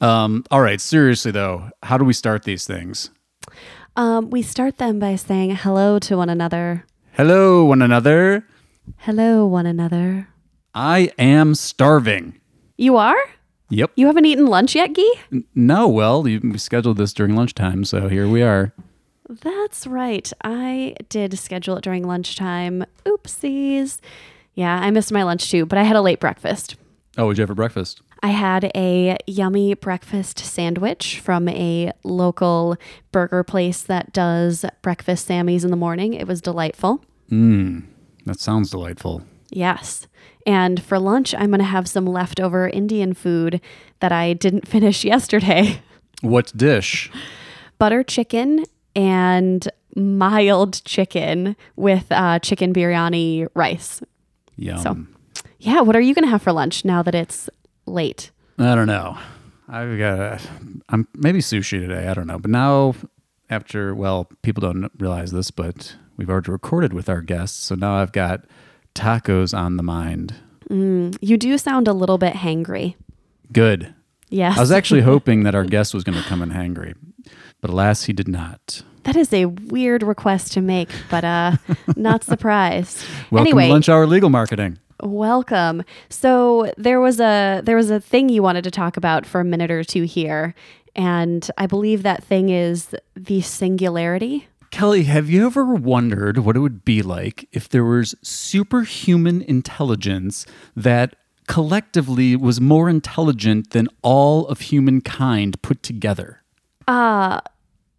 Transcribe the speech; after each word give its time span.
Um, 0.00 0.44
all 0.50 0.60
right, 0.60 0.80
seriously 0.80 1.30
though, 1.30 1.70
how 1.82 1.96
do 1.98 2.04
we 2.04 2.12
start 2.12 2.42
these 2.44 2.66
things? 2.66 3.10
Um, 3.96 4.30
we 4.30 4.42
start 4.42 4.76
them 4.76 4.98
by 4.98 5.16
saying 5.16 5.56
hello 5.56 5.98
to 6.00 6.16
one 6.18 6.28
another. 6.28 6.84
Hello, 7.12 7.64
one 7.64 7.80
another. 7.80 8.46
Hello, 8.98 9.46
one 9.46 9.64
another. 9.66 10.28
I 10.74 11.10
am 11.18 11.54
starving. 11.54 12.38
You 12.76 12.96
are? 12.96 13.16
Yep. 13.70 13.92
You 13.96 14.06
haven't 14.06 14.26
eaten 14.26 14.46
lunch 14.46 14.74
yet, 14.74 14.92
Gyi? 14.92 15.44
No, 15.54 15.88
well, 15.88 16.28
you, 16.28 16.40
we 16.42 16.58
scheduled 16.58 16.98
this 16.98 17.14
during 17.14 17.34
lunchtime, 17.34 17.84
so 17.84 18.08
here 18.08 18.28
we 18.28 18.42
are. 18.42 18.72
That's 19.28 19.86
right. 19.86 20.30
I 20.44 20.94
did 21.08 21.36
schedule 21.38 21.76
it 21.78 21.82
during 21.82 22.06
lunchtime. 22.06 22.84
Oopsies. 23.06 24.00
Yeah, 24.54 24.78
I 24.78 24.90
missed 24.90 25.10
my 25.10 25.22
lunch 25.24 25.50
too, 25.50 25.66
but 25.66 25.78
I 25.78 25.82
had 25.82 25.96
a 25.96 26.02
late 26.02 26.20
breakfast. 26.20 26.76
Oh, 27.18 27.24
what'd 27.24 27.38
you 27.38 27.42
have 27.42 27.48
for 27.48 27.54
breakfast? 27.54 28.02
I 28.22 28.28
had 28.28 28.70
a 28.74 29.16
yummy 29.26 29.74
breakfast 29.74 30.38
sandwich 30.38 31.20
from 31.20 31.48
a 31.48 31.92
local 32.02 32.76
burger 33.12 33.44
place 33.44 33.82
that 33.82 34.12
does 34.12 34.64
breakfast 34.82 35.28
Sammys 35.28 35.64
in 35.64 35.70
the 35.70 35.76
morning. 35.76 36.14
It 36.14 36.26
was 36.26 36.40
delightful. 36.40 37.04
Mmm, 37.30 37.84
that 38.24 38.40
sounds 38.40 38.70
delightful. 38.70 39.22
Yes. 39.50 40.06
And 40.46 40.82
for 40.82 40.98
lunch, 40.98 41.34
I'm 41.34 41.48
going 41.50 41.58
to 41.58 41.64
have 41.64 41.88
some 41.88 42.06
leftover 42.06 42.68
Indian 42.68 43.14
food 43.14 43.60
that 44.00 44.12
I 44.12 44.32
didn't 44.32 44.66
finish 44.74 45.04
yesterday 45.04 45.80
What 46.22 46.52
dish? 46.56 47.10
butter 47.78 48.02
chicken 48.02 48.64
and 48.94 49.68
mild 49.94 50.82
chicken 50.84 51.54
with 51.76 52.06
uh, 52.10 52.38
chicken 52.38 52.72
biryani 52.72 53.46
rice. 53.54 54.02
Yum. 54.56 54.78
So- 54.78 55.42
Yeah, 55.58 55.80
what 55.82 55.94
are 55.96 56.00
you 56.00 56.14
going 56.14 56.24
to 56.24 56.30
have 56.30 56.42
for 56.42 56.52
lunch 56.52 56.84
now 56.84 57.02
that 57.02 57.14
it's 57.14 57.48
late? 57.86 58.30
I 58.58 58.74
don't 58.74 58.86
know. 58.86 59.16
I've 59.68 59.98
got. 59.98 60.40
I'm 60.88 61.08
maybe 61.14 61.40
sushi 61.40 61.80
today. 61.80 62.08
I 62.08 62.14
don't 62.14 62.26
know. 62.26 62.38
But 62.38 62.50
now, 62.50 62.94
after 63.50 63.94
well, 63.94 64.28
people 64.42 64.60
don't 64.60 64.90
realize 64.98 65.32
this, 65.32 65.50
but 65.50 65.96
we've 66.16 66.30
already 66.30 66.52
recorded 66.52 66.92
with 66.92 67.08
our 67.08 67.20
guests, 67.20 67.58
so 67.64 67.74
now 67.74 67.96
I've 67.96 68.12
got 68.12 68.44
tacos 68.94 69.56
on 69.56 69.76
the 69.76 69.82
mind. 69.82 70.34
You 70.70 71.36
do 71.36 71.58
sound 71.58 71.86
a 71.88 71.92
little 71.92 72.18
bit 72.18 72.34
hangry. 72.34 72.94
Good. 73.52 73.94
Yes. 74.30 74.56
I 74.56 74.60
was 74.60 74.72
actually 74.72 75.00
hoping 75.12 75.42
that 75.44 75.54
our 75.54 75.64
guest 75.64 75.94
was 75.94 76.02
going 76.02 76.18
to 76.18 76.24
come 76.24 76.42
in 76.42 76.50
hangry, 76.50 76.94
but 77.60 77.70
alas, 77.70 78.04
he 78.04 78.12
did 78.12 78.26
not. 78.28 78.82
that 79.04 79.14
is 79.16 79.32
a 79.32 79.46
weird 79.46 80.02
request 80.02 80.52
to 80.54 80.60
make, 80.60 80.88
but 81.10 81.24
uh 81.24 81.56
not 81.96 82.24
surprised. 82.24 83.04
Welcome 83.30 83.46
anyway, 83.48 83.66
to 83.66 83.72
Lunch 83.72 83.88
Hour 83.88 84.06
Legal 84.06 84.30
Marketing. 84.30 84.78
Welcome. 85.02 85.82
So 86.08 86.72
there 86.76 87.00
was 87.00 87.20
a 87.20 87.60
there 87.64 87.76
was 87.76 87.90
a 87.90 88.00
thing 88.00 88.28
you 88.28 88.42
wanted 88.42 88.64
to 88.64 88.70
talk 88.70 88.96
about 88.96 89.26
for 89.26 89.40
a 89.40 89.44
minute 89.44 89.70
or 89.70 89.84
two 89.84 90.04
here, 90.04 90.54
and 90.94 91.48
I 91.58 91.66
believe 91.66 92.02
that 92.02 92.24
thing 92.24 92.48
is 92.48 92.94
the 93.14 93.40
singularity. 93.40 94.48
Kelly, 94.70 95.04
have 95.04 95.30
you 95.30 95.46
ever 95.46 95.64
wondered 95.74 96.38
what 96.38 96.56
it 96.56 96.60
would 96.60 96.84
be 96.84 97.00
like 97.00 97.48
if 97.52 97.68
there 97.68 97.84
was 97.84 98.14
superhuman 98.22 99.42
intelligence 99.42 100.44
that 100.74 101.14
collectively 101.46 102.34
was 102.34 102.60
more 102.60 102.88
intelligent 102.90 103.70
than 103.70 103.88
all 104.02 104.46
of 104.48 104.60
humankind 104.60 105.62
put 105.62 105.82
together? 105.82 106.42
Uh 106.88 107.40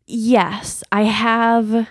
yes, 0.05 0.83
I 0.91 1.03
have 1.03 1.87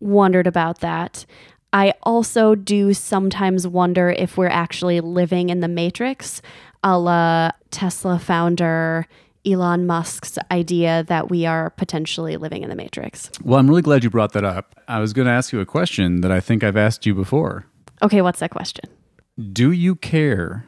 wondered 0.00 0.46
about 0.46 0.80
that. 0.80 1.26
I 1.72 1.94
also 2.02 2.54
do 2.54 2.92
sometimes 2.92 3.66
wonder 3.66 4.10
if 4.10 4.36
we're 4.36 4.48
actually 4.48 5.00
living 5.00 5.50
in 5.50 5.60
the 5.60 5.68
matrix, 5.68 6.42
a 6.82 6.98
la 6.98 7.52
Tesla 7.70 8.18
founder 8.18 9.06
Elon 9.46 9.86
Musk's 9.86 10.38
idea 10.50 11.04
that 11.04 11.30
we 11.30 11.46
are 11.46 11.70
potentially 11.70 12.36
living 12.36 12.62
in 12.62 12.68
the 12.68 12.76
matrix. 12.76 13.30
Well, 13.42 13.58
I'm 13.58 13.68
really 13.68 13.82
glad 13.82 14.04
you 14.04 14.10
brought 14.10 14.32
that 14.32 14.44
up. 14.44 14.74
I 14.86 14.98
was 14.98 15.12
going 15.12 15.26
to 15.26 15.32
ask 15.32 15.52
you 15.52 15.60
a 15.60 15.66
question 15.66 16.20
that 16.20 16.30
I 16.30 16.40
think 16.40 16.62
I've 16.62 16.76
asked 16.76 17.06
you 17.06 17.14
before. 17.14 17.66
Okay, 18.02 18.20
what's 18.20 18.40
that 18.40 18.50
question? 18.50 18.84
Do 19.52 19.70
you 19.70 19.94
care 19.94 20.66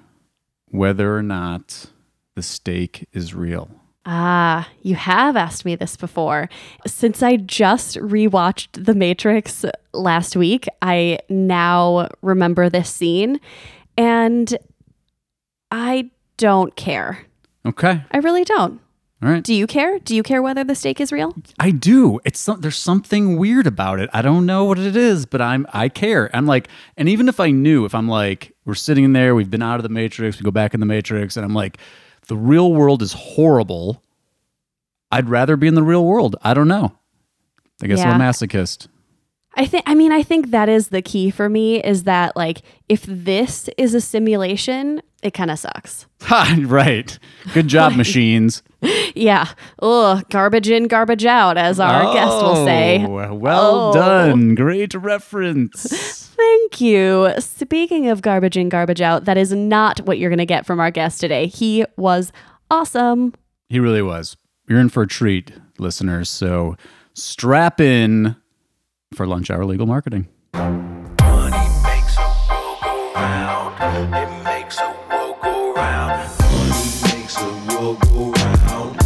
whether 0.69 1.15
or 1.15 1.23
not 1.23 1.87
the 2.35 2.43
steak 2.43 3.09
is 3.13 3.35
real? 3.35 3.71
Ah, 4.05 4.69
you 4.83 4.97
have 4.97 5.37
asked 5.37 5.65
me 5.65 5.77
this 5.77 5.97
before. 5.97 6.49
Since 6.87 7.23
I 7.23 7.37
just 7.37 7.97
rewatched 7.97 8.85
The 8.85 8.95
Matrix 8.95 9.65
last 9.93 10.35
week, 10.35 10.67
I 10.81 11.21
now 11.29 12.09
remember 12.21 12.69
this 12.69 12.91
scene 12.91 13.41
and 13.97 14.57
I 15.71 16.11
don't 16.37 16.75
care. 16.75 17.27
Okay. 17.65 18.03
I 18.11 18.19
really 18.19 18.45
don't. 18.45 18.81
All 19.23 19.29
right. 19.29 19.45
Do 19.45 19.55
you 19.55 19.69
care? 19.69 20.01
Do 20.01 20.17
you 20.17 20.25
care 20.25 20.43
whether 20.43 20.65
the 20.65 20.75
steak 20.75 21.01
is 21.01 21.13
real? 21.13 21.37
I 21.61 21.71
do. 21.71 22.19
It's 22.25 22.41
some, 22.41 22.61
there's 22.61 22.77
something 22.77 23.39
weird 23.39 23.69
about 23.69 24.01
it. 24.01 24.11
I 24.13 24.21
don't 24.21 24.47
know 24.47 24.65
what 24.65 24.81
it 24.81 24.97
is, 24.97 25.27
but 25.27 25.41
I'm 25.41 25.65
I 25.73 25.89
care. 25.89 26.29
I'm 26.35 26.47
like, 26.47 26.67
and 26.97 27.09
even 27.09 27.29
if 27.29 27.39
I 27.39 27.53
knew, 27.53 27.85
if 27.85 27.95
I'm 27.95 28.09
like, 28.09 28.53
we're 28.65 28.75
sitting 28.75 29.05
in 29.05 29.13
there, 29.13 29.37
we've 29.37 29.51
been 29.51 29.63
out 29.63 29.77
of 29.77 29.85
the 29.85 29.89
matrix, 29.91 30.39
we 30.39 30.45
go 30.45 30.51
back 30.51 30.75
in 30.75 30.81
the 30.81 30.87
matrix, 30.87 31.37
and 31.37 31.47
I'm 31.47 31.55
like, 31.55 31.79
the 32.33 32.39
real 32.39 32.73
world 32.73 33.03
is 33.03 33.13
horrible. 33.13 34.03
I'd 35.11 35.29
rather 35.29 35.55
be 35.59 35.67
in 35.67 35.75
the 35.75 35.83
real 35.83 36.03
world. 36.07 36.35
I 36.41 36.55
don't 36.55 36.67
know. 36.67 36.97
I 37.83 37.87
guess 37.89 38.01
I'm 38.01 38.19
a 38.19 38.25
masochist. 38.25 38.89
I 39.55 39.67
think 39.67 39.85
I 39.87 39.95
mean 39.95 40.13
I 40.13 40.23
think 40.23 40.51
that 40.51 40.71
is 40.71 40.89
the 40.89 41.03
key 41.03 41.31
for 41.31 41.51
me 41.51 41.83
is 41.85 42.05
that 42.05 42.35
like 42.35 42.63
if 42.89 43.03
this 43.07 43.69
is 43.77 43.93
a 43.95 44.01
simulation, 44.01 45.03
it 45.23 45.35
kind 45.35 45.51
of 45.51 45.59
sucks. 45.59 46.07
Ha! 46.23 46.57
Right. 46.65 47.19
Good 47.53 47.69
job, 47.69 47.95
machines. 47.97 48.63
Yeah. 49.15 49.49
Ugh, 49.83 50.25
garbage 50.31 50.71
in, 50.71 50.89
garbage 50.89 51.27
out, 51.27 51.59
as 51.59 51.79
our 51.79 52.15
guest 52.15 52.31
will 52.43 52.65
say. 52.65 53.05
Oh, 53.07 53.35
Well 53.35 53.91
Oh. 53.91 53.93
done. 53.93 54.55
Great 54.55 54.95
reference. 54.95 56.22
Thank 56.73 56.81
you. 56.81 57.35
Speaking 57.39 58.09
of 58.09 58.23
garbage 58.23 58.57
in, 58.57 58.71
garbage 58.71 59.03
out, 59.03 59.27
that 59.27 59.37
is 59.37 59.53
not 59.53 60.01
what 60.07 60.17
you're 60.17 60.31
going 60.31 60.39
to 60.39 60.47
get 60.47 60.65
from 60.65 60.81
our 60.81 60.91
guest 60.91 61.21
today. 61.21 61.47
He 61.47 61.85
was 61.99 62.33
awesome. 62.71 63.35
He 63.69 63.79
really 63.79 64.01
was. 64.01 64.39
You're 64.67 64.81
in 64.81 64.89
for 64.89 65.03
a 65.03 65.07
treat, 65.07 65.53
listeners. 65.79 66.31
So 66.31 66.77
strap 67.13 67.79
in 67.79 68.37
for 69.15 69.27
lunch 69.27 69.51
hour 69.51 69.67
legal 69.67 69.87
marketing. 69.87 70.29
Money 70.55 71.69
makes 71.83 72.17
a 72.17 72.35
world 72.49 72.79
go 72.83 73.13
round. 73.17 74.15
It 74.15 74.43
makes 74.43 74.79
a 74.79 74.97
world 75.11 75.37
go 75.43 75.75
round. 75.75 76.31
Money 76.41 77.19
makes 77.19 77.37
a 77.37 77.53
world 77.69 78.01
go 78.01 78.33
round. 78.33 78.97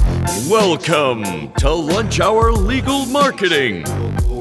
Welcome 0.49 1.53
to 1.55 1.71
Lunch 1.71 2.21
Hour 2.21 2.53
Legal 2.53 3.07
Marketing 3.07 3.83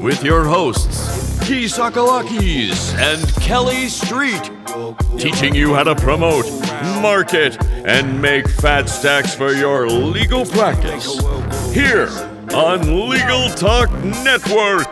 with 0.00 0.22
your 0.22 0.44
hosts, 0.44 1.25
Gyi 1.46 1.66
Tsakalakis 1.66 2.92
and 2.98 3.24
Kelly 3.40 3.86
Street, 3.86 4.50
teaching 5.16 5.54
you 5.54 5.74
how 5.74 5.84
to 5.84 5.94
promote, 5.94 6.44
market, 7.00 7.56
and 7.86 8.20
make 8.20 8.48
fat 8.48 8.88
stacks 8.88 9.32
for 9.32 9.52
your 9.52 9.88
legal 9.88 10.44
practice. 10.44 11.20
Here 11.72 12.08
on 12.52 13.08
Legal 13.08 13.48
Talk 13.50 13.92
Network. 14.02 14.88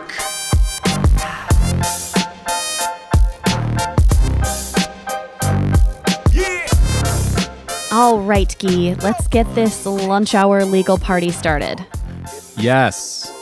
All 7.91 8.21
right, 8.21 8.55
Gyi, 8.59 9.03
let's 9.03 9.27
get 9.27 9.53
this 9.55 9.85
lunch 9.85 10.33
hour 10.33 10.63
legal 10.63 10.97
party 10.97 11.31
started. 11.31 11.85
Yes. 12.55 13.34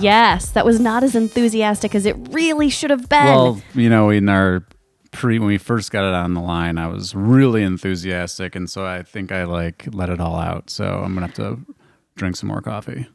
Yes, 0.00 0.50
that 0.50 0.64
was 0.64 0.80
not 0.80 1.02
as 1.02 1.14
enthusiastic 1.14 1.94
as 1.94 2.06
it 2.06 2.16
really 2.30 2.68
should 2.70 2.90
have 2.90 3.08
been. 3.08 3.24
Well, 3.26 3.62
you 3.74 3.88
know, 3.88 4.10
in 4.10 4.28
our 4.28 4.66
pre 5.12 5.38
when 5.38 5.48
we 5.48 5.58
first 5.58 5.90
got 5.90 6.04
it 6.06 6.14
on 6.14 6.34
the 6.34 6.40
line, 6.40 6.78
I 6.78 6.86
was 6.88 7.14
really 7.14 7.62
enthusiastic, 7.62 8.54
and 8.56 8.68
so 8.68 8.84
I 8.84 9.02
think 9.02 9.32
I 9.32 9.44
like 9.44 9.86
let 9.92 10.08
it 10.10 10.20
all 10.20 10.36
out. 10.36 10.70
So 10.70 10.84
I'm 10.84 11.14
gonna 11.14 11.26
have 11.26 11.36
to 11.36 11.58
drink 12.16 12.36
some 12.36 12.48
more 12.48 12.60
coffee. 12.60 13.06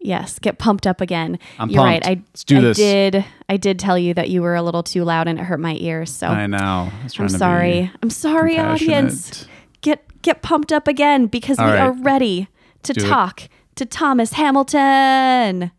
yes, 0.00 0.38
get 0.38 0.58
pumped 0.58 0.86
up 0.86 1.00
again. 1.00 1.38
I'm 1.58 1.70
You're 1.70 1.82
pumped. 1.82 2.06
right. 2.06 2.18
I, 2.18 2.22
Let's 2.28 2.44
do 2.44 2.58
I 2.58 2.60
this. 2.60 2.76
did. 2.76 3.24
I 3.48 3.56
did 3.56 3.78
tell 3.78 3.98
you 3.98 4.14
that 4.14 4.30
you 4.30 4.42
were 4.42 4.54
a 4.54 4.62
little 4.62 4.82
too 4.82 5.04
loud 5.04 5.26
and 5.28 5.38
it 5.38 5.42
hurt 5.44 5.60
my 5.60 5.74
ears. 5.80 6.10
So 6.12 6.28
I 6.28 6.46
know. 6.46 6.90
I 6.92 7.10
I'm 7.18 7.28
sorry. 7.28 7.90
I'm 8.02 8.10
sorry, 8.10 8.58
audience. 8.58 9.46
Get 9.80 10.04
get 10.22 10.42
pumped 10.42 10.72
up 10.72 10.88
again 10.88 11.26
because 11.26 11.58
All 11.58 11.66
we 11.66 11.72
right. 11.72 11.80
are 11.80 11.92
ready 11.92 12.48
to 12.84 12.92
Do 12.92 13.04
it. 13.04 13.08
talk 13.08 13.42
to 13.76 13.84
Thomas 13.86 14.32
Hamilton. 14.32 15.70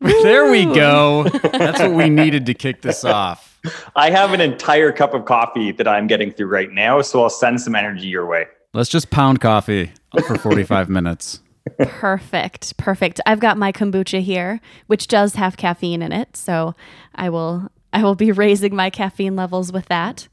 There 0.00 0.50
we 0.50 0.64
go. 0.66 1.24
That's 1.42 1.80
what 1.80 1.92
we 1.92 2.08
needed 2.10 2.46
to 2.46 2.54
kick 2.54 2.82
this 2.82 3.04
off. 3.04 3.58
I 3.96 4.10
have 4.10 4.32
an 4.32 4.40
entire 4.40 4.92
cup 4.92 5.14
of 5.14 5.24
coffee 5.24 5.72
that 5.72 5.88
I'm 5.88 6.06
getting 6.06 6.30
through 6.30 6.48
right 6.48 6.70
now, 6.70 7.00
so 7.00 7.22
I'll 7.22 7.30
send 7.30 7.60
some 7.60 7.74
energy 7.74 8.08
your 8.08 8.26
way. 8.26 8.46
Let's 8.74 8.90
just 8.90 9.10
pound 9.10 9.40
coffee 9.40 9.92
for 10.26 10.36
45 10.36 10.90
minutes. 10.90 11.40
Perfect. 11.78 12.76
Perfect. 12.76 13.20
I've 13.24 13.40
got 13.40 13.56
my 13.56 13.72
kombucha 13.72 14.20
here, 14.20 14.60
which 14.86 15.06
does 15.08 15.36
have 15.36 15.56
caffeine 15.56 16.02
in 16.02 16.12
it, 16.12 16.36
so 16.36 16.74
I 17.14 17.30
will 17.30 17.70
I 17.92 18.02
will 18.02 18.16
be 18.16 18.32
raising 18.32 18.74
my 18.76 18.90
caffeine 18.90 19.36
levels 19.36 19.72
with 19.72 19.86
that. 19.86 20.28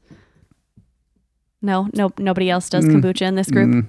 No, 1.62 1.88
no 1.94 2.10
nobody 2.18 2.50
else 2.50 2.68
does 2.68 2.84
Mm. 2.84 2.96
kombucha 3.00 3.22
in 3.22 3.36
this 3.36 3.50
group. 3.50 3.86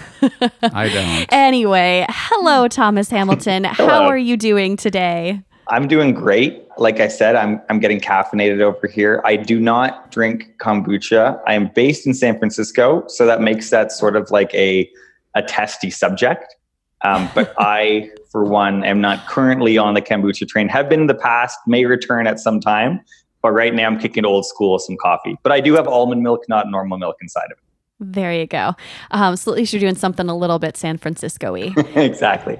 I 0.62 0.88
don't. 0.88 1.26
Anyway, 1.32 2.06
hello, 2.08 2.68
Thomas 2.68 3.10
Hamilton. 3.10 3.64
How 3.64 4.06
are 4.06 4.18
you 4.18 4.36
doing 4.36 4.76
today? 4.76 5.40
I'm 5.68 5.88
doing 5.88 6.12
great. 6.12 6.66
Like 6.78 7.00
I 7.00 7.08
said, 7.08 7.36
I'm 7.36 7.60
I'm 7.68 7.78
getting 7.78 8.00
caffeinated 8.00 8.60
over 8.60 8.86
here. 8.86 9.22
I 9.24 9.36
do 9.36 9.60
not 9.60 10.10
drink 10.10 10.54
kombucha. 10.58 11.40
I 11.46 11.54
am 11.54 11.70
based 11.74 12.06
in 12.06 12.14
San 12.14 12.38
Francisco, 12.38 13.04
so 13.08 13.26
that 13.26 13.40
makes 13.40 13.70
that 13.70 13.92
sort 13.92 14.16
of 14.16 14.30
like 14.30 14.52
a 14.54 14.90
a 15.34 15.42
testy 15.42 15.90
subject. 15.90 16.54
Um, 17.04 17.28
but 17.34 17.54
I, 17.58 18.10
for 18.30 18.44
one, 18.44 18.84
am 18.84 19.00
not 19.00 19.26
currently 19.26 19.78
on 19.78 19.94
the 19.94 20.02
kombucha 20.02 20.48
train. 20.48 20.68
Have 20.68 20.88
been 20.88 21.02
in 21.02 21.06
the 21.06 21.14
past, 21.14 21.58
may 21.66 21.84
return 21.84 22.26
at 22.26 22.38
some 22.38 22.60
time. 22.60 23.00
But 23.42 23.50
right 23.50 23.74
now, 23.74 23.86
I'm 23.88 23.98
kicking 23.98 24.24
old 24.24 24.46
school 24.46 24.74
with 24.74 24.82
some 24.82 24.96
coffee. 24.96 25.36
But 25.42 25.50
I 25.50 25.60
do 25.60 25.74
have 25.74 25.88
almond 25.88 26.22
milk, 26.22 26.44
not 26.48 26.70
normal 26.70 26.96
milk 26.96 27.16
inside 27.20 27.50
of 27.50 27.58
There 28.02 28.32
you 28.32 28.46
go. 28.46 28.74
Um, 29.12 29.36
so 29.36 29.52
at 29.52 29.58
least 29.58 29.72
you're 29.72 29.80
doing 29.80 29.94
something 29.94 30.28
a 30.28 30.36
little 30.36 30.58
bit 30.58 30.76
San 30.76 30.98
Francisco 30.98 31.52
y. 31.52 31.72
exactly. 31.94 32.58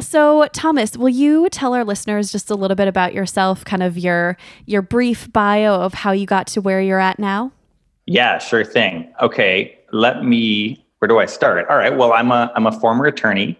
So, 0.00 0.46
Thomas, 0.52 0.96
will 0.96 1.08
you 1.08 1.48
tell 1.50 1.74
our 1.74 1.84
listeners 1.84 2.32
just 2.32 2.50
a 2.50 2.54
little 2.54 2.74
bit 2.74 2.88
about 2.88 3.12
yourself, 3.12 3.64
kind 3.64 3.82
of 3.82 3.98
your 3.98 4.36
your 4.66 4.82
brief 4.82 5.30
bio 5.32 5.74
of 5.74 5.94
how 5.94 6.12
you 6.12 6.26
got 6.26 6.46
to 6.48 6.60
where 6.60 6.80
you're 6.80 7.00
at 7.00 7.18
now? 7.18 7.52
Yeah, 8.06 8.38
sure 8.38 8.64
thing. 8.64 9.12
Okay, 9.20 9.78
let 9.92 10.24
me. 10.24 10.84
Where 10.98 11.08
do 11.08 11.18
I 11.18 11.26
start? 11.26 11.68
All 11.68 11.76
right. 11.76 11.96
Well, 11.96 12.12
I'm 12.12 12.30
a 12.30 12.52
I'm 12.54 12.66
a 12.66 12.72
former 12.72 13.06
attorney. 13.06 13.58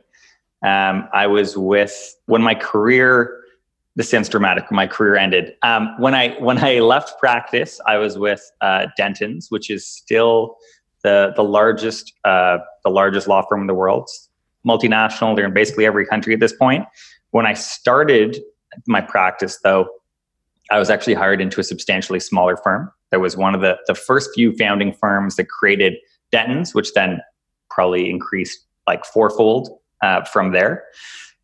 Um, 0.62 1.08
I 1.12 1.26
was 1.26 1.56
with 1.56 2.14
when 2.26 2.42
my 2.42 2.54
career. 2.54 3.38
This 3.94 4.08
sounds 4.08 4.30
dramatic. 4.30 4.70
My 4.72 4.86
career 4.86 5.16
ended 5.16 5.54
um, 5.62 5.94
when 5.98 6.14
I 6.14 6.30
when 6.40 6.64
I 6.64 6.80
left 6.80 7.18
practice. 7.18 7.78
I 7.86 7.98
was 7.98 8.16
with 8.16 8.50
uh, 8.62 8.86
Dentons, 8.98 9.50
which 9.50 9.68
is 9.68 9.86
still 9.86 10.56
the 11.02 11.32
the 11.36 11.44
largest 11.44 12.12
uh, 12.24 12.58
the 12.84 12.90
largest 12.90 13.26
law 13.28 13.42
firm 13.48 13.60
in 13.62 13.66
the 13.66 13.74
world. 13.74 14.08
Multinational. 14.66 15.34
They're 15.34 15.46
in 15.46 15.54
basically 15.54 15.86
every 15.86 16.06
country 16.06 16.34
at 16.34 16.40
this 16.40 16.52
point. 16.52 16.84
When 17.30 17.46
I 17.46 17.54
started 17.54 18.38
my 18.86 19.00
practice, 19.00 19.58
though, 19.64 19.88
I 20.70 20.78
was 20.78 20.88
actually 20.88 21.14
hired 21.14 21.40
into 21.40 21.60
a 21.60 21.64
substantially 21.64 22.20
smaller 22.20 22.56
firm. 22.56 22.90
That 23.10 23.20
was 23.20 23.36
one 23.36 23.54
of 23.54 23.60
the, 23.60 23.76
the 23.86 23.94
first 23.94 24.30
few 24.34 24.56
founding 24.56 24.92
firms 24.92 25.36
that 25.36 25.48
created 25.48 25.94
Dentons, 26.32 26.74
which 26.74 26.94
then 26.94 27.20
probably 27.70 28.08
increased 28.08 28.60
like 28.86 29.04
fourfold 29.04 29.68
uh, 30.02 30.24
from 30.24 30.52
there. 30.52 30.84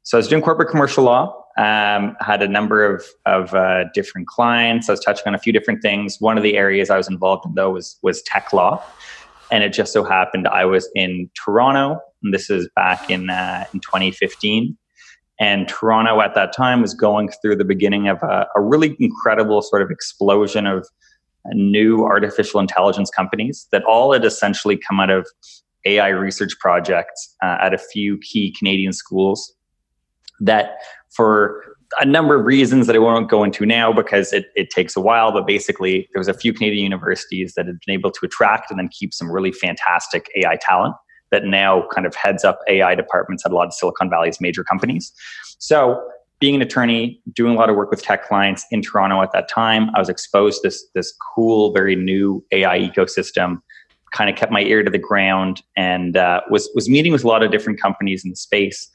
So 0.03 0.17
I 0.17 0.21
was 0.21 0.29
doing 0.29 0.43
corporate 0.43 0.71
commercial 0.71 1.05
law, 1.05 1.45
um, 1.59 2.17
had 2.21 2.43
a 2.43 2.49
number 2.49 2.85
of, 2.85 3.05
of 3.27 3.53
uh, 3.55 3.85
different 3.93 4.29
clients. 4.29 4.89
I 4.89 4.93
was 4.93 5.01
touching 5.01 5.25
on 5.27 5.35
a 5.35 5.39
few 5.39 5.53
different 5.53 5.83
things. 5.83 6.17
One 6.21 6.39
of 6.39 6.43
the 6.43 6.57
areas 6.57 6.89
I 6.89 6.97
was 6.97 7.09
involved 7.09 7.45
in, 7.45 7.55
though, 7.55 7.71
was, 7.71 7.99
was 8.03 8.23
tech 8.23 8.53
law. 8.53 8.83
And 9.51 9.65
it 9.65 9.73
just 9.73 9.93
so 9.93 10.05
happened 10.05 10.47
I 10.49 10.65
was 10.65 10.91
in 10.95 11.31
Toronto, 11.35 12.01
and 12.23 12.35
this 12.35 12.51
is 12.51 12.69
back 12.77 13.11
in, 13.11 13.31
uh, 13.31 13.65
in 13.73 13.81
2015. 13.81 14.77
And 15.41 15.69
Toronto 15.69 16.21
at 16.21 16.35
that 16.35 16.53
time 16.53 16.83
was 16.83 16.95
going 16.95 17.31
through 17.41 17.57
the 17.57 17.65
beginning 17.65 18.09
of 18.09 18.23
a, 18.23 18.47
a 18.57 18.61
really 18.61 18.97
incredible 18.99 19.63
sort 19.63 19.83
of 19.83 19.91
explosion 19.91 20.67
of 20.67 20.87
new 21.53 22.05
artificial 22.05 22.61
intelligence 22.61 23.11
companies 23.11 23.67
that 23.73 23.85
all 23.85 24.13
had 24.13 24.25
essentially 24.25 24.77
come 24.77 25.01
out 25.01 25.11
of 25.11 25.27
AI 25.85 26.09
research 26.09 26.53
projects 26.59 27.35
uh, 27.43 27.57
at 27.61 27.73
a 27.73 27.79
few 27.79 28.19
key 28.19 28.55
Canadian 28.59 28.93
schools 28.93 29.55
that 30.41 30.79
for 31.11 31.78
a 32.01 32.05
number 32.05 32.39
of 32.39 32.45
reasons 32.45 32.87
that 32.87 32.97
I 32.97 32.99
won't 32.99 33.31
go 33.31 33.45
into 33.45 33.65
now 33.65 33.93
because 33.93 34.33
it, 34.33 34.47
it 34.55 34.71
takes 34.71 34.97
a 34.97 35.01
while, 35.01 35.33
but 35.33 35.47
basically 35.47 36.09
there 36.13 36.21
was 36.21 36.29
a 36.29 36.35
few 36.35 36.53
Canadian 36.53 36.85
universities 36.85 37.55
that 37.57 37.67
had 37.67 37.79
been 37.87 37.95
able 37.95 38.11
to 38.11 38.27
attract 38.27 38.71
and 38.71 38.79
then 38.79 38.89
keep 38.89 39.15
some 39.15 39.31
really 39.31 39.53
fantastic 39.53 40.29
AI 40.37 40.57
talent 40.61 40.95
that 41.31 41.45
now 41.45 41.87
kind 41.95 42.07
of 42.07 42.15
heads 42.15 42.45
up 42.45 42.61
AI 42.69 42.95
departments 42.95 43.45
at 43.45 43.53
a 43.53 43.55
lot 43.55 43.67
of 43.67 43.75
Silicon 43.75 44.11
Valley's 44.11 44.41
major 44.41 44.65
companies. 44.65 45.13
So 45.59 46.03
being 46.41 46.55
an 46.55 46.63
attorney, 46.63 47.21
doing 47.33 47.55
a 47.55 47.59
lot 47.59 47.69
of 47.69 47.77
work 47.77 47.91
with 47.91 48.03
tech 48.03 48.27
clients 48.27 48.65
in 48.71 48.83
Toronto 48.83 49.21
at 49.23 49.33
that 49.33 49.49
time, 49.49 49.91
I 49.95 49.99
was 49.99 50.09
exposed 50.09 50.63
to 50.63 50.69
this, 50.69 50.85
this 50.95 51.13
cool, 51.35 51.73
very 51.73 51.97
new 51.97 52.45
AI 52.53 52.79
ecosystem, 52.79 53.61
kind 54.13 54.31
of 54.31 54.37
kept 54.37 54.53
my 54.53 54.63
ear 54.63 54.83
to 54.83 54.91
the 54.91 54.99
ground 54.99 55.63
and 55.77 56.17
uh, 56.17 56.41
was, 56.51 56.69
was 56.75 56.89
meeting 56.89 57.13
with 57.13 57.25
a 57.25 57.29
lot 57.29 57.43
of 57.43 57.51
different 57.51 57.81
companies 57.81 58.25
in 58.25 58.31
the 58.31 58.37
space. 58.37 58.91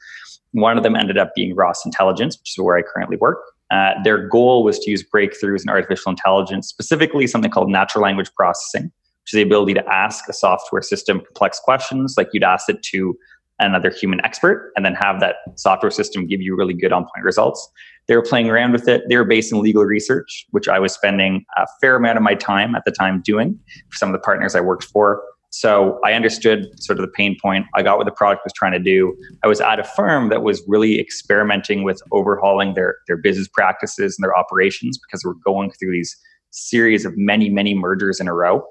One 0.52 0.76
of 0.76 0.82
them 0.82 0.94
ended 0.94 1.18
up 1.18 1.34
being 1.34 1.54
Ross 1.54 1.84
Intelligence, 1.84 2.38
which 2.38 2.56
is 2.56 2.62
where 2.62 2.76
I 2.76 2.82
currently 2.82 3.16
work. 3.16 3.38
Uh, 3.70 3.92
their 4.04 4.28
goal 4.28 4.62
was 4.62 4.78
to 4.80 4.90
use 4.90 5.02
breakthroughs 5.02 5.62
in 5.62 5.68
artificial 5.68 6.10
intelligence, 6.10 6.68
specifically 6.68 7.26
something 7.26 7.50
called 7.50 7.70
natural 7.70 8.02
language 8.02 8.30
processing, 8.34 8.84
which 8.84 9.32
is 9.32 9.36
the 9.36 9.42
ability 9.42 9.74
to 9.74 9.84
ask 9.88 10.28
a 10.28 10.32
software 10.32 10.82
system 10.82 11.20
complex 11.20 11.58
questions 11.58 12.14
like 12.16 12.28
you'd 12.32 12.44
ask 12.44 12.68
it 12.68 12.82
to 12.82 13.16
another 13.58 13.90
human 13.90 14.24
expert 14.24 14.72
and 14.76 14.84
then 14.84 14.94
have 14.94 15.20
that 15.20 15.36
software 15.56 15.90
system 15.90 16.26
give 16.26 16.40
you 16.40 16.56
really 16.56 16.74
good 16.74 16.92
on 16.92 17.02
point 17.02 17.24
results. 17.24 17.70
They 18.06 18.16
were 18.16 18.22
playing 18.22 18.50
around 18.50 18.72
with 18.72 18.88
it. 18.88 19.02
They 19.08 19.16
were 19.16 19.24
based 19.24 19.52
in 19.52 19.60
legal 19.60 19.84
research, 19.84 20.46
which 20.50 20.68
I 20.68 20.78
was 20.78 20.92
spending 20.92 21.44
a 21.56 21.66
fair 21.80 21.96
amount 21.96 22.18
of 22.18 22.22
my 22.22 22.34
time 22.34 22.74
at 22.74 22.84
the 22.84 22.90
time 22.90 23.22
doing 23.24 23.58
for 23.88 23.96
some 23.96 24.08
of 24.10 24.12
the 24.12 24.18
partners 24.18 24.54
I 24.54 24.60
worked 24.60 24.84
for. 24.84 25.22
So 25.50 26.00
I 26.04 26.14
understood 26.14 26.66
sort 26.82 26.98
of 26.98 27.06
the 27.06 27.12
pain 27.12 27.36
point. 27.40 27.66
I 27.74 27.82
got 27.84 27.96
what 27.96 28.06
the 28.06 28.12
product 28.12 28.42
was 28.44 28.52
trying 28.52 28.72
to 28.72 28.80
do. 28.80 29.16
I 29.44 29.46
was 29.46 29.60
at 29.60 29.78
a 29.78 29.84
firm 29.84 30.28
that 30.30 30.42
was 30.42 30.60
really 30.66 30.98
experimenting 30.98 31.84
with 31.84 32.02
overhauling 32.10 32.74
their, 32.74 32.96
their 33.06 33.16
business 33.16 33.46
practices 33.46 34.18
and 34.18 34.24
their 34.24 34.36
operations 34.36 34.98
because 34.98 35.24
we're 35.24 35.34
going 35.44 35.70
through 35.70 35.92
these 35.92 36.16
series 36.50 37.04
of 37.04 37.16
many, 37.16 37.50
many 37.50 37.72
mergers 37.72 38.18
in 38.18 38.26
a 38.26 38.34
row. 38.34 38.64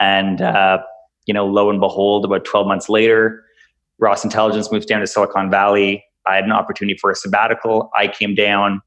And, 0.00 0.40
uh, 0.40 0.78
you 1.26 1.34
know, 1.34 1.46
lo 1.46 1.68
and 1.68 1.78
behold, 1.78 2.24
about 2.24 2.46
12 2.46 2.66
months 2.66 2.88
later, 2.88 3.44
Ross 3.98 4.24
Intelligence 4.24 4.72
moves 4.72 4.86
down 4.86 5.00
to 5.00 5.06
Silicon 5.06 5.50
Valley. 5.50 6.04
I 6.26 6.36
had 6.36 6.44
an 6.44 6.52
opportunity 6.52 6.98
for 6.98 7.10
a 7.10 7.14
sabbatical. 7.14 7.90
I 7.96 8.08
came 8.08 8.34
down, 8.34 8.80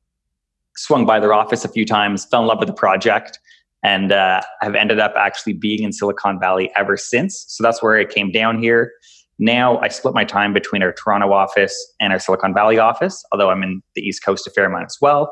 swung 0.75 1.06
by 1.06 1.19
their 1.19 1.34
office 1.34 1.66
a 1.66 1.69
few 1.69 1.86
times, 1.86 2.25
fell 2.25 2.42
in 2.42 2.48
love 2.48 2.60
with 2.60 2.68
the 2.68 2.74
project, 2.74 3.39
and 3.84 4.12
uh, 4.12 4.42
have 4.62 4.75
ended 4.75 5.00
up 5.00 5.13
actually 5.18 5.54
being 5.54 5.84
in 5.84 5.94
Silicon 5.94 6.39
Valley 6.39 6.72
ever 6.75 6.98
since. 6.98 7.45
So 7.48 7.63
that's 7.63 7.81
where 7.81 7.98
I 7.98 8.06
came 8.06 8.31
down 8.31 8.62
here. 8.62 8.92
Now 9.39 9.78
I 9.80 9.88
split 9.88 10.16
my 10.16 10.25
time 10.25 10.54
between 10.54 10.81
our 10.81 10.92
Toronto 10.92 11.31
office 11.31 11.94
and 12.00 12.12
our 12.12 12.19
Silicon 12.19 12.54
Valley 12.54 12.80
office, 12.80 13.24
although 13.31 13.50
I'm 13.50 13.62
in 13.62 13.81
the 13.95 14.01
East 14.01 14.24
Coast 14.24 14.48
a 14.48 14.50
fair 14.50 14.66
amount 14.66 14.86
as 14.86 14.98
well. 15.00 15.31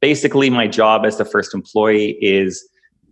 Basically, 0.00 0.50
my 0.50 0.66
job 0.66 1.06
as 1.06 1.18
the 1.18 1.24
first 1.24 1.54
employee 1.54 2.18
is 2.20 2.66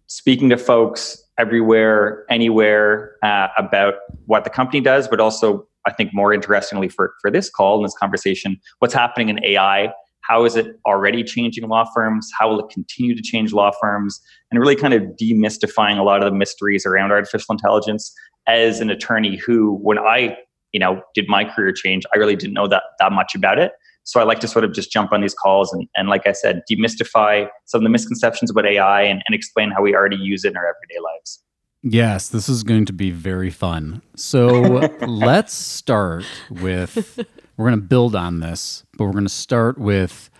speaking 0.08 0.50
to 0.50 0.58
folks 0.58 1.22
everywhere, 1.38 2.26
anywhere 2.28 3.16
uh, 3.22 3.48
about 3.56 3.94
what 4.26 4.44
the 4.44 4.50
company 4.50 4.80
does, 4.80 5.08
but 5.08 5.20
also 5.20 5.66
I 5.87 5.93
think 5.93 6.11
more 6.12 6.32
interestingly 6.32 6.88
for, 6.88 7.14
for 7.20 7.31
this 7.31 7.50
call 7.50 7.76
and 7.76 7.84
this 7.84 7.94
conversation, 7.99 8.60
what's 8.79 8.94
happening 8.94 9.29
in 9.29 9.44
AI? 9.44 9.93
How 10.22 10.44
is 10.44 10.56
it 10.56 10.77
already 10.86 11.24
changing 11.24 11.69
law 11.69 11.84
firms? 11.94 12.31
How 12.39 12.48
will 12.48 12.60
it 12.60 12.72
continue 12.72 13.15
to 13.15 13.22
change 13.22 13.53
law 13.53 13.72
firms? 13.81 14.20
And 14.51 14.60
really 14.60 14.77
kind 14.77 14.94
of 14.94 15.03
demystifying 15.20 15.98
a 15.98 16.03
lot 16.03 16.22
of 16.22 16.31
the 16.31 16.36
mysteries 16.36 16.86
around 16.86 17.10
artificial 17.10 17.53
intelligence 17.53 18.15
as 18.46 18.81
an 18.81 18.91
attorney 18.91 19.36
who, 19.36 19.79
when 19.82 19.98
I, 19.98 20.36
you 20.72 20.81
know, 20.81 21.03
did 21.15 21.27
my 21.29 21.44
career 21.44 21.72
change, 21.72 22.05
I 22.15 22.19
really 22.19 22.36
didn't 22.36 22.55
know 22.55 22.69
that 22.69 22.84
that 23.01 23.12
much 23.12 23.34
about 23.34 23.58
it. 23.58 23.72
So 24.05 24.20
I 24.20 24.24
like 24.24 24.41
to 24.41 24.48
sort 24.48 24.65
of 24.65 24.72
just 24.72 24.91
jump 24.91 25.12
on 25.12 25.20
these 25.20 25.34
calls 25.34 25.72
and, 25.72 25.89
and 25.96 26.08
like 26.08 26.27
I 26.27 26.32
said, 26.32 26.62
demystify 26.70 27.48
some 27.67 27.81
of 27.81 27.84
the 27.84 27.91
misconceptions 27.91 28.51
about 28.51 28.67
AI 28.67 29.03
and, 29.03 29.22
and 29.27 29.34
explain 29.34 29.70
how 29.70 29.82
we 29.82 29.94
already 29.94 30.17
use 30.17 30.44
it 30.44 30.51
in 30.51 30.56
our 30.56 30.67
everyday 30.67 31.01
lives. 31.01 31.43
Yes, 31.82 32.29
this 32.29 32.48
is 32.48 32.62
going 32.62 32.84
to 32.86 32.93
be 32.93 33.10
very 33.10 33.51
fun. 33.51 34.03
So 34.15 34.48
let's 35.01 35.53
start 35.53 36.24
with 36.48 37.19
we're 37.56 37.69
going 37.69 37.81
to 37.81 37.86
build 37.86 38.15
on 38.15 38.41
this, 38.41 38.84
but 38.96 39.05
we're 39.05 39.12
going 39.12 39.24
to 39.24 39.31
start 39.31 39.79
with 39.79 40.31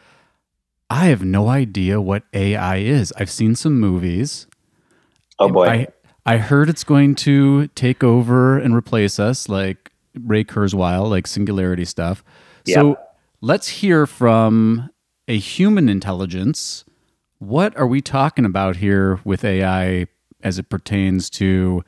I 0.89 1.07
have 1.07 1.25
no 1.25 1.49
idea 1.49 2.01
what 2.01 2.25
AI 2.33 2.77
is. 2.77 3.13
I've 3.17 3.31
seen 3.31 3.57
some 3.57 3.81
movies. 3.81 4.47
Oh 5.39 5.49
boy. 5.49 5.67
I 5.67 5.89
I 6.25 6.37
heard 6.37 6.69
it's 6.69 6.85
going 6.85 7.17
to 7.17 7.67
take 7.69 8.05
over 8.05 8.59
and 8.59 8.75
replace 8.75 9.19
us 9.19 9.49
like 9.49 9.91
Ray 10.15 10.45
Kurzweil, 10.45 11.11
like 11.11 11.27
singularity 11.27 11.85
stuff. 11.85 12.23
So 12.67 12.97
let's 13.41 13.67
hear 13.67 14.07
from 14.07 14.91
a 15.27 15.37
human 15.37 15.89
intelligence. 15.89 16.85
What 17.39 17.77
are 17.77 17.87
we 17.89 18.01
talking 18.01 18.45
about 18.45 18.77
here 18.77 19.19
with 19.25 19.45
AI 19.45 20.07
as 20.43 20.59
it 20.59 20.69
pertains 20.69 21.31
to 21.31 21.83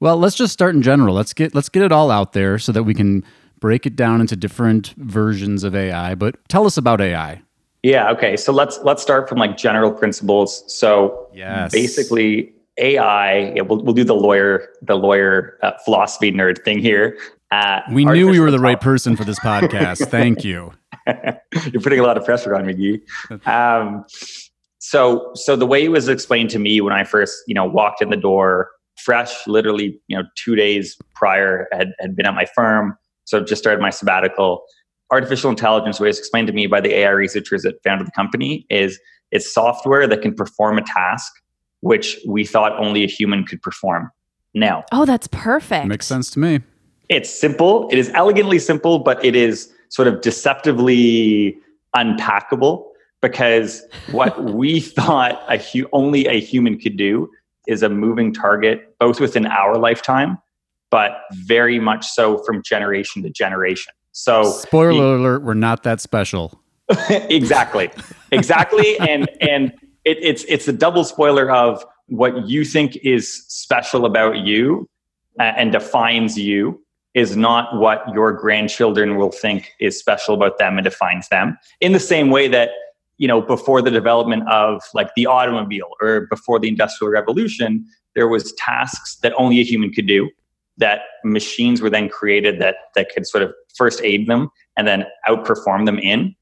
well, 0.00 0.16
let's 0.16 0.34
just 0.34 0.52
start 0.52 0.74
in 0.74 0.82
general. 0.82 1.14
Let's 1.14 1.32
get 1.32 1.54
let's 1.54 1.68
get 1.68 1.82
it 1.82 1.92
all 1.92 2.10
out 2.10 2.32
there 2.32 2.58
so 2.58 2.72
that 2.72 2.82
we 2.82 2.92
can 2.94 3.24
break 3.60 3.86
it 3.86 3.94
down 3.94 4.20
into 4.20 4.34
different 4.34 4.88
versions 4.96 5.62
of 5.62 5.76
AI. 5.76 6.16
But 6.16 6.36
tell 6.48 6.66
us 6.66 6.76
about 6.76 7.00
AI. 7.00 7.40
Yeah. 7.84 8.10
Okay. 8.10 8.36
So 8.36 8.52
let's 8.52 8.78
let's 8.82 9.00
start 9.02 9.28
from 9.28 9.38
like 9.38 9.56
general 9.56 9.92
principles. 9.92 10.64
So 10.72 11.28
Yes. 11.32 11.70
basically, 11.72 12.52
AI. 12.78 13.52
Yeah, 13.54 13.62
we'll 13.62 13.82
we'll 13.82 13.94
do 13.94 14.02
the 14.04 14.14
lawyer 14.14 14.68
the 14.82 14.96
lawyer 14.96 15.58
uh, 15.62 15.72
philosophy 15.84 16.32
nerd 16.32 16.64
thing 16.64 16.78
here. 16.78 17.16
Uh, 17.52 17.80
We 17.92 18.04
knew 18.04 18.28
we 18.28 18.40
were 18.40 18.50
the 18.50 18.58
right 18.58 18.80
person 18.80 19.14
for 19.14 19.24
this 19.24 19.38
podcast. 19.40 20.08
Thank 20.08 20.42
you. 20.42 20.72
You're 21.06 21.82
putting 21.82 22.00
a 22.00 22.02
lot 22.02 22.16
of 22.16 22.24
pressure 22.24 22.54
on 22.56 22.66
me, 22.66 22.74
Gyi. 22.74 23.46
Um, 23.46 24.04
so, 24.82 25.30
so 25.36 25.54
the 25.54 25.64
way 25.64 25.84
it 25.84 25.90
was 25.90 26.08
explained 26.08 26.50
to 26.50 26.58
me 26.58 26.80
when 26.80 26.92
I 26.92 27.04
first, 27.04 27.44
you 27.46 27.54
know, 27.54 27.64
walked 27.64 28.02
in 28.02 28.10
the 28.10 28.16
door 28.16 28.68
fresh, 28.98 29.46
literally, 29.46 29.96
you 30.08 30.16
know, 30.16 30.24
two 30.34 30.56
days 30.56 30.96
prior, 31.14 31.68
had, 31.72 31.92
had 32.00 32.16
been 32.16 32.26
at 32.26 32.34
my 32.34 32.46
firm. 32.46 32.96
So 33.24 33.44
just 33.44 33.62
started 33.62 33.80
my 33.80 33.90
sabbatical. 33.90 34.64
Artificial 35.12 35.50
intelligence, 35.50 36.00
was 36.00 36.18
explained 36.18 36.48
to 36.48 36.52
me 36.52 36.66
by 36.66 36.80
the 36.80 36.92
AI 36.96 37.10
researchers 37.10 37.62
that 37.62 37.76
founded 37.84 38.08
the 38.08 38.10
company, 38.10 38.66
is 38.70 38.98
it's 39.30 39.54
software 39.54 40.08
that 40.08 40.20
can 40.20 40.34
perform 40.34 40.78
a 40.78 40.82
task 40.82 41.32
which 41.80 42.18
we 42.26 42.44
thought 42.44 42.72
only 42.76 43.04
a 43.04 43.08
human 43.08 43.44
could 43.44 43.62
perform. 43.62 44.10
Now, 44.52 44.84
Oh, 44.90 45.04
that's 45.04 45.28
perfect. 45.28 45.86
Makes 45.86 46.06
sense 46.06 46.28
to 46.32 46.40
me. 46.40 46.60
it's 47.08 47.30
simple. 47.30 47.88
It 47.92 47.98
is 47.98 48.10
elegantly 48.14 48.58
simple, 48.58 48.98
but 48.98 49.24
it 49.24 49.36
is 49.36 49.72
sort 49.90 50.08
of 50.08 50.22
deceptively 50.22 51.56
unpackable 51.94 52.86
because 53.22 53.82
what 54.10 54.44
we 54.52 54.80
thought 54.80 55.42
a 55.48 55.56
hu- 55.56 55.88
only 55.92 56.26
a 56.26 56.40
human 56.40 56.78
could 56.78 56.96
do 56.96 57.30
is 57.66 57.82
a 57.82 57.88
moving 57.88 58.34
target, 58.34 58.94
both 58.98 59.20
within 59.20 59.46
our 59.46 59.78
lifetime, 59.78 60.36
but 60.90 61.22
very 61.32 61.78
much 61.78 62.06
so 62.06 62.42
from 62.44 62.62
generation 62.62 63.22
to 63.22 63.30
generation. 63.30 63.94
So, 64.10 64.42
Spoiler 64.42 65.14
alert, 65.14 65.42
we're 65.42 65.54
not 65.54 65.84
that 65.84 66.00
special. 66.00 66.60
exactly, 67.08 67.88
exactly, 68.30 68.98
and 69.00 69.30
and 69.40 69.72
it, 70.04 70.18
it's 70.20 70.44
it's 70.48 70.68
a 70.68 70.72
double 70.72 71.04
spoiler 71.04 71.50
of 71.50 71.84
what 72.08 72.46
you 72.46 72.64
think 72.64 72.96
is 72.96 73.46
special 73.48 74.04
about 74.04 74.38
you 74.38 74.86
uh, 75.40 75.44
and 75.56 75.72
defines 75.72 76.38
you 76.38 76.82
is 77.14 77.36
not 77.36 77.78
what 77.78 78.02
your 78.12 78.32
grandchildren 78.32 79.16
will 79.16 79.30
think 79.30 79.70
is 79.80 79.98
special 79.98 80.34
about 80.34 80.58
them 80.58 80.76
and 80.78 80.84
defines 80.84 81.28
them. 81.28 81.56
In 81.80 81.92
the 81.92 82.00
same 82.00 82.30
way 82.30 82.48
that 82.48 82.70
you 83.22 83.28
know 83.28 83.40
before 83.40 83.80
the 83.80 83.90
development 83.90 84.42
of 84.50 84.82
like 84.94 85.14
the 85.14 85.26
automobile 85.26 85.90
or 86.02 86.26
before 86.28 86.58
the 86.58 86.66
industrial 86.66 87.08
revolution, 87.08 87.86
there 88.16 88.26
was 88.26 88.52
tasks 88.54 89.16
that 89.22 89.32
only 89.38 89.60
a 89.60 89.62
human 89.62 89.92
could 89.92 90.08
do 90.08 90.28
that 90.76 91.02
machines 91.22 91.80
were 91.80 91.88
then 91.88 92.08
created 92.08 92.60
that 92.60 92.74
that 92.96 93.10
could 93.14 93.24
sort 93.24 93.44
of 93.44 93.54
first 93.76 94.02
aid 94.02 94.26
them 94.26 94.50
and 94.76 94.88
then 94.88 95.06
outperform 95.28 95.86
them 95.86 96.00
in. 96.00 96.34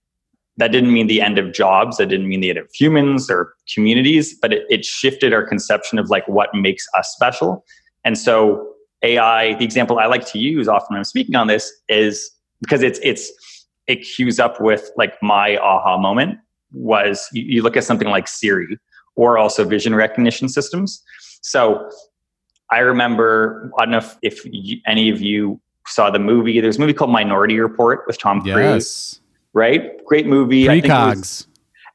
That 0.56 0.72
didn't 0.72 0.94
mean 0.94 1.06
the 1.06 1.20
end 1.20 1.38
of 1.38 1.52
jobs 1.52 1.98
that 1.98 2.06
didn't 2.06 2.28
mean 2.28 2.40
the 2.40 2.48
end 2.48 2.58
of 2.58 2.66
humans 2.72 3.30
or 3.30 3.54
communities 3.74 4.34
but 4.40 4.54
it, 4.54 4.64
it 4.70 4.82
shifted 4.86 5.34
our 5.34 5.46
conception 5.46 5.98
of 5.98 6.08
like 6.08 6.26
what 6.28 6.48
makes 6.54 6.86
us 6.96 7.12
special. 7.12 7.62
And 8.04 8.16
so 8.16 8.66
ai 9.02 9.54
the 9.54 9.64
example 9.64 9.98
i 9.98 10.04
like 10.04 10.26
to 10.26 10.38
use 10.38 10.68
often 10.68 10.88
when 10.90 10.98
i'm 10.98 11.04
speaking 11.04 11.34
on 11.34 11.46
this 11.46 11.72
is 11.88 12.30
because 12.60 12.82
it's 12.82 13.00
it's 13.02 13.32
it 13.86 13.96
cues 13.96 14.38
up 14.38 14.60
with 14.60 14.90
like 14.94 15.14
my 15.22 15.56
aha 15.56 15.96
moment 15.96 16.38
was 16.72 17.28
you, 17.32 17.42
you 17.42 17.62
look 17.62 17.76
at 17.76 17.84
something 17.84 18.08
like 18.08 18.28
siri 18.28 18.78
or 19.16 19.38
also 19.38 19.64
vision 19.64 19.94
recognition 19.94 20.48
systems 20.48 21.02
so 21.42 21.88
i 22.70 22.78
remember 22.78 23.70
i 23.78 23.84
don't 23.84 23.90
know 23.92 23.98
if, 23.98 24.16
if 24.22 24.40
you, 24.44 24.78
any 24.86 25.10
of 25.10 25.20
you 25.20 25.60
saw 25.86 26.10
the 26.10 26.18
movie 26.18 26.60
there's 26.60 26.76
a 26.76 26.80
movie 26.80 26.92
called 26.92 27.10
minority 27.10 27.58
report 27.58 28.04
with 28.06 28.18
tom 28.18 28.40
cruise 28.42 28.54
Yes. 28.54 29.20
right? 29.52 30.04
Great 30.04 30.26
movie. 30.26 30.68
I 30.68 30.80
think 30.80 30.84
it 30.86 30.88
was- 30.90 30.96
Precogs. 31.18 31.46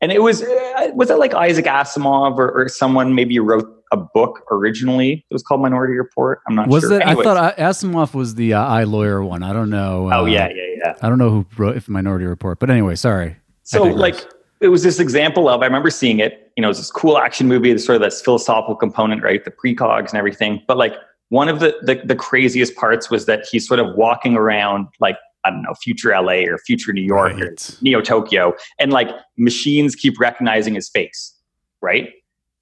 and 0.01 0.11
it 0.11 0.21
was 0.21 0.41
uh, 0.43 0.89
was 0.93 1.09
it 1.09 1.17
like 1.17 1.33
Isaac 1.33 1.65
Asimov 1.65 2.37
or, 2.37 2.51
or 2.51 2.67
someone 2.67 3.15
maybe 3.15 3.39
wrote 3.39 3.65
a 3.93 3.97
book 3.97 4.41
originally? 4.51 5.25
It 5.29 5.33
was 5.33 5.41
called 5.43 5.61
Minority 5.61 5.93
Report. 5.93 6.41
I'm 6.49 6.55
not 6.55 6.67
Was 6.67 6.83
sure. 6.83 6.99
it? 6.99 7.05
I 7.07 7.13
thought 7.15 7.55
Asimov 7.57 8.13
was 8.13 8.35
the 8.35 8.53
uh, 8.55 8.65
I 8.65 8.83
lawyer 8.83 9.23
one. 9.23 9.41
I 9.43 9.53
don't 9.53 9.69
know. 9.69 10.09
oh 10.11 10.23
uh, 10.23 10.25
yeah, 10.25 10.49
yeah, 10.49 10.63
yeah. 10.77 10.93
I 11.01 11.07
don't 11.07 11.17
know 11.17 11.29
who 11.29 11.45
wrote 11.57 11.77
if 11.77 11.87
Minority 11.87 12.25
Report, 12.25 12.59
but 12.59 12.69
anyway, 12.69 12.95
sorry. 12.95 13.37
So 13.63 13.83
like 13.83 14.17
it 14.65 14.69
was 14.69 14.83
this 14.83 14.99
example 14.99 15.47
of 15.47 15.61
I 15.61 15.65
remember 15.65 15.91
seeing 15.91 16.19
it. 16.19 16.51
You 16.57 16.61
know, 16.61 16.67
it 16.67 16.69
was 16.69 16.79
this 16.79 16.91
cool 16.91 17.17
action 17.17 17.47
movie. 17.47 17.69
There's 17.69 17.85
sort 17.85 17.97
of 17.97 18.01
this 18.01 18.21
philosophical 18.21 18.75
component, 18.75 19.21
right? 19.21 19.43
The 19.45 19.51
precogs 19.51 20.09
and 20.09 20.15
everything. 20.15 20.63
But 20.67 20.77
like 20.77 20.95
one 21.29 21.49
of 21.49 21.59
the, 21.59 21.75
the 21.83 22.01
the 22.03 22.15
craziest 22.15 22.75
parts 22.75 23.09
was 23.09 23.25
that 23.27 23.45
he's 23.49 23.67
sort 23.67 23.79
of 23.79 23.95
walking 23.95 24.35
around 24.35 24.87
like 24.99 25.17
I 25.45 25.51
don't 25.51 25.61
know, 25.61 25.75
future 25.75 26.09
LA 26.09 26.47
or 26.49 26.57
future 26.57 26.91
New 26.91 27.03
York 27.03 27.39
or 27.39 27.55
Neo 27.81 28.01
Tokyo, 28.01 28.55
and 28.79 28.91
like 28.91 29.09
machines 29.37 29.95
keep 29.95 30.19
recognizing 30.19 30.73
his 30.73 30.89
face, 30.89 31.35
right? 31.81 32.09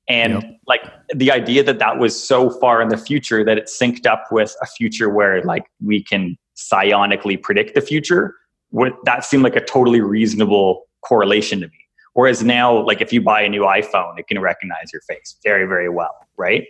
And 0.09 0.33
Yep. 0.33 0.43
like 0.67 0.81
the 1.15 1.31
idea 1.31 1.63
that 1.63 1.79
that 1.79 1.97
was 1.97 2.21
so 2.21 2.49
far 2.49 2.81
in 2.81 2.89
the 2.89 2.97
future 2.97 3.45
that 3.45 3.57
it 3.57 3.65
synced 3.65 4.05
up 4.05 4.25
with 4.31 4.53
a 4.61 4.65
future 4.65 5.09
where 5.09 5.41
like 5.43 5.63
we 5.81 6.03
can 6.03 6.37
psionically 6.57 7.41
predict 7.41 7.73
the 7.73 7.79
future, 7.79 8.35
would 8.71 8.91
that 9.05 9.23
seemed 9.23 9.43
like 9.43 9.55
a 9.55 9.63
totally 9.63 10.01
reasonable 10.01 10.83
correlation 11.05 11.61
to 11.61 11.67
me. 11.67 11.82
Whereas 12.13 12.43
now, 12.43 12.85
like 12.85 13.01
if 13.01 13.11
you 13.11 13.21
buy 13.21 13.41
a 13.41 13.49
new 13.49 13.61
iPhone, 13.61 14.19
it 14.19 14.27
can 14.27 14.39
recognize 14.39 14.91
your 14.91 15.01
face 15.01 15.35
very, 15.43 15.65
very 15.65 15.89
well, 15.89 16.15
right? 16.37 16.65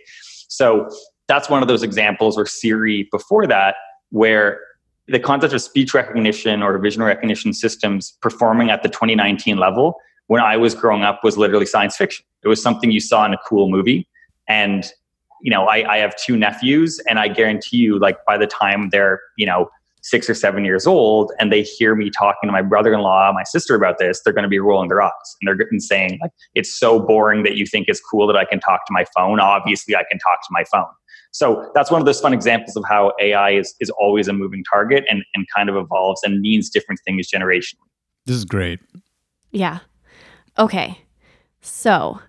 So 0.48 0.88
that's 1.26 1.48
one 1.48 1.62
of 1.62 1.68
those 1.68 1.82
examples, 1.82 2.38
or 2.38 2.46
Siri 2.46 3.08
before 3.10 3.46
that, 3.46 3.76
where 4.10 4.60
the 5.06 5.18
concept 5.18 5.52
of 5.52 5.60
speech 5.60 5.92
recognition 5.92 6.62
or 6.62 6.78
vision 6.78 7.02
recognition 7.02 7.52
systems 7.52 8.16
performing 8.22 8.70
at 8.70 8.82
the 8.82 8.88
2019 8.88 9.58
level 9.58 9.96
when 10.28 10.40
I 10.40 10.56
was 10.56 10.74
growing 10.74 11.02
up 11.02 11.22
was 11.22 11.36
literally 11.36 11.66
science 11.66 11.96
fiction. 11.96 12.24
It 12.42 12.48
was 12.48 12.62
something 12.62 12.90
you 12.90 13.00
saw 13.00 13.26
in 13.26 13.34
a 13.34 13.38
cool 13.46 13.68
movie. 13.70 14.08
And, 14.48 14.84
you 15.42 15.50
know, 15.50 15.66
I, 15.66 15.94
I 15.94 15.98
have 15.98 16.16
two 16.16 16.36
nephews, 16.36 17.00
and 17.08 17.18
I 17.18 17.28
guarantee 17.28 17.78
you, 17.78 17.98
like, 17.98 18.18
by 18.26 18.38
the 18.38 18.46
time 18.46 18.88
they're, 18.90 19.20
you 19.36 19.44
know, 19.44 19.70
six 20.04 20.28
or 20.28 20.34
seven 20.34 20.66
years 20.66 20.86
old 20.86 21.32
and 21.40 21.50
they 21.50 21.62
hear 21.62 21.94
me 21.94 22.10
talking 22.10 22.46
to 22.46 22.52
my 22.52 22.60
brother-in-law, 22.60 23.32
my 23.32 23.42
sister 23.42 23.74
about 23.74 23.98
this, 23.98 24.20
they're 24.22 24.34
going 24.34 24.44
to 24.44 24.48
be 24.48 24.58
rolling 24.58 24.88
their 24.88 25.00
eyes 25.00 25.10
and 25.40 25.48
they're 25.48 25.56
going 25.56 25.68
to 25.72 25.80
saying 25.80 26.18
like, 26.20 26.30
"It's 26.54 26.72
so 26.78 27.00
boring 27.00 27.42
that 27.44 27.56
you 27.56 27.66
think 27.66 27.88
it's 27.88 28.00
cool 28.00 28.26
that 28.26 28.36
I 28.36 28.44
can 28.44 28.60
talk 28.60 28.86
to 28.86 28.92
my 28.92 29.06
phone. 29.16 29.40
Obviously, 29.40 29.96
I 29.96 30.04
can 30.10 30.18
talk 30.18 30.40
to 30.42 30.48
my 30.50 30.62
phone." 30.64 30.92
So 31.32 31.70
that's 31.74 31.90
one 31.90 32.00
of 32.00 32.06
those 32.06 32.20
fun 32.20 32.32
examples 32.32 32.76
of 32.76 32.84
how 32.88 33.12
AI 33.20 33.50
is 33.52 33.74
is 33.80 33.90
always 33.90 34.28
a 34.28 34.32
moving 34.32 34.62
target 34.70 35.04
and 35.10 35.24
and 35.34 35.46
kind 35.54 35.68
of 35.68 35.76
evolves 35.76 36.20
and 36.22 36.40
means 36.40 36.68
different 36.68 37.00
things 37.04 37.28
generationally. 37.28 37.88
This 38.26 38.36
is 38.36 38.44
great. 38.44 38.80
Yeah. 39.50 39.80
Okay. 40.58 40.98
So, 41.60 42.20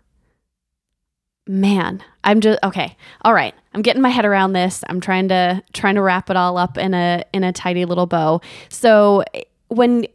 man, 1.48 2.04
I'm 2.24 2.42
just 2.42 2.60
okay. 2.64 2.96
All 3.22 3.34
right. 3.34 3.54
I'm 3.74 3.82
getting 3.82 4.02
my 4.02 4.10
head 4.10 4.26
around 4.26 4.54
this. 4.54 4.84
I'm 4.90 5.00
trying 5.02 5.28
to 5.30 5.62
trying 5.74 5.96
to 5.96 6.02
wrap 6.02 6.30
it 6.30 6.38
all 6.38 6.58
up 6.58 6.78
in 6.78 6.94
a 6.94 7.24
in 7.34 7.44
a 7.44 7.52
tidy 7.52 7.86
little 7.86 8.08
bow. 8.08 8.42
So, 8.70 9.24
when 9.68 10.08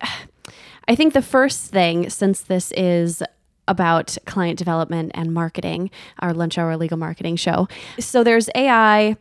I 0.88 0.94
think 0.94 1.14
the 1.14 1.22
first 1.22 1.70
thing 1.70 2.10
since 2.10 2.42
this 2.42 2.72
is 2.72 3.22
about 3.68 4.18
client 4.26 4.58
development 4.58 5.12
and 5.14 5.32
marketing, 5.32 5.90
our 6.18 6.34
lunch 6.34 6.58
hour 6.58 6.76
legal 6.76 6.98
marketing 6.98 7.36
show. 7.36 7.68
So 8.00 8.24
there's 8.24 8.50
AI 8.56 9.16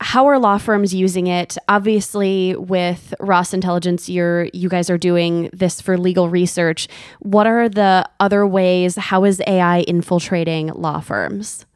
how 0.00 0.26
are 0.26 0.38
law 0.38 0.58
firms 0.58 0.94
using 0.94 1.26
it 1.26 1.58
obviously 1.68 2.54
with 2.56 3.14
ross 3.20 3.52
intelligence 3.52 4.08
you're 4.08 4.44
you 4.52 4.68
guys 4.68 4.88
are 4.88 4.98
doing 4.98 5.50
this 5.52 5.80
for 5.80 5.98
legal 5.98 6.28
research 6.28 6.88
what 7.20 7.46
are 7.46 7.68
the 7.68 8.08
other 8.20 8.46
ways 8.46 8.96
how 8.96 9.24
is 9.24 9.42
ai 9.46 9.80
infiltrating 9.80 10.68
law 10.68 11.00
firms 11.00 11.66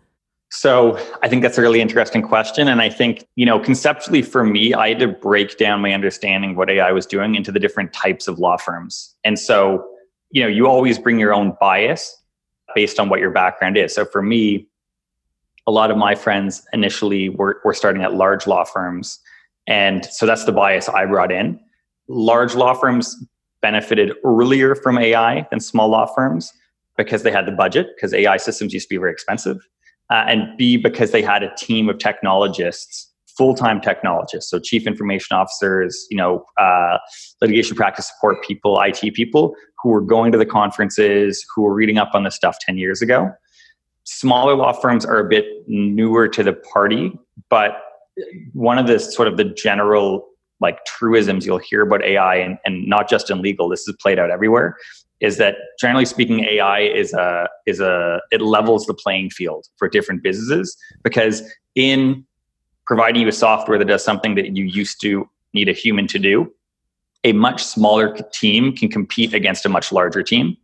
So 0.55 0.99
I 1.23 1.29
think 1.29 1.43
that's 1.43 1.57
a 1.57 1.63
really 1.63 1.81
interesting 1.81 2.21
question. 2.21 2.69
And 2.69 2.83
I 2.83 2.91
think, 2.91 3.27
you 3.37 3.47
know, 3.47 3.59
conceptually 3.59 4.21
for 4.21 4.45
me, 4.45 4.75
I 4.75 4.91
had 4.91 4.99
to 4.99 5.09
break 5.09 5.57
down 5.57 5.81
my 5.81 5.95
understanding 5.95 6.51
of 6.51 6.59
what 6.59 6.69
AI 6.69 6.93
was 6.93 7.07
doing 7.07 7.37
into 7.37 7.51
the 7.51 7.59
different 7.59 7.95
types 7.95 8.29
of 8.29 8.39
law 8.39 8.59
firms. 8.59 9.17
And 9.25 9.39
so, 9.39 9.83
you 10.31 10.43
know, 10.43 10.49
you 10.49 10.67
always 10.67 10.99
bring 10.99 11.19
your 11.19 11.33
own 11.33 11.57
bias 11.59 12.15
based 12.75 13.01
on 13.01 13.09
what 13.09 13.19
your 13.19 13.31
background 13.31 13.79
is. 13.79 13.95
So 13.95 14.05
for 14.05 14.21
me, 14.21 14.69
a 15.67 15.71
lot 15.71 15.91
of 15.91 15.97
my 15.97 16.15
friends 16.15 16.63
initially 16.73 17.29
were, 17.29 17.61
were 17.65 17.75
starting 17.75 18.03
at 18.03 18.15
large 18.15 18.47
law 18.47 18.65
firms. 18.65 19.21
And 19.67 20.05
so 20.07 20.27
that's 20.27 20.45
the 20.45 20.53
bias 20.53 20.89
I 20.89 21.07
brought 21.07 21.31
in. 21.31 21.61
Large 22.09 22.55
law 22.55 22.75
firms 22.75 23.17
benefited 23.61 24.13
earlier 24.25 24.75
from 24.75 24.99
AI 24.99 25.47
than 25.51 25.61
small 25.61 25.89
law 25.89 26.07
firms 26.07 26.53
because 26.97 27.23
they 27.23 27.31
had 27.31 27.47
the 27.47 27.53
budget, 27.53 27.89
because 27.97 28.13
AI 28.13 28.37
systems 28.37 28.75
used 28.75 28.89
to 28.89 28.95
be 28.95 28.99
very 28.99 29.13
expensive 29.13 29.59
uh, 30.13 30.25
and 30.27 30.57
B, 30.59 30.77
because 30.77 31.11
they 31.11 31.23
had 31.23 31.43
a 31.43 31.55
team 31.57 31.89
of 31.89 31.99
technologists, 31.99 33.11
full-time 33.39 33.81
technologists, 33.81 34.51
so 34.51 34.59
chief 34.59 34.87
information 34.87 35.35
officers, 35.35 36.07
you 36.11 36.17
know, 36.19 36.45
uh, 36.59 36.99
litigation 37.41 37.75
practice 37.75 38.09
support 38.09 38.45
people, 38.45 38.79
IT 38.81 39.15
people, 39.15 39.55
who 39.83 39.89
were 39.89 40.03
going 40.03 40.31
to 40.33 40.39
the 40.39 40.45
conferences, 40.45 41.45
who 41.55 41.63
were 41.63 41.73
reading 41.73 41.97
up 41.97 42.11
on 42.13 42.25
this 42.25 42.35
stuff 42.35 42.59
10 42.61 42.77
years 42.77 43.01
ago. 43.01 43.31
Smaller 44.05 44.55
law 44.55 44.73
firms 44.73 45.05
are 45.05 45.19
a 45.19 45.29
bit 45.29 45.47
newer 45.67 46.29
to 46.29 46.43
the 46.43 46.53
party, 46.53 47.19
but 47.49 47.83
one 48.53 48.79
of 48.79 48.87
the 48.87 48.99
sort 48.99 49.29
of 49.29 49.37
the 49.37 49.45
general 49.45 50.29
like 50.61 50.85
truisms 50.85 51.45
you'll 51.45 51.59
hear 51.59 51.83
about 51.83 52.05
AI 52.05 52.37
and, 52.37 52.57
and 52.65 52.87
not 52.87 53.09
just 53.09 53.31
in 53.31 53.43
legal, 53.43 53.69
this 53.69 53.87
is 53.89 53.95
played 54.01 54.19
out 54.19 54.31
everywhere, 54.31 54.77
is 55.21 55.37
that 55.37 55.57
generally 55.81 56.05
speaking, 56.05 56.45
AI 56.45 56.81
is 56.81 57.13
a 57.13 57.49
is 57.67 57.81
a 57.81 58.21
it 58.31 58.41
levels 58.41 58.87
the 58.87 58.95
playing 58.95 59.31
field 59.31 59.67
for 59.77 59.89
different 59.89 60.23
businesses 60.23 60.77
because 61.03 61.43
in 61.75 62.25
providing 62.87 63.23
you 63.23 63.29
a 63.29 63.33
software 63.33 63.79
that 63.79 63.87
does 63.87 64.05
something 64.05 64.35
that 64.35 64.57
you 64.57 64.65
used 64.65 65.01
to 65.01 65.29
need 65.55 65.69
a 65.69 65.73
human 65.73 66.07
to 66.09 66.19
do, 66.19 66.53
a 67.25 67.33
much 67.33 67.63
smaller 67.63 68.17
team 68.33 68.75
can 68.75 68.89
compete 68.89 69.33
against 69.33 69.65
a 69.65 69.69
much 69.69 69.93
larger 69.93 70.23
team. 70.23 70.57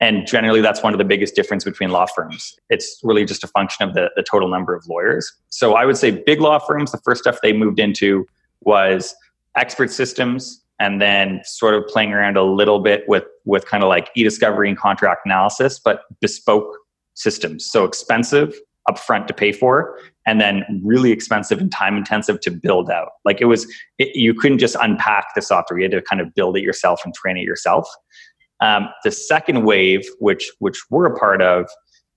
And 0.00 0.26
generally, 0.26 0.60
that's 0.60 0.82
one 0.82 0.94
of 0.94 0.98
the 0.98 1.04
biggest 1.04 1.34
difference 1.34 1.64
between 1.64 1.90
law 1.90 2.06
firms. 2.06 2.56
It's 2.70 3.00
really 3.02 3.24
just 3.24 3.42
a 3.42 3.48
function 3.48 3.88
of 3.88 3.94
the, 3.94 4.10
the 4.14 4.22
total 4.22 4.48
number 4.48 4.74
of 4.74 4.86
lawyers. 4.86 5.32
So 5.48 5.74
I 5.74 5.84
would 5.84 5.96
say 5.96 6.10
big 6.10 6.40
law 6.40 6.58
firms, 6.58 6.92
the 6.92 6.98
first 6.98 7.22
stuff 7.22 7.38
they 7.42 7.52
moved 7.52 7.80
into 7.80 8.26
was 8.60 9.14
expert 9.56 9.90
systems 9.90 10.62
and 10.78 11.00
then 11.00 11.40
sort 11.44 11.74
of 11.74 11.84
playing 11.88 12.12
around 12.12 12.36
a 12.36 12.44
little 12.44 12.78
bit 12.78 13.02
with 13.08 13.24
with 13.44 13.66
kind 13.66 13.82
of 13.82 13.88
like 13.88 14.10
e-discovery 14.14 14.68
and 14.68 14.78
contract 14.78 15.22
analysis, 15.24 15.80
but 15.80 16.02
bespoke 16.20 16.76
systems. 17.14 17.68
So 17.68 17.84
expensive 17.84 18.54
upfront 18.88 19.26
to 19.26 19.34
pay 19.34 19.52
for 19.52 19.98
and 20.26 20.40
then 20.40 20.64
really 20.84 21.12
expensive 21.12 21.60
and 21.60 21.70
time 21.70 21.96
intensive 21.96 22.40
to 22.40 22.50
build 22.50 22.90
out. 22.90 23.10
Like 23.24 23.40
it 23.40 23.44
was, 23.44 23.66
it, 23.98 24.16
you 24.16 24.34
couldn't 24.34 24.58
just 24.58 24.76
unpack 24.80 25.34
the 25.34 25.42
software. 25.42 25.78
You 25.78 25.84
had 25.84 25.92
to 25.92 26.02
kind 26.02 26.20
of 26.20 26.34
build 26.34 26.56
it 26.56 26.62
yourself 26.62 27.00
and 27.04 27.14
train 27.14 27.36
it 27.36 27.42
yourself. 27.42 27.88
Um, 28.60 28.88
the 29.04 29.10
second 29.10 29.64
wave, 29.64 30.06
which 30.18 30.50
which 30.58 30.82
we're 30.90 31.06
a 31.06 31.18
part 31.18 31.42
of, 31.42 31.68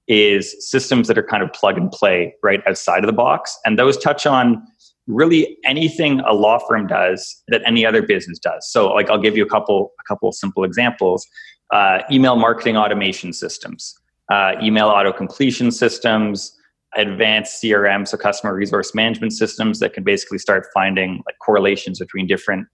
is 0.08 0.56
systems 0.60 1.08
that 1.08 1.18
are 1.18 1.24
kind 1.24 1.44
of 1.44 1.54
plug 1.54 1.78
and 1.78 1.92
play 1.92 2.34
right 2.44 2.62
outside 2.68 3.04
of 3.04 3.08
the 3.08 3.14
box, 3.14 3.58
and 3.66 3.78
those 3.78 3.98
touch 3.98 4.26
on 4.26 4.62
really 5.08 5.58
anything 5.66 6.20
a 6.22 6.34
law 6.34 6.60
firm 6.68 6.88
does 6.88 7.44
that 7.48 7.62
any 7.66 7.86
other 7.86 8.02
business 8.02 8.40
does. 8.40 8.70
So, 8.70 8.90
like, 8.94 9.10
I'll 9.10 9.22
give 9.22 9.38
you 9.38 9.44
a 9.44 9.50
couple 9.50 9.92
a 10.00 10.04
couple 10.08 10.32
simple 10.32 10.64
examples: 10.64 11.28
uh, 11.72 12.00
email 12.12 12.36
marketing 12.36 12.78
automation 12.78 13.34
systems, 13.34 13.94
uh, 14.32 14.54
email 14.62 14.88
auto 14.88 15.14
completion 15.14 15.72
systems, 15.72 16.58
advanced 16.96 17.62
CRM, 17.62 18.08
so 18.08 18.18
customer 18.18 18.54
resource 18.54 18.94
management 18.94 19.34
systems 19.34 19.80
that 19.80 19.94
can 19.94 20.04
basically 20.04 20.40
start 20.40 20.68
finding 20.74 21.22
like 21.26 21.36
correlations 21.44 22.00
between 22.00 22.28
different 22.28 22.68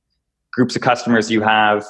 groups 0.53 0.75
of 0.75 0.81
customers 0.81 1.29
you 1.29 1.41
have 1.41 1.85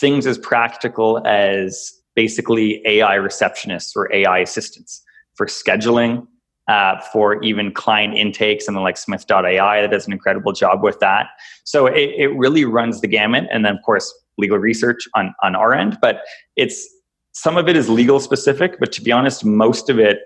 things 0.00 0.26
as 0.26 0.38
practical 0.38 1.24
as 1.26 1.92
basically 2.14 2.82
AI 2.86 3.16
receptionists 3.16 3.94
or 3.94 4.12
AI 4.12 4.38
assistants 4.38 5.02
for 5.34 5.46
scheduling, 5.46 6.26
uh, 6.68 7.00
for 7.12 7.42
even 7.42 7.72
client 7.72 8.14
intake, 8.14 8.60
something 8.60 8.82
like 8.82 8.96
Smith.ai 8.96 9.80
that 9.80 9.90
does 9.90 10.06
an 10.06 10.12
incredible 10.12 10.52
job 10.52 10.82
with 10.82 10.98
that. 11.00 11.28
So 11.64 11.86
it, 11.86 12.10
it 12.16 12.28
really 12.36 12.64
runs 12.64 13.00
the 13.00 13.06
gamut. 13.06 13.44
And 13.52 13.64
then, 13.64 13.76
of 13.76 13.82
course, 13.84 14.12
legal 14.38 14.58
research 14.58 15.06
on, 15.14 15.34
on 15.42 15.54
our 15.54 15.72
end. 15.72 15.98
But 16.00 16.22
it's 16.56 16.88
some 17.32 17.56
of 17.56 17.68
it 17.68 17.76
is 17.76 17.88
legal 17.88 18.18
specific, 18.18 18.80
but 18.80 18.92
to 18.92 19.02
be 19.02 19.12
honest, 19.12 19.44
most 19.44 19.90
of 19.90 19.98
it 19.98 20.20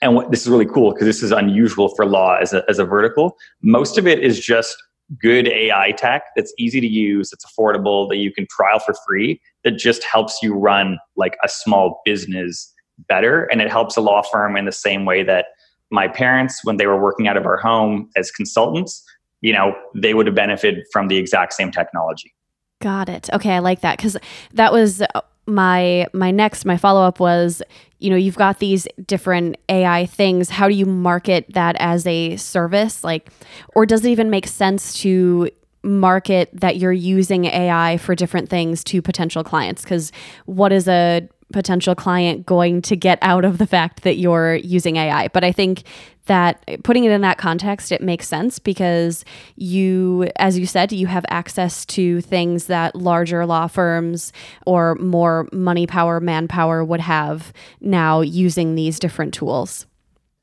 and 0.00 0.16
what, 0.16 0.30
this 0.30 0.42
is 0.42 0.48
really 0.48 0.66
cool 0.66 0.92
because 0.92 1.06
this 1.06 1.22
is 1.22 1.30
unusual 1.30 1.88
for 1.94 2.04
law 2.04 2.36
as 2.36 2.52
a, 2.52 2.64
as 2.68 2.78
a 2.78 2.84
vertical. 2.84 3.36
Most 3.62 3.98
of 3.98 4.06
it 4.06 4.18
is 4.18 4.40
just 4.40 4.76
good 5.20 5.48
AI 5.48 5.92
tech 5.92 6.24
that's 6.36 6.52
easy 6.58 6.80
to 6.80 6.86
use, 6.86 7.30
that's 7.30 7.44
affordable, 7.44 8.08
that 8.08 8.16
you 8.16 8.32
can 8.32 8.46
trial 8.50 8.78
for 8.78 8.94
free, 9.06 9.40
that 9.64 9.72
just 9.72 10.04
helps 10.04 10.42
you 10.42 10.54
run 10.54 10.98
like 11.16 11.36
a 11.44 11.48
small 11.48 12.00
business 12.04 12.72
better. 13.08 13.44
And 13.44 13.60
it 13.60 13.70
helps 13.70 13.96
a 13.96 14.00
law 14.00 14.22
firm 14.22 14.56
in 14.56 14.64
the 14.64 14.72
same 14.72 15.04
way 15.04 15.22
that 15.24 15.46
my 15.90 16.08
parents, 16.08 16.64
when 16.64 16.78
they 16.78 16.86
were 16.86 17.00
working 17.00 17.28
out 17.28 17.36
of 17.36 17.46
our 17.46 17.58
home 17.58 18.08
as 18.16 18.30
consultants, 18.30 19.04
you 19.42 19.52
know, 19.52 19.74
they 19.94 20.14
would 20.14 20.26
have 20.26 20.36
benefited 20.36 20.84
from 20.92 21.08
the 21.08 21.16
exact 21.16 21.52
same 21.52 21.70
technology. 21.70 22.32
Got 22.80 23.08
it. 23.08 23.28
Okay, 23.32 23.52
I 23.52 23.58
like 23.58 23.80
that 23.82 23.98
because 23.98 24.16
that 24.54 24.72
was 24.72 25.02
my 25.46 26.06
my 26.12 26.30
next 26.30 26.64
my 26.64 26.76
follow 26.76 27.02
up 27.02 27.18
was 27.18 27.62
you 27.98 28.10
know 28.10 28.16
you've 28.16 28.36
got 28.36 28.58
these 28.58 28.86
different 29.06 29.56
AI 29.68 30.06
things. 30.06 30.50
How 30.50 30.68
do 30.68 30.74
you 30.74 30.86
market 30.86 31.46
that 31.54 31.76
as 31.78 32.06
a 32.06 32.36
service? 32.36 33.02
Like 33.02 33.30
or 33.74 33.86
does 33.86 34.04
it 34.04 34.10
even 34.10 34.30
make 34.30 34.46
sense 34.46 34.94
to 35.00 35.50
market 35.82 36.48
that 36.52 36.76
you're 36.76 36.92
using 36.92 37.46
AI 37.46 37.96
for 37.96 38.14
different 38.14 38.48
things 38.48 38.84
to 38.84 39.02
potential 39.02 39.42
clients? 39.42 39.84
Cuz 39.84 40.12
what 40.46 40.72
is 40.72 40.86
a 40.88 41.28
potential 41.52 41.94
client 41.94 42.46
going 42.46 42.82
to 42.82 42.96
get 42.96 43.18
out 43.22 43.44
of 43.44 43.58
the 43.58 43.66
fact 43.66 44.02
that 44.02 44.16
you're 44.16 44.56
using 44.56 44.96
AI. 44.96 45.28
But 45.28 45.44
I 45.44 45.52
think 45.52 45.84
that 46.26 46.64
putting 46.84 47.04
it 47.04 47.10
in 47.10 47.20
that 47.22 47.38
context, 47.38 47.90
it 47.90 48.00
makes 48.00 48.28
sense 48.28 48.58
because 48.58 49.24
you, 49.56 50.30
as 50.36 50.58
you 50.58 50.66
said, 50.66 50.92
you 50.92 51.06
have 51.06 51.24
access 51.28 51.84
to 51.86 52.20
things 52.20 52.66
that 52.66 52.94
larger 52.94 53.44
law 53.44 53.66
firms 53.66 54.32
or 54.66 54.94
more 54.96 55.48
money 55.52 55.86
power, 55.86 56.20
manpower 56.20 56.84
would 56.84 57.00
have 57.00 57.52
now 57.80 58.20
using 58.20 58.74
these 58.74 58.98
different 58.98 59.34
tools. 59.34 59.86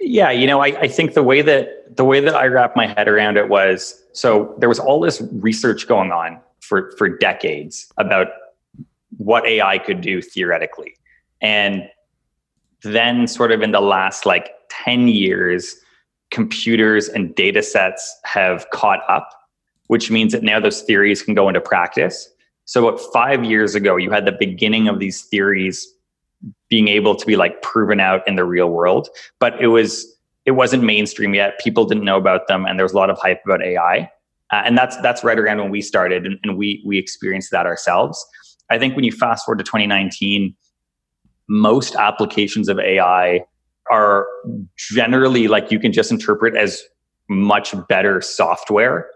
Yeah, 0.02 0.32
you 0.32 0.48
know, 0.48 0.62
I, 0.62 0.68
I 0.80 0.88
think 0.88 1.14
the 1.14 1.24
way 1.24 1.42
that 1.42 1.96
the 1.96 2.06
way 2.06 2.20
that 2.22 2.36
I 2.36 2.46
wrapped 2.48 2.78
my 2.78 2.88
head 2.88 3.08
around 3.08 3.38
it 3.38 3.50
was 3.50 4.02
so 4.14 4.56
there 4.58 4.70
was 4.70 4.80
all 4.80 5.02
this 5.02 5.22
research 5.34 5.88
going 5.88 6.12
on 6.12 6.40
for 6.62 6.92
for 6.98 7.10
decades 7.10 7.92
about 7.98 8.28
what 9.18 9.46
AI 9.46 9.78
could 9.78 10.00
do 10.00 10.22
theoretically. 10.22 10.96
And 11.42 11.90
then, 12.84 13.28
sort 13.28 13.52
of 13.52 13.62
in 13.62 13.72
the 13.72 13.82
last 13.82 14.26
like 14.26 14.52
10 14.70 15.08
years, 15.08 15.76
computers 16.32 17.10
and 17.10 17.34
data 17.36 17.62
sets 17.64 18.18
have 18.24 18.70
caught 18.72 19.02
up, 19.10 19.30
which 19.88 20.12
means 20.12 20.32
that 20.32 20.44
now 20.44 20.60
those 20.60 20.82
theories 20.82 21.22
can 21.22 21.34
go 21.34 21.48
into 21.48 21.62
practice. 21.62 22.30
So, 22.66 22.88
about 22.88 23.02
five 23.12 23.44
years 23.44 23.76
ago, 23.76 23.96
you 23.96 24.12
had 24.12 24.26
the 24.26 24.32
beginning 24.32 24.88
of 24.88 25.00
these 25.00 25.24
theories 25.24 25.92
being 26.70 26.88
able 26.88 27.16
to 27.16 27.26
be 27.26 27.36
like 27.36 27.62
proven 27.62 28.00
out 28.00 28.26
in 28.28 28.36
the 28.36 28.46
real 28.46 28.70
world, 28.70 29.10
but 29.40 29.60
it 29.62 29.68
was 29.68 30.16
it 30.46 30.52
wasn't 30.52 30.84
mainstream 30.84 31.34
yet. 31.34 31.60
People 31.60 31.86
didn't 31.86 32.06
know 32.06 32.18
about 32.18 32.48
them, 32.48 32.66
and 32.66 32.80
there 32.80 32.86
was 32.86 32.94
a 32.94 32.98
lot 32.98 33.10
of 33.10 33.18
hype 33.20 33.42
about 33.46 33.62
AI. 33.62 34.10
Uh, 34.52 34.62
and 34.66 34.78
that's 34.78 34.98
that's 34.98 35.24
right 35.24 35.38
around 35.38 35.58
when 35.60 35.70
we 35.70 35.82
started, 35.82 36.26
and, 36.26 36.40
and 36.44 36.58
we 36.58 36.84
we 36.86 36.98
experienced 36.98 37.52
that 37.52 37.66
ourselves. 37.66 38.24
I 38.70 38.78
think 38.78 38.96
when 38.96 39.04
you 39.04 39.12
fast 39.12 39.46
forward 39.46 39.60
to 39.60 39.64
2019, 39.64 40.56
most 41.50 41.96
applications 41.96 42.70
of 42.70 42.80
AI 42.80 43.44
are 43.92 44.28
generally 44.78 45.48
like 45.48 45.72
you 45.72 45.80
can 45.80 45.92
just 45.92 46.12
interpret 46.12 46.56
as 46.56 46.82
much 47.28 47.74
better 47.88 48.22
software, 48.22 49.10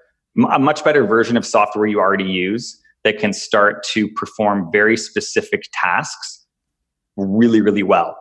a 0.51 0.59
much 0.59 0.83
better 0.83 1.05
version 1.05 1.37
of 1.37 1.45
software 1.45 1.85
you 1.85 1.99
already 1.99 2.23
use 2.23 2.79
that 3.03 3.19
can 3.19 3.33
start 3.33 3.83
to 3.83 4.07
perform 4.09 4.69
very 4.71 4.97
specific 4.97 5.63
tasks 5.73 6.45
really, 7.17 7.61
really 7.61 7.83
well. 7.83 8.17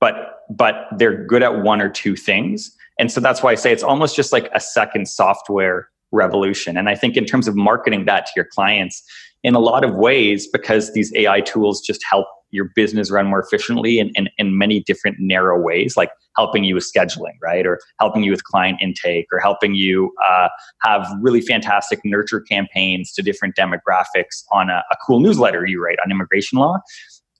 But 0.00 0.14
but 0.50 0.86
they're 0.96 1.24
good 1.26 1.42
at 1.42 1.62
one 1.62 1.80
or 1.80 1.88
two 1.88 2.16
things. 2.16 2.74
And 2.98 3.12
so 3.12 3.20
that's 3.20 3.42
why 3.42 3.52
I 3.52 3.54
say 3.54 3.72
it's 3.72 3.82
almost 3.82 4.16
just 4.16 4.32
like 4.32 4.50
a 4.52 4.60
second 4.60 5.06
software 5.06 5.88
revolution. 6.12 6.76
And 6.76 6.88
I 6.88 6.96
think 6.96 7.16
in 7.16 7.24
terms 7.24 7.46
of 7.46 7.54
marketing 7.54 8.06
that 8.06 8.26
to 8.26 8.32
your 8.34 8.46
clients, 8.46 9.02
in 9.44 9.54
a 9.54 9.60
lot 9.60 9.84
of 9.84 9.94
ways, 9.94 10.48
because 10.48 10.92
these 10.92 11.14
AI 11.14 11.40
tools 11.40 11.80
just 11.80 12.04
help 12.04 12.26
your 12.50 12.70
business 12.74 13.10
run 13.10 13.26
more 13.26 13.40
efficiently 13.40 13.98
in, 13.98 14.10
in, 14.14 14.28
in 14.38 14.58
many 14.58 14.80
different 14.80 15.16
narrow 15.18 15.60
ways, 15.60 15.96
like 15.96 16.10
helping 16.36 16.64
you 16.64 16.74
with 16.74 16.84
scheduling, 16.84 17.34
right? 17.42 17.66
Or 17.66 17.80
helping 17.98 18.22
you 18.22 18.30
with 18.30 18.44
client 18.44 18.78
intake, 18.80 19.26
or 19.32 19.38
helping 19.38 19.74
you 19.74 20.12
uh, 20.28 20.48
have 20.82 21.06
really 21.20 21.40
fantastic 21.40 22.00
nurture 22.04 22.40
campaigns 22.40 23.12
to 23.12 23.22
different 23.22 23.56
demographics 23.56 24.44
on 24.50 24.70
a, 24.70 24.82
a 24.90 24.96
cool 25.06 25.20
newsletter 25.20 25.66
you 25.66 25.82
write 25.82 25.98
on 26.04 26.10
immigration 26.10 26.58
law. 26.58 26.78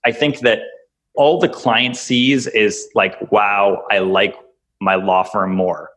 I 0.05 0.11
think 0.11 0.39
that 0.39 0.61
all 1.15 1.39
the 1.39 1.49
client 1.49 1.97
sees 1.97 2.47
is 2.47 2.87
like, 2.95 3.31
wow, 3.31 3.83
I 3.91 3.99
like 3.99 4.35
my 4.79 4.95
law 4.95 5.23
firm 5.23 5.53
more. 5.55 5.89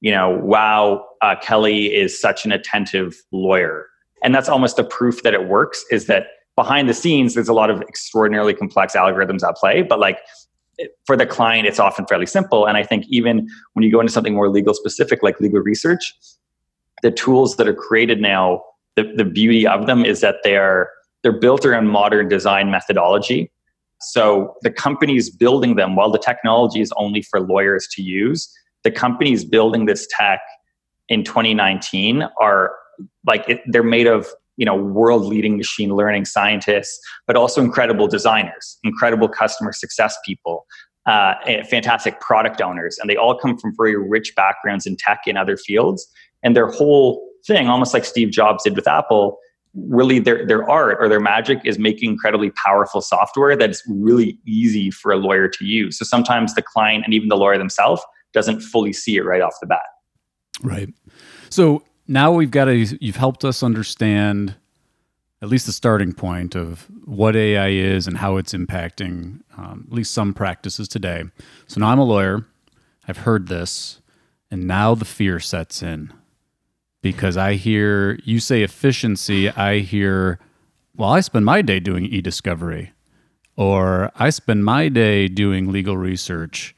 You 0.00 0.10
know, 0.10 0.30
wow, 0.30 1.06
uh, 1.20 1.36
Kelly 1.40 1.94
is 1.94 2.18
such 2.18 2.44
an 2.44 2.52
attentive 2.52 3.14
lawyer. 3.30 3.86
And 4.24 4.34
that's 4.34 4.48
almost 4.48 4.76
the 4.76 4.84
proof 4.84 5.22
that 5.22 5.34
it 5.34 5.46
works 5.48 5.84
is 5.90 6.06
that 6.06 6.26
behind 6.56 6.88
the 6.88 6.94
scenes, 6.94 7.34
there's 7.34 7.48
a 7.48 7.54
lot 7.54 7.70
of 7.70 7.80
extraordinarily 7.82 8.54
complex 8.54 8.94
algorithms 8.94 9.46
at 9.46 9.56
play, 9.56 9.82
but 9.82 9.98
like 9.98 10.18
for 11.06 11.16
the 11.16 11.26
client, 11.26 11.66
it's 11.66 11.78
often 11.78 12.06
fairly 12.06 12.26
simple. 12.26 12.66
And 12.66 12.76
I 12.76 12.82
think 12.82 13.04
even 13.08 13.48
when 13.74 13.82
you 13.82 13.90
go 13.90 14.00
into 14.00 14.12
something 14.12 14.34
more 14.34 14.48
legal 14.48 14.74
specific, 14.74 15.22
like 15.22 15.40
legal 15.40 15.60
research, 15.60 16.14
the 17.02 17.10
tools 17.10 17.56
that 17.56 17.68
are 17.68 17.74
created 17.74 18.20
now, 18.20 18.62
the, 18.96 19.12
the 19.16 19.24
beauty 19.24 19.66
of 19.66 19.86
them 19.86 20.04
is 20.04 20.20
that 20.20 20.36
they're 20.44 20.90
they're 21.22 21.38
built 21.38 21.64
around 21.64 21.86
modern 21.86 22.28
design 22.28 22.70
methodology. 22.70 23.50
So 24.00 24.56
the 24.62 24.72
companies 24.72 25.30
building 25.30 25.76
them, 25.76 25.94
while 25.94 26.10
the 26.10 26.18
technology 26.18 26.80
is 26.80 26.92
only 26.96 27.22
for 27.22 27.40
lawyers 27.40 27.86
to 27.92 28.02
use, 28.02 28.52
the 28.82 28.90
companies 28.90 29.44
building 29.44 29.86
this 29.86 30.08
tech 30.10 30.40
in 31.08 31.22
2019 31.22 32.24
are 32.40 32.72
like 33.24 33.48
it, 33.48 33.60
they're 33.66 33.84
made 33.84 34.08
of 34.08 34.26
you 34.56 34.66
know 34.66 34.76
world 34.76 35.24
leading 35.24 35.56
machine 35.56 35.94
learning 35.94 36.24
scientists 36.24 37.00
but 37.26 37.36
also 37.36 37.62
incredible 37.62 38.06
designers 38.06 38.78
incredible 38.84 39.28
customer 39.28 39.72
success 39.72 40.16
people 40.24 40.66
uh, 41.06 41.34
fantastic 41.68 42.20
product 42.20 42.60
owners. 42.60 42.96
And 43.00 43.10
they 43.10 43.16
all 43.16 43.36
come 43.36 43.58
from 43.58 43.74
very 43.76 43.96
rich 43.96 44.34
backgrounds 44.36 44.86
in 44.86 44.96
tech 44.96 45.22
and 45.26 45.36
other 45.36 45.56
fields. 45.56 46.06
And 46.42 46.54
their 46.54 46.68
whole 46.68 47.28
thing 47.44 47.66
almost 47.66 47.92
like 47.92 48.04
steve 48.04 48.30
jobs 48.30 48.62
did 48.62 48.76
with 48.76 48.86
apple 48.86 49.36
really 49.74 50.18
their, 50.18 50.46
their 50.46 50.68
art 50.68 50.98
or 51.00 51.08
their 51.08 51.20
magic 51.20 51.58
is 51.64 51.78
making 51.78 52.10
incredibly 52.10 52.50
powerful 52.50 53.00
software 53.00 53.56
that's 53.56 53.82
really 53.88 54.38
easy 54.46 54.90
for 54.90 55.12
a 55.12 55.16
lawyer 55.16 55.48
to 55.48 55.64
use. 55.64 55.98
So 55.98 56.04
sometimes 56.04 56.54
the 56.54 56.62
client 56.62 57.04
and 57.04 57.14
even 57.14 57.28
the 57.28 57.36
lawyer 57.36 57.56
themselves 57.56 58.02
doesn't 58.32 58.60
fully 58.60 58.92
see 58.92 59.16
it 59.16 59.24
right 59.24 59.40
off 59.40 59.54
the 59.60 59.66
bat. 59.66 59.80
Right. 60.62 60.90
So 61.48 61.82
now 62.06 62.32
we've 62.32 62.50
got 62.50 62.66
to 62.66 62.74
you've 63.04 63.16
helped 63.16 63.44
us 63.44 63.62
understand 63.62 64.56
at 65.40 65.48
least 65.48 65.66
the 65.66 65.72
starting 65.72 66.12
point 66.12 66.54
of 66.54 66.88
what 67.04 67.34
AI 67.34 67.68
is 67.68 68.06
and 68.06 68.18
how 68.18 68.36
it's 68.36 68.52
impacting 68.52 69.40
um, 69.58 69.84
at 69.88 69.92
least 69.92 70.14
some 70.14 70.32
practices 70.32 70.86
today. 70.86 71.24
So 71.66 71.80
now 71.80 71.88
I'm 71.88 71.98
a 71.98 72.04
lawyer. 72.04 72.46
I've 73.08 73.18
heard 73.18 73.48
this, 73.48 74.00
and 74.50 74.68
now 74.68 74.94
the 74.94 75.04
fear 75.04 75.40
sets 75.40 75.82
in 75.82 76.12
because 77.02 77.36
I 77.36 77.54
hear 77.54 78.20
you 78.24 78.38
say 78.38 78.62
efficiency. 78.62 79.50
I 79.50 79.80
hear, 79.80 80.38
well, 80.96 81.10
I 81.10 81.20
spend 81.20 81.44
my 81.44 81.60
day 81.62 81.80
doing 81.80 82.06
e 82.06 82.20
discovery, 82.20 82.92
or 83.56 84.12
I 84.14 84.30
spend 84.30 84.64
my 84.64 84.88
day 84.88 85.26
doing 85.26 85.72
legal 85.72 85.96
research. 85.96 86.74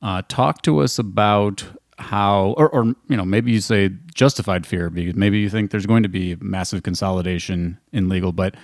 Uh, 0.00 0.22
talk 0.28 0.62
to 0.62 0.78
us 0.78 1.00
about 1.00 1.64
how, 1.98 2.54
or, 2.56 2.68
or 2.70 2.84
you 2.84 3.16
know, 3.16 3.24
maybe 3.24 3.52
you 3.52 3.60
say 3.60 3.90
justified 4.14 4.66
fear 4.66 4.90
because 4.90 5.16
maybe 5.16 5.38
you 5.38 5.50
think 5.50 5.70
there's 5.70 5.86
going 5.86 6.02
to 6.02 6.08
be 6.08 6.36
massive 6.40 6.82
consolidation 6.82 7.78
in 7.92 8.08
legal, 8.08 8.32
but 8.32 8.54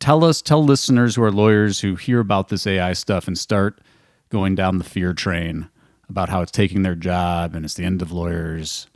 tell 0.00 0.24
us, 0.24 0.40
tell 0.40 0.64
listeners 0.64 1.16
who 1.16 1.22
are 1.22 1.32
lawyers 1.32 1.80
who 1.80 1.96
hear 1.96 2.20
about 2.20 2.48
this 2.48 2.66
AI 2.66 2.92
stuff 2.92 3.26
and 3.26 3.38
start 3.38 3.80
going 4.30 4.54
down 4.54 4.78
the 4.78 4.84
fear 4.84 5.12
train 5.12 5.68
about 6.08 6.28
how 6.28 6.42
it's 6.42 6.52
taking 6.52 6.82
their 6.82 6.94
job 6.94 7.54
and 7.54 7.64
it's 7.64 7.74
the 7.74 7.84
end 7.84 8.02
of 8.02 8.12
lawyers. 8.12 8.86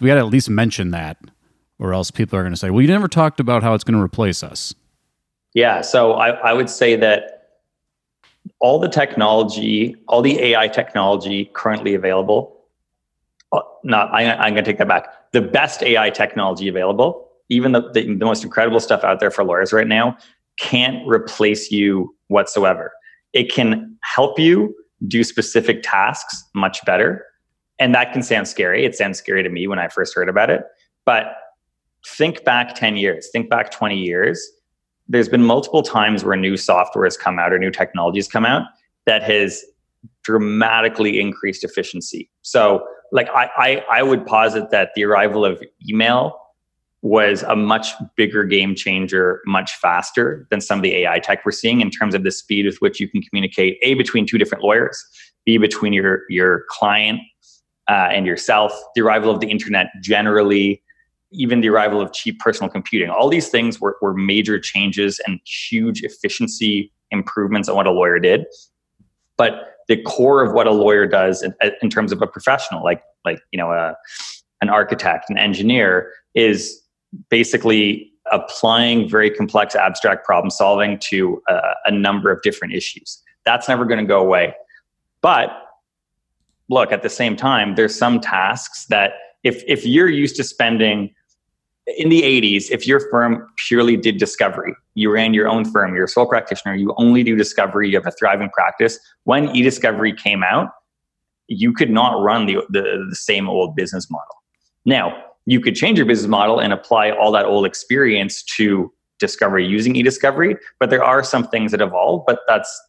We 0.00 0.08
got 0.08 0.14
to 0.14 0.20
at 0.20 0.26
least 0.26 0.50
mention 0.50 0.90
that, 0.90 1.16
or 1.78 1.94
else 1.94 2.10
people 2.10 2.38
are 2.38 2.42
going 2.42 2.52
to 2.52 2.58
say, 2.58 2.70
well, 2.70 2.82
you 2.82 2.88
never 2.88 3.08
talked 3.08 3.40
about 3.40 3.62
how 3.62 3.74
it's 3.74 3.84
going 3.84 3.96
to 3.96 4.02
replace 4.02 4.42
us. 4.42 4.74
Yeah. 5.54 5.80
So 5.80 6.12
I, 6.12 6.30
I 6.30 6.52
would 6.52 6.68
say 6.68 6.96
that 6.96 7.36
all 8.58 8.78
the 8.78 8.88
technology, 8.88 9.96
all 10.06 10.22
the 10.22 10.38
AI 10.40 10.68
technology 10.68 11.50
currently 11.54 11.94
available, 11.94 12.55
Oh, 13.52 13.62
not, 13.84 14.12
I, 14.12 14.32
I'm 14.32 14.54
going 14.54 14.64
to 14.64 14.70
take 14.70 14.78
that 14.78 14.88
back. 14.88 15.08
The 15.32 15.42
best 15.42 15.82
AI 15.82 16.10
technology 16.10 16.68
available, 16.68 17.28
even 17.48 17.72
the, 17.72 17.90
the, 17.92 18.02
the 18.02 18.24
most 18.24 18.42
incredible 18.44 18.80
stuff 18.80 19.04
out 19.04 19.20
there 19.20 19.30
for 19.30 19.44
lawyers 19.44 19.72
right 19.72 19.86
now, 19.86 20.16
can't 20.58 21.06
replace 21.06 21.70
you 21.70 22.14
whatsoever. 22.28 22.92
It 23.32 23.52
can 23.52 23.96
help 24.02 24.38
you 24.38 24.74
do 25.06 25.22
specific 25.22 25.80
tasks 25.82 26.42
much 26.54 26.84
better. 26.84 27.24
And 27.78 27.94
that 27.94 28.12
can 28.12 28.22
sound 28.22 28.48
scary. 28.48 28.84
It 28.84 28.94
sounds 28.94 29.18
scary 29.18 29.42
to 29.42 29.48
me 29.50 29.66
when 29.68 29.78
I 29.78 29.88
first 29.88 30.14
heard 30.14 30.28
about 30.28 30.50
it. 30.50 30.62
But 31.04 31.36
think 32.06 32.44
back 32.44 32.74
10 32.74 32.96
years, 32.96 33.28
think 33.32 33.50
back 33.50 33.70
20 33.70 33.98
years. 33.98 34.44
There's 35.08 35.28
been 35.28 35.44
multiple 35.44 35.82
times 35.82 36.24
where 36.24 36.36
new 36.36 36.56
software 36.56 37.04
has 37.04 37.16
come 37.16 37.38
out 37.38 37.52
or 37.52 37.58
new 37.58 37.70
technologies 37.70 38.26
come 38.26 38.44
out 38.44 38.62
that 39.04 39.22
has 39.22 39.64
dramatically 40.24 41.20
increased 41.20 41.62
efficiency. 41.62 42.30
So, 42.42 42.84
like, 43.12 43.28
I, 43.30 43.50
I, 43.56 43.84
I 43.98 44.02
would 44.02 44.26
posit 44.26 44.70
that 44.70 44.90
the 44.94 45.04
arrival 45.04 45.44
of 45.44 45.62
email 45.88 46.40
was 47.02 47.42
a 47.44 47.54
much 47.54 47.88
bigger 48.16 48.44
game 48.44 48.74
changer, 48.74 49.40
much 49.46 49.74
faster 49.76 50.46
than 50.50 50.60
some 50.60 50.78
of 50.78 50.82
the 50.82 50.94
AI 50.96 51.18
tech 51.20 51.44
we're 51.44 51.52
seeing 51.52 51.80
in 51.80 51.90
terms 51.90 52.14
of 52.14 52.24
the 52.24 52.30
speed 52.30 52.66
with 52.66 52.78
which 52.78 52.98
you 52.98 53.08
can 53.08 53.22
communicate 53.22 53.78
a 53.82 53.94
between 53.94 54.26
two 54.26 54.38
different 54.38 54.64
lawyers, 54.64 55.04
b 55.44 55.56
between 55.58 55.92
your 55.92 56.22
your 56.28 56.64
client 56.68 57.20
uh, 57.88 58.08
and 58.10 58.26
yourself. 58.26 58.72
The 58.94 59.02
arrival 59.02 59.30
of 59.30 59.40
the 59.40 59.50
internet 59.50 59.86
generally, 60.02 60.82
even 61.30 61.60
the 61.60 61.68
arrival 61.68 62.00
of 62.00 62.12
cheap 62.12 62.40
personal 62.40 62.70
computing, 62.70 63.10
all 63.10 63.28
these 63.28 63.48
things 63.48 63.80
were, 63.80 63.96
were 64.02 64.14
major 64.14 64.58
changes 64.58 65.20
and 65.26 65.38
huge 65.44 66.02
efficiency 66.02 66.92
improvements 67.10 67.68
on 67.68 67.76
what 67.76 67.86
a 67.86 67.92
lawyer 67.92 68.18
did. 68.18 68.46
But 69.36 69.76
the 69.88 70.00
core 70.02 70.42
of 70.42 70.52
what 70.52 70.66
a 70.66 70.72
lawyer 70.72 71.06
does 71.06 71.42
in, 71.42 71.54
uh, 71.62 71.70
in 71.82 71.90
terms 71.90 72.12
of 72.12 72.22
a 72.22 72.26
professional, 72.26 72.82
like 72.82 73.02
like 73.24 73.40
you 73.52 73.58
know 73.58 73.70
a 73.70 73.96
an 74.60 74.68
architect, 74.68 75.28
an 75.28 75.38
engineer, 75.38 76.12
is 76.34 76.82
basically 77.28 78.10
applying 78.32 79.08
very 79.08 79.30
complex 79.30 79.74
abstract 79.74 80.24
problem 80.24 80.50
solving 80.50 80.98
to 80.98 81.40
a, 81.48 81.60
a 81.86 81.90
number 81.90 82.30
of 82.32 82.42
different 82.42 82.74
issues. 82.74 83.22
That's 83.44 83.68
never 83.68 83.84
going 83.84 84.00
to 84.00 84.06
go 84.06 84.20
away. 84.20 84.54
But 85.20 85.50
look, 86.68 86.90
at 86.90 87.02
the 87.02 87.08
same 87.08 87.36
time, 87.36 87.76
there's 87.76 87.96
some 87.96 88.20
tasks 88.20 88.86
that 88.86 89.12
if 89.44 89.62
if 89.66 89.86
you're 89.86 90.08
used 90.08 90.36
to 90.36 90.44
spending 90.44 91.14
in 91.86 92.08
the 92.08 92.22
80s, 92.22 92.70
if 92.70 92.86
your 92.86 93.00
firm 93.10 93.46
purely 93.68 93.96
did 93.96 94.18
discovery, 94.18 94.74
you 94.94 95.10
ran 95.10 95.34
your 95.34 95.48
own 95.48 95.64
firm, 95.64 95.94
you're 95.94 96.04
a 96.04 96.08
sole 96.08 96.26
practitioner, 96.26 96.74
you 96.74 96.94
only 96.96 97.22
do 97.22 97.36
discovery, 97.36 97.88
you 97.88 97.96
have 97.96 98.06
a 98.06 98.12
thriving 98.12 98.50
practice. 98.50 98.98
When 99.24 99.54
e-discovery 99.54 100.12
came 100.12 100.42
out, 100.42 100.70
you 101.46 101.72
could 101.72 101.90
not 101.90 102.20
run 102.20 102.46
the, 102.46 102.56
the, 102.70 103.06
the 103.08 103.16
same 103.16 103.48
old 103.48 103.76
business 103.76 104.10
model. 104.10 104.34
Now, 104.84 105.22
you 105.46 105.60
could 105.60 105.76
change 105.76 105.96
your 105.96 106.06
business 106.06 106.28
model 106.28 106.58
and 106.58 106.72
apply 106.72 107.12
all 107.12 107.30
that 107.32 107.44
old 107.44 107.64
experience 107.66 108.42
to 108.56 108.92
discovery 109.18 109.66
using 109.66 109.96
e-discovery 109.96 110.56
but 110.78 110.90
there 110.90 111.02
are 111.02 111.24
some 111.24 111.48
things 111.48 111.72
that 111.72 111.80
evolve 111.80 112.22
but 112.26 112.40
that's 112.46 112.82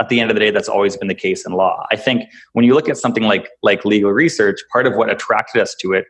at 0.00 0.08
the 0.08 0.20
end 0.20 0.28
of 0.28 0.34
the 0.34 0.40
day 0.40 0.50
that's 0.50 0.68
always 0.68 0.96
been 0.96 1.06
the 1.06 1.14
case 1.14 1.46
in 1.46 1.52
law 1.52 1.86
i 1.92 1.96
think 1.96 2.24
when 2.54 2.64
you 2.64 2.74
look 2.74 2.88
at 2.88 2.96
something 2.96 3.22
like 3.22 3.48
like 3.62 3.84
legal 3.84 4.10
research 4.10 4.58
part 4.72 4.88
of 4.88 4.96
what 4.96 5.08
attracted 5.08 5.62
us 5.62 5.76
to 5.76 5.92
it 5.92 6.06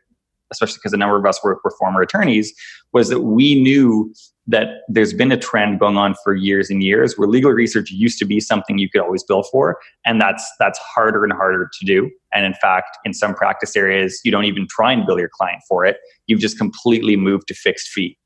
especially 0.51 0.77
because 0.77 0.93
a 0.93 0.97
number 0.97 1.17
of 1.17 1.27
us 1.27 1.43
were, 1.43 1.61
were 1.65 1.73
former 1.79 2.01
attorneys 2.01 2.53
was 2.93 3.09
that 3.09 3.21
we 3.21 3.61
knew 3.61 4.13
that 4.47 4.81
there's 4.89 5.13
been 5.13 5.31
a 5.31 5.37
trend 5.37 5.79
going 5.79 5.99
on 5.99 6.15
for 6.25 6.35
years 6.35 6.71
and 6.71 6.83
years 6.83 7.19
where 7.19 7.29
legal 7.29 7.51
research 7.51 7.91
used 7.91 8.19
to 8.19 8.25
be 8.25 8.41
something 8.41 8.79
you 8.79 8.89
could 8.89 9.03
always 9.03 9.23
bill 9.23 9.43
for 9.43 9.79
and 10.07 10.21
that's 10.21 10.51
that's 10.59 10.79
harder 10.79 11.23
and 11.23 11.33
harder 11.35 11.71
to 11.79 11.87
do. 11.87 12.11
And 12.33 12.47
in 12.47 12.55
fact 12.55 12.97
in 13.05 13.13
some 13.13 13.35
practice 13.35 13.77
areas 13.77 14.21
you 14.25 14.33
don't 14.33 14.47
even 14.47 14.67
try 14.69 14.93
and 14.93 15.07
bill 15.07 15.19
your 15.19 15.29
client 15.29 15.63
for 15.69 15.85
it. 15.85 15.99
You've 16.27 16.41
just 16.41 16.59
completely 16.59 17.15
moved 17.15 17.49
to 17.49 17.55
fixed 17.55 17.89
fee. 17.89 18.17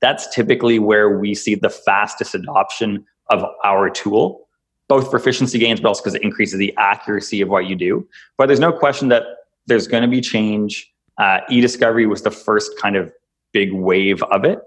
That's 0.00 0.32
typically 0.32 0.78
where 0.78 1.18
we 1.18 1.34
see 1.34 1.56
the 1.56 1.70
fastest 1.70 2.34
adoption 2.34 3.04
of 3.30 3.44
our 3.64 3.90
tool 3.90 4.46
both 4.88 5.10
for 5.10 5.18
efficiency 5.18 5.58
gains 5.58 5.80
but 5.80 5.88
also 5.88 6.02
because 6.02 6.14
it 6.14 6.22
increases 6.22 6.58
the 6.58 6.72
accuracy 6.78 7.40
of 7.40 7.48
what 7.48 7.66
you 7.66 7.74
do. 7.74 8.06
But 8.38 8.46
there's 8.46 8.60
no 8.60 8.72
question 8.72 9.08
that 9.08 9.24
there's 9.66 9.86
going 9.86 10.02
to 10.02 10.08
be 10.08 10.20
change 10.20 10.90
uh, 11.18 11.40
e-discovery 11.50 12.06
was 12.06 12.22
the 12.22 12.30
first 12.30 12.78
kind 12.78 12.96
of 12.96 13.12
big 13.52 13.72
wave 13.72 14.22
of 14.24 14.44
it 14.44 14.60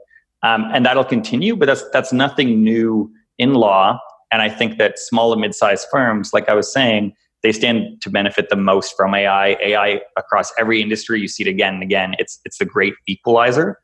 um, 0.43 0.65
and 0.73 0.85
that'll 0.85 1.03
continue. 1.05 1.55
But 1.55 1.67
that's 1.67 1.83
that's 1.91 2.13
nothing 2.13 2.63
new 2.63 3.11
in 3.37 3.53
law. 3.53 3.99
And 4.31 4.41
I 4.41 4.49
think 4.49 4.77
that 4.77 4.97
small 4.97 5.33
and 5.33 5.41
mid-sized 5.41 5.87
firms, 5.91 6.31
like 6.33 6.47
I 6.47 6.53
was 6.53 6.71
saying, 6.71 7.13
they 7.43 7.51
stand 7.51 8.01
to 8.01 8.09
benefit 8.09 8.49
the 8.49 8.55
most 8.55 8.95
from 8.95 9.13
AI. 9.13 9.57
AI 9.61 10.01
across 10.17 10.53
every 10.57 10.81
industry, 10.81 11.19
you 11.19 11.27
see 11.27 11.43
it 11.43 11.49
again 11.49 11.75
and 11.75 11.83
again. 11.83 12.15
It's 12.19 12.39
it's 12.45 12.57
the 12.57 12.65
great 12.65 12.93
equalizer. 13.07 13.79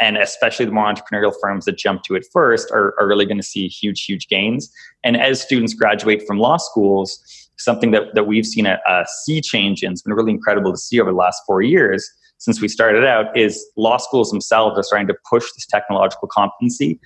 And 0.00 0.16
especially 0.16 0.64
the 0.64 0.72
more 0.72 0.92
entrepreneurial 0.92 1.34
firms 1.40 1.66
that 1.66 1.76
jump 1.76 2.02
to 2.04 2.14
it 2.14 2.24
first 2.32 2.70
are, 2.72 2.94
are 2.98 3.06
really 3.06 3.26
going 3.26 3.36
to 3.36 3.42
see 3.42 3.68
huge, 3.68 4.04
huge 4.04 4.26
gains. 4.26 4.72
And 5.04 5.18
as 5.18 5.40
students 5.40 5.74
graduate 5.74 6.26
from 6.26 6.38
law 6.38 6.56
schools, 6.56 7.50
something 7.62 7.90
that, 7.92 8.14
that 8.14 8.24
we've 8.24 8.46
seen 8.46 8.66
a, 8.66 8.78
a 8.88 9.04
sea 9.24 9.40
change 9.40 9.82
in, 9.82 9.92
it's 9.92 10.02
been 10.02 10.14
really 10.14 10.32
incredible 10.32 10.72
to 10.72 10.78
see 10.78 11.00
over 11.00 11.10
the 11.10 11.16
last 11.16 11.42
four 11.46 11.62
years, 11.62 12.08
since 12.38 12.60
we 12.60 12.66
started 12.66 13.04
out 13.04 13.36
is 13.36 13.64
law 13.76 13.96
schools 13.98 14.30
themselves 14.30 14.76
are 14.76 14.82
starting 14.82 15.06
to 15.06 15.14
push 15.30 15.44
this 15.54 15.64
technological 15.66 16.26
competency. 16.26 16.98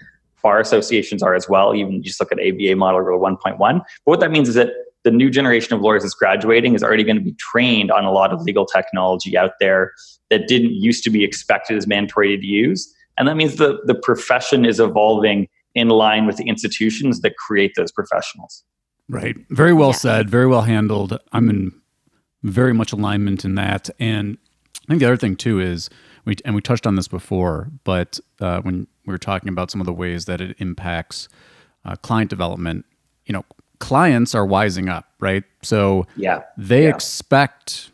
Bar 0.42 0.60
associations 0.60 1.22
are 1.22 1.34
as 1.34 1.48
well. 1.48 1.74
Even 1.74 2.02
just 2.02 2.20
look 2.20 2.30
at 2.30 2.38
ABA 2.38 2.76
Model 2.76 3.00
Rule 3.00 3.20
1.1. 3.20 3.58
But 3.58 3.82
what 4.04 4.20
that 4.20 4.30
means 4.30 4.48
is 4.48 4.54
that 4.54 4.70
the 5.02 5.10
new 5.10 5.28
generation 5.28 5.74
of 5.74 5.80
lawyers 5.80 6.02
that's 6.02 6.14
graduating 6.14 6.74
is 6.74 6.82
already 6.82 7.04
going 7.04 7.16
to 7.16 7.22
be 7.22 7.34
trained 7.34 7.90
on 7.90 8.04
a 8.04 8.12
lot 8.12 8.32
of 8.32 8.42
legal 8.42 8.64
technology 8.64 9.36
out 9.36 9.52
there 9.60 9.92
that 10.30 10.48
didn't 10.48 10.72
used 10.72 11.04
to 11.04 11.10
be 11.10 11.22
expected 11.22 11.76
as 11.76 11.86
mandatory 11.86 12.36
to 12.38 12.46
use. 12.46 12.92
And 13.18 13.28
that 13.28 13.36
means 13.36 13.56
the, 13.56 13.78
the 13.84 13.94
profession 13.94 14.64
is 14.64 14.80
evolving 14.80 15.48
in 15.74 15.88
line 15.88 16.26
with 16.26 16.38
the 16.38 16.48
institutions 16.48 17.20
that 17.20 17.36
create 17.36 17.72
those 17.76 17.92
professionals. 17.92 18.64
Right. 19.08 19.36
Very 19.50 19.72
well 19.72 19.90
yeah. 19.90 19.96
said. 19.96 20.30
Very 20.30 20.46
well 20.46 20.62
handled. 20.62 21.18
I'm 21.32 21.48
in 21.48 21.72
very 22.42 22.72
much 22.72 22.92
alignment 22.92 23.44
in 23.44 23.54
that. 23.56 23.90
And 23.98 24.38
I 24.84 24.86
think 24.88 25.00
the 25.00 25.06
other 25.06 25.16
thing 25.16 25.36
too 25.36 25.60
is 25.60 25.90
we 26.24 26.36
and 26.44 26.54
we 26.54 26.60
touched 26.60 26.86
on 26.86 26.96
this 26.96 27.08
before, 27.08 27.70
but 27.84 28.18
uh, 28.40 28.60
when 28.60 28.86
we 29.06 29.12
were 29.12 29.18
talking 29.18 29.48
about 29.48 29.70
some 29.70 29.80
of 29.80 29.86
the 29.86 29.92
ways 29.92 30.24
that 30.26 30.40
it 30.40 30.56
impacts 30.58 31.28
uh, 31.84 31.96
client 31.96 32.30
development, 32.30 32.84
you 33.26 33.32
know, 33.32 33.44
clients 33.78 34.34
are 34.34 34.46
wising 34.46 34.90
up, 34.90 35.08
right? 35.20 35.44
So 35.62 36.06
yeah, 36.16 36.42
they 36.56 36.84
yeah. 36.84 36.90
expect 36.90 37.92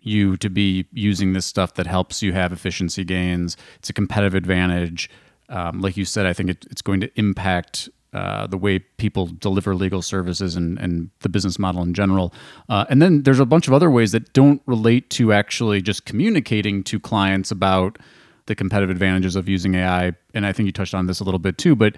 you 0.00 0.36
to 0.38 0.48
be 0.48 0.86
using 0.92 1.32
this 1.32 1.46
stuff 1.46 1.74
that 1.74 1.86
helps 1.86 2.22
you 2.22 2.32
have 2.32 2.52
efficiency 2.52 3.04
gains. 3.04 3.56
It's 3.78 3.90
a 3.90 3.92
competitive 3.92 4.34
advantage. 4.34 5.10
Um, 5.48 5.80
like 5.80 5.96
you 5.96 6.04
said, 6.04 6.26
I 6.26 6.32
think 6.32 6.50
it, 6.50 6.66
it's 6.70 6.82
going 6.82 7.00
to 7.00 7.10
impact 7.18 7.88
uh, 8.14 8.46
the 8.46 8.56
way 8.56 8.78
people 8.78 9.26
deliver 9.26 9.74
legal 9.74 10.00
services 10.00 10.56
and, 10.56 10.78
and 10.78 11.10
the 11.20 11.28
business 11.28 11.58
model 11.58 11.82
in 11.82 11.92
general. 11.92 12.32
Uh, 12.68 12.84
and 12.88 13.02
then 13.02 13.22
there's 13.22 13.40
a 13.40 13.46
bunch 13.46 13.68
of 13.68 13.74
other 13.74 13.90
ways 13.90 14.12
that 14.12 14.32
don't 14.32 14.62
relate 14.66 15.10
to 15.10 15.32
actually 15.32 15.82
just 15.82 16.06
communicating 16.06 16.82
to 16.84 16.98
clients 16.98 17.50
about 17.50 17.98
the 18.46 18.54
competitive 18.54 18.90
advantages 18.90 19.36
of 19.36 19.48
using 19.48 19.74
AI. 19.74 20.12
And 20.34 20.46
I 20.46 20.52
think 20.52 20.66
you 20.66 20.72
touched 20.72 20.94
on 20.94 21.06
this 21.06 21.20
a 21.20 21.24
little 21.24 21.38
bit 21.38 21.58
too, 21.58 21.76
but 21.76 21.96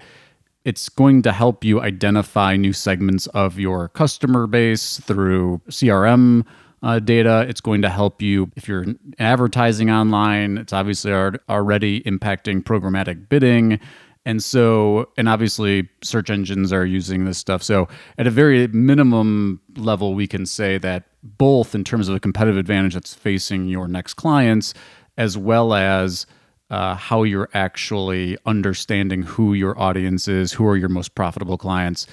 it's 0.65 0.89
going 0.89 1.21
to 1.23 1.31
help 1.31 1.63
you 1.63 1.81
identify 1.81 2.55
new 2.55 2.73
segments 2.73 3.27
of 3.27 3.57
your 3.57 3.87
customer 3.89 4.47
base 4.47 4.99
through 4.99 5.61
CRM 5.69 6.45
uh, 6.83 6.99
data. 6.99 7.45
It's 7.47 7.61
going 7.61 7.81
to 7.81 7.89
help 7.89 8.21
you 8.21 8.51
if 8.55 8.67
you're 8.67 8.85
advertising 9.17 9.89
online. 9.89 10.57
It's 10.57 10.73
obviously 10.73 11.13
already 11.13 12.01
impacting 12.01 12.63
programmatic 12.63 13.29
bidding. 13.29 13.79
And 14.25 14.43
so, 14.43 15.09
and 15.17 15.27
obviously, 15.27 15.89
search 16.03 16.29
engines 16.29 16.71
are 16.71 16.85
using 16.85 17.25
this 17.25 17.39
stuff. 17.39 17.63
So, 17.63 17.87
at 18.19 18.27
a 18.27 18.31
very 18.31 18.67
minimum 18.67 19.61
level, 19.75 20.13
we 20.13 20.27
can 20.27 20.45
say 20.45 20.77
that 20.77 21.05
both 21.23 21.73
in 21.73 21.83
terms 21.83 22.07
of 22.07 22.13
the 22.13 22.19
competitive 22.19 22.57
advantage 22.57 22.93
that's 22.93 23.15
facing 23.15 23.67
your 23.67 23.87
next 23.87 24.13
clients, 24.15 24.75
as 25.17 25.37
well 25.37 25.73
as 25.73 26.27
uh, 26.69 26.95
how 26.95 27.23
you're 27.23 27.49
actually 27.53 28.37
understanding 28.45 29.23
who 29.23 29.53
your 29.53 29.77
audience 29.79 30.27
is, 30.27 30.53
who 30.53 30.65
are 30.65 30.77
your 30.77 30.89
most 30.89 31.15
profitable 31.15 31.57
clients. 31.57 32.07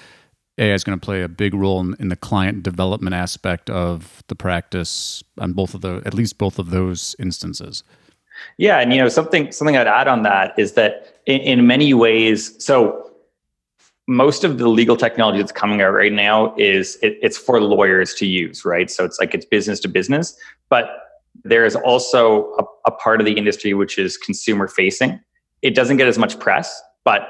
AI 0.58 0.74
is 0.74 0.82
going 0.82 0.98
to 0.98 1.04
play 1.04 1.22
a 1.22 1.28
big 1.28 1.54
role 1.54 1.78
in, 1.78 1.94
in 2.00 2.08
the 2.08 2.16
client 2.16 2.64
development 2.64 3.14
aspect 3.14 3.70
of 3.70 4.24
the 4.26 4.34
practice 4.34 5.22
on 5.38 5.52
both 5.52 5.74
of 5.74 5.82
the, 5.82 6.02
at 6.04 6.14
least 6.14 6.38
both 6.38 6.58
of 6.58 6.70
those 6.70 7.14
instances. 7.20 7.84
Yeah, 8.56 8.78
and 8.78 8.92
you 8.92 8.98
know 8.98 9.08
something 9.08 9.52
something 9.52 9.76
I'd 9.76 9.86
add 9.86 10.08
on 10.08 10.22
that 10.24 10.58
is 10.58 10.72
that 10.72 11.20
in, 11.26 11.40
in 11.40 11.66
many 11.66 11.94
ways, 11.94 12.54
so 12.64 13.10
most 14.06 14.42
of 14.42 14.58
the 14.58 14.68
legal 14.68 14.96
technology 14.96 15.38
that's 15.38 15.52
coming 15.52 15.82
out 15.82 15.92
right 15.92 16.12
now 16.12 16.54
is 16.56 16.96
it, 17.02 17.18
it's 17.20 17.36
for 17.36 17.60
lawyers 17.60 18.14
to 18.14 18.26
use, 18.26 18.64
right? 18.64 18.90
So 18.90 19.04
it's 19.04 19.20
like 19.20 19.34
it's 19.34 19.44
business 19.44 19.80
to 19.80 19.88
business, 19.88 20.36
but 20.70 20.88
there 21.44 21.64
is 21.64 21.76
also 21.76 22.54
a, 22.58 22.64
a 22.86 22.90
part 22.90 23.20
of 23.20 23.26
the 23.26 23.32
industry 23.32 23.74
which 23.74 23.98
is 23.98 24.16
consumer 24.16 24.66
facing. 24.66 25.20
It 25.60 25.74
doesn't 25.74 25.98
get 25.98 26.08
as 26.08 26.18
much 26.18 26.38
press, 26.40 26.80
but 27.04 27.28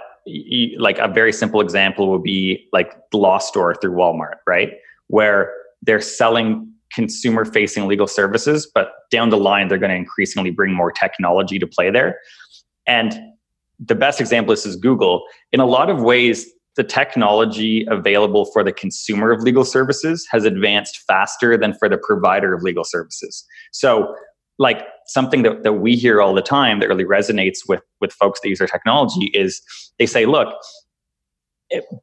like 0.78 0.98
a 0.98 1.08
very 1.08 1.32
simple 1.32 1.60
example 1.60 2.10
would 2.10 2.22
be 2.22 2.68
like 2.72 3.10
the 3.10 3.18
law 3.18 3.38
store 3.38 3.74
through 3.74 3.92
Walmart, 3.92 4.36
right? 4.46 4.74
Where 5.08 5.52
they're 5.82 6.00
selling 6.00 6.72
consumer 6.92 7.44
facing 7.44 7.86
legal 7.86 8.06
services, 8.06 8.70
but 8.74 8.92
down 9.10 9.30
the 9.30 9.36
line, 9.36 9.68
they're 9.68 9.78
going 9.78 9.90
to 9.90 9.96
increasingly 9.96 10.50
bring 10.50 10.72
more 10.72 10.90
technology 10.90 11.58
to 11.58 11.66
play 11.66 11.90
there. 11.90 12.18
And 12.86 13.18
the 13.78 13.94
best 13.94 14.20
example 14.20 14.52
is, 14.52 14.66
is 14.66 14.76
Google. 14.76 15.24
In 15.52 15.60
a 15.60 15.66
lot 15.66 15.90
of 15.90 16.02
ways, 16.02 16.46
the 16.76 16.84
technology 16.84 17.86
available 17.90 18.44
for 18.46 18.62
the 18.62 18.72
consumer 18.72 19.32
of 19.32 19.42
legal 19.42 19.64
services 19.64 20.26
has 20.30 20.44
advanced 20.44 20.98
faster 21.06 21.56
than 21.56 21.74
for 21.74 21.88
the 21.88 21.98
provider 21.98 22.54
of 22.54 22.62
legal 22.62 22.84
services. 22.84 23.44
So, 23.72 24.14
like 24.60 24.84
something 25.06 25.42
that, 25.42 25.62
that 25.62 25.74
we 25.74 25.94
hear 25.94 26.20
all 26.20 26.34
the 26.34 26.42
time 26.42 26.80
that 26.80 26.88
really 26.88 27.04
resonates 27.04 27.58
with 27.68 27.80
with 28.00 28.12
folks 28.12 28.40
that 28.40 28.48
use 28.48 28.60
our 28.60 28.66
technology 28.66 29.26
is 29.34 29.60
they 29.98 30.06
say, 30.06 30.24
look, 30.26 30.48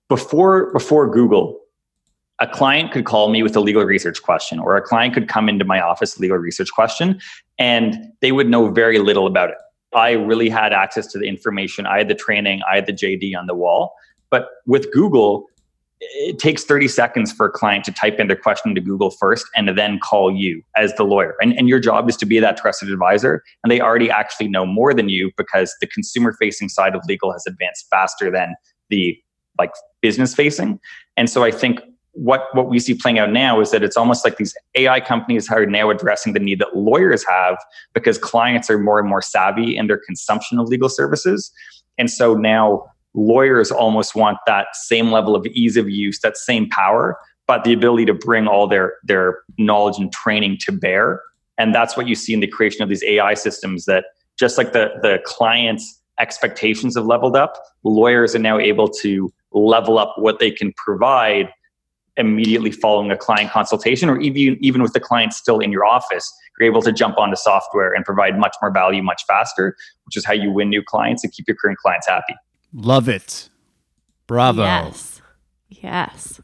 before 0.10 0.72
before 0.74 1.10
Google, 1.10 1.60
a 2.40 2.48
client 2.48 2.92
could 2.92 3.06
call 3.06 3.30
me 3.30 3.44
with 3.44 3.56
a 3.56 3.60
legal 3.60 3.84
research 3.84 4.22
question, 4.22 4.60
or 4.60 4.76
a 4.76 4.82
client 4.82 5.14
could 5.14 5.28
come 5.28 5.48
into 5.48 5.64
my 5.64 5.80
office 5.80 6.20
legal 6.20 6.38
research 6.38 6.70
question, 6.74 7.20
and 7.58 7.96
they 8.22 8.32
would 8.32 8.50
know 8.50 8.70
very 8.70 9.00
little 9.00 9.28
about 9.28 9.50
it. 9.50 9.58
I 9.94 10.12
really 10.12 10.50
had 10.50 10.74
access 10.74 11.08
to 11.08 11.20
the 11.20 11.26
information. 11.26 11.86
I 11.86 12.00
had 12.00 12.10
the 12.10 12.16
training. 12.16 12.62
I 12.70 12.76
had 12.76 12.86
the 12.86 12.94
JD 12.94 13.38
on 13.38 13.48
the 13.48 13.56
wall. 13.56 13.94
But 14.30 14.50
with 14.66 14.92
Google, 14.92 15.46
it 16.02 16.38
takes 16.40 16.66
30 16.66 16.90
seconds 16.90 17.32
for 17.32 17.46
a 17.46 17.50
client 17.50 17.86
to 17.86 17.92
type 17.94 18.20
in 18.20 18.28
their 18.28 18.36
question 18.36 18.76
to 18.76 18.82
Google 18.82 19.12
first 19.12 19.46
and 19.56 19.70
then 19.78 20.00
call 20.00 20.36
you 20.36 20.62
as 20.76 20.94
the 20.96 21.04
lawyer. 21.04 21.36
And, 21.42 21.54
and 21.54 21.70
your 21.70 21.80
job 21.80 22.10
is 22.10 22.18
to 22.18 22.26
be 22.26 22.40
that 22.40 22.58
trusted 22.58 22.90
advisor. 22.90 23.42
And 23.64 23.72
they 23.72 23.80
already 23.80 24.12
actually 24.12 24.50
know 24.50 24.66
more 24.66 24.94
than 24.94 25.08
you 25.08 25.32
because 25.38 25.74
the 25.80 25.88
consumer 25.88 26.34
facing 26.34 26.68
side 26.68 26.96
of 26.96 27.02
legal 27.08 27.32
has 27.32 27.44
advanced 27.48 27.88
faster 27.90 28.30
than 28.30 28.56
the 28.90 29.18
like 29.58 29.72
business 30.02 30.36
facing. 30.36 30.80
And 31.16 31.30
so 31.30 31.46
I 31.46 31.52
think 31.52 31.80
what 32.16 32.48
what 32.54 32.70
we 32.70 32.80
see 32.80 32.94
playing 32.94 33.20
out 33.20 33.32
now 33.32 33.60
is 33.60 33.72
that 33.72 33.84
it's 33.84 33.98
almost 33.98 34.24
like 34.24 34.38
these 34.38 34.56
AI 34.76 35.02
companies 35.02 35.50
are 35.52 35.66
now 35.66 35.90
addressing 35.90 36.34
the 36.34 36.40
need 36.40 36.60
that 36.60 36.76
lawyers 36.76 37.26
have 37.28 37.58
because 37.94 38.18
clients 38.18 38.70
are 38.70 38.80
more 38.80 39.00
and 39.00 39.08
more 39.08 39.22
savvy 39.22 39.76
in 39.76 39.88
their 39.88 40.00
consumption 40.06 40.58
of 40.58 40.68
legal 40.68 40.90
services. 40.90 41.52
And 41.98 42.10
so 42.10 42.34
now 42.34 42.86
lawyers 43.14 43.70
almost 43.70 44.16
want 44.16 44.38
that 44.48 44.68
same 44.74 45.12
level 45.12 45.36
of 45.36 45.46
ease 45.48 45.78
of 45.78 45.90
use, 45.90 46.20
that 46.22 46.38
same 46.38 46.70
power, 46.70 47.18
but 47.48 47.64
the 47.64 47.74
ability 47.74 48.06
to 48.06 48.14
bring 48.14 48.48
all 48.48 48.68
their 48.68 48.94
their 49.04 49.40
knowledge 49.58 49.98
and 49.98 50.12
training 50.12 50.58
to 50.62 50.72
bear. 50.72 51.22
And 51.58 51.76
that's 51.76 51.98
what 51.98 52.08
you 52.08 52.16
see 52.16 52.34
in 52.34 52.40
the 52.40 52.48
creation 52.48 52.82
of 52.82 52.90
these 52.90 53.04
AI 53.04 53.34
systems 53.34 53.86
that 53.86 54.06
just 54.40 54.58
like 54.58 54.72
the 54.72 54.94
the 55.02 55.20
clients 55.26 56.02
expectations 56.18 56.96
have 56.96 57.06
leveled 57.06 57.36
up, 57.36 57.62
lawyers 57.84 58.36
are 58.36 58.40
now 58.40 58.58
able 58.58 58.88
to 58.88 59.34
level 59.52 59.98
up 59.98 60.16
what 60.18 60.40
they 60.40 60.50
can 60.50 60.72
provide 60.78 61.50
immediately 62.18 62.72
following 62.72 63.12
a 63.12 63.18
client 63.18 63.52
consultation 63.52 64.10
or 64.10 64.20
even 64.20 64.58
even 64.62 64.82
with 64.82 64.94
the 64.94 65.00
client 65.00 65.34
still 65.34 65.60
in 65.60 65.72
your 65.72 65.86
office 65.86 66.34
you're 66.58 66.70
able 66.70 66.82
to 66.82 66.92
jump 66.92 67.18
onto 67.18 67.36
software 67.36 67.94
and 67.94 68.06
provide 68.06 68.40
much 68.40 68.56
more 68.62 68.72
value 68.72 69.04
much 69.04 69.24
faster 69.28 69.76
which 70.06 70.16
is 70.16 70.24
how 70.24 70.34
you 70.34 70.50
win 70.52 70.70
new 70.70 70.82
clients 70.82 71.24
and 71.24 71.34
keep 71.34 71.46
your 71.48 71.58
current 71.58 71.78
clients 71.78 72.08
happy 72.08 72.36
Love 72.76 73.08
it. 73.08 73.50
Bravo. 74.28 74.64
Yes. 74.64 75.22
Yes. 75.70 76.42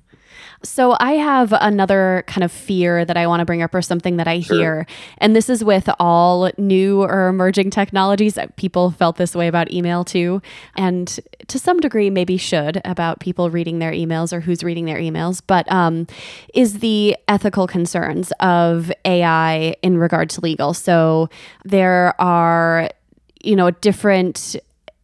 So 0.63 0.95
I 0.99 1.13
have 1.13 1.53
another 1.59 2.23
kind 2.27 2.43
of 2.43 2.51
fear 2.51 3.03
that 3.03 3.17
I 3.17 3.25
want 3.25 3.39
to 3.41 3.45
bring 3.45 3.61
up 3.63 3.73
or 3.73 3.81
something 3.81 4.17
that 4.17 4.27
I 4.27 4.41
Sure. 4.41 4.57
hear. 4.57 4.87
And 5.17 5.35
this 5.35 5.49
is 5.49 5.63
with 5.63 5.89
all 5.99 6.51
new 6.57 7.01
or 7.01 7.27
emerging 7.27 7.71
technologies. 7.71 8.37
People 8.57 8.91
felt 8.91 9.17
this 9.17 9.35
way 9.35 9.47
about 9.47 9.71
email 9.73 10.03
too. 10.03 10.41
And 10.77 11.19
to 11.47 11.57
some 11.57 11.79
degree, 11.79 12.09
maybe 12.09 12.37
should 12.37 12.79
about 12.85 13.19
people 13.19 13.49
reading 13.49 13.79
their 13.79 13.91
emails 13.91 14.31
or 14.31 14.39
who's 14.41 14.63
reading 14.63 14.85
their 14.85 14.99
emails. 14.99 15.41
But 15.45 15.71
um, 15.71 16.05
is 16.53 16.79
the 16.79 17.17
ethical 17.27 17.65
concerns 17.65 18.31
of 18.39 18.91
AI 19.03 19.75
in 19.81 19.97
regard 19.97 20.29
to 20.31 20.41
legal. 20.41 20.73
So 20.75 21.29
there 21.65 22.13
are, 22.21 22.89
you 23.43 23.55
know, 23.55 23.71
different 23.71 24.55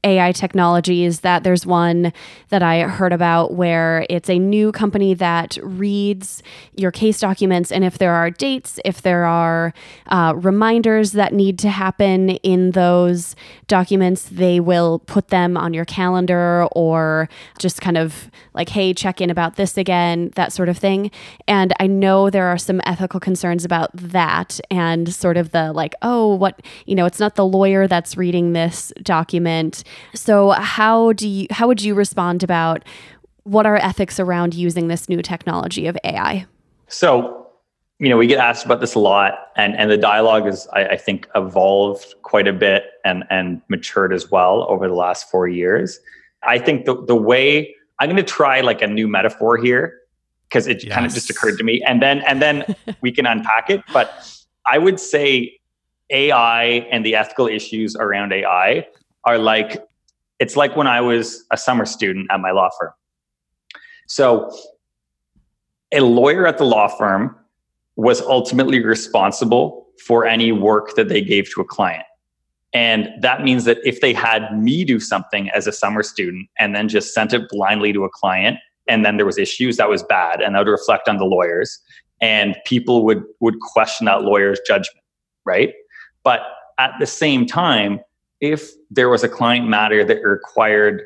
AI 0.08 0.32
technologies 0.32 1.20
that 1.20 1.44
there's 1.44 1.66
one 1.66 2.14
that 2.50 2.64
I 2.64 2.82
heard 2.84 3.12
about 3.12 3.54
where 3.54 4.06
it's 4.10 4.30
a 4.30 4.40
new 4.40 4.72
company 4.72 5.14
that 5.16 5.58
reads 5.62 6.42
your 6.76 6.92
case 6.92 7.20
documents. 7.20 7.72
And 7.72 7.84
if 7.84 7.98
there 7.98 8.14
are 8.14 8.32
dates, 8.32 8.80
if 8.86 9.02
there 9.02 9.26
are 9.26 9.74
uh, 10.08 10.34
reminders 10.36 11.12
that 11.12 11.34
need 11.34 11.60
to 11.60 11.70
happen 11.70 12.30
in 12.30 12.72
those 12.72 13.36
documents, 13.68 14.24
they 14.30 14.62
will 14.62 15.00
put 15.00 15.28
them 15.28 15.58
on 15.58 15.74
your 15.74 15.86
calendar 15.86 16.68
or 16.72 17.28
just 17.60 17.82
kind 17.82 17.98
of 17.98 18.32
like, 18.54 18.70
hey, 18.70 18.94
check 18.94 19.20
in 19.20 19.30
about 19.30 19.58
this 19.58 19.78
again, 19.78 20.32
that 20.36 20.54
sort 20.54 20.70
of 20.70 20.78
thing. 20.78 21.12
And 21.48 21.74
I 21.80 21.88
know 21.88 22.30
there 22.30 22.48
are 22.48 22.58
some 22.58 22.80
ethical 22.86 23.20
concerns 23.20 23.66
about 23.66 23.90
that 23.94 24.60
and 24.72 25.14
sort 25.14 25.36
of 25.36 25.52
the 25.52 25.74
like, 25.74 25.96
oh, 26.02 26.34
what, 26.36 26.62
you 26.86 26.96
know, 26.96 27.06
it's 27.06 27.20
not 27.20 27.36
the 27.36 27.46
lawyer 27.46 27.88
that's 27.88 28.16
reading 28.16 28.54
this 28.54 28.94
document. 29.04 29.84
So 30.14 30.52
how 30.52 31.14
do 31.14 31.28
you 31.28 31.48
how 31.52 31.68
would 31.68 31.82
you 31.82 31.96
respond 31.96 32.44
about 32.44 32.84
what 33.48 33.66
are 33.66 33.78
ethics 33.78 34.20
around 34.20 34.54
using 34.54 34.90
this 34.90 35.08
new 35.08 35.22
technology 35.22 35.88
of 35.88 35.98
AI? 36.04 36.46
So, 36.88 37.48
you 38.00 38.10
know, 38.10 38.18
we 38.18 38.28
get 38.28 38.40
asked 38.40 38.66
about 38.66 38.82
this 38.82 38.94
a 38.94 39.00
lot, 39.00 39.34
and 39.56 39.76
and 39.76 39.90
the 39.90 39.98
dialogue 39.98 40.48
is, 40.48 40.68
I, 40.74 40.86
I 40.86 40.98
think, 40.98 41.28
evolved 41.34 42.14
quite 42.24 42.48
a 42.48 42.54
bit 42.54 42.84
and 43.06 43.24
and 43.30 43.62
matured 43.70 44.14
as 44.14 44.30
well 44.30 44.66
over 44.70 44.88
the 44.88 44.94
last 44.94 45.30
four 45.32 45.48
years. 45.48 46.00
I 46.44 46.60
think 46.60 46.86
the 46.86 47.02
the 47.06 47.16
way 47.16 47.74
I'm 48.00 48.10
going 48.10 48.18
to 48.18 48.24
try 48.24 48.62
like 48.62 48.82
a 48.82 48.88
new 48.88 49.08
metaphor 49.08 49.58
here 49.58 50.00
because 50.48 50.68
it 50.68 50.88
kind 50.90 51.06
of 51.06 51.14
just 51.14 51.30
occurred 51.30 51.58
to 51.58 51.64
me, 51.64 51.82
and 51.88 52.02
then 52.02 52.22
and 52.28 52.42
then 52.42 52.76
we 53.02 53.12
can 53.12 53.26
unpack 53.26 53.70
it. 53.70 53.82
But 53.94 54.30
I 54.66 54.78
would 54.78 55.00
say 55.00 55.58
AI 56.10 56.64
and 56.92 57.06
the 57.06 57.16
ethical 57.16 57.48
issues 57.48 57.96
around 57.96 58.34
AI 58.34 58.88
are 59.24 59.38
like 59.38 59.82
it's 60.40 60.56
like 60.56 60.76
when 60.76 60.88
I 60.88 61.02
was 61.02 61.46
a 61.52 61.58
summer 61.58 61.86
student 61.86 62.28
at 62.32 62.40
my 62.40 62.52
law 62.52 62.70
firm. 62.80 62.92
So 64.08 64.56
a 65.92 66.02
lawyer 66.02 66.48
at 66.48 66.58
the 66.58 66.66
law 66.66 66.88
firm 66.88 67.36
was 67.96 68.22
ultimately 68.22 68.84
responsible 68.84 69.88
for 70.06 70.26
any 70.26 70.52
work 70.52 70.96
that 70.96 71.10
they 71.10 71.22
gave 71.22 71.52
to 71.54 71.62
a 71.62 71.66
client. 71.66 72.04
And 72.74 73.10
that 73.22 73.44
means 73.44 73.66
that 73.66 73.80
if 73.84 74.02
they 74.02 74.14
had 74.14 74.58
me 74.58 74.84
do 74.84 75.00
something 75.00 75.50
as 75.50 75.68
a 75.68 75.72
summer 75.72 76.04
student 76.04 76.48
and 76.60 76.76
then 76.76 76.88
just 76.88 77.14
sent 77.14 77.34
it 77.34 77.50
blindly 77.50 77.94
to 77.94 78.04
a 78.04 78.10
client 78.10 78.58
and 78.88 79.04
then 79.04 79.18
there 79.18 79.26
was 79.26 79.38
issues, 79.38 79.78
that 79.78 79.90
was 79.90 80.04
bad 80.04 80.42
and 80.42 80.54
that 80.54 80.60
would 80.60 80.72
reflect 80.72 81.10
on 81.10 81.18
the 81.18 81.26
lawyers 81.26 81.80
and 82.22 82.56
people 82.66 83.06
would 83.06 83.24
would 83.40 83.60
question 83.60 84.06
that 84.06 84.24
lawyer's 84.24 84.60
judgment, 84.68 85.04
right? 85.46 85.74
But 86.24 86.42
at 86.78 86.94
the 87.00 87.06
same 87.08 87.46
time, 87.46 88.00
if 88.42 88.72
there 88.92 89.10
was 89.10 89.24
a 89.24 89.30
client 89.30 89.68
matter 89.68 90.04
that 90.04 90.24
required 90.24 91.04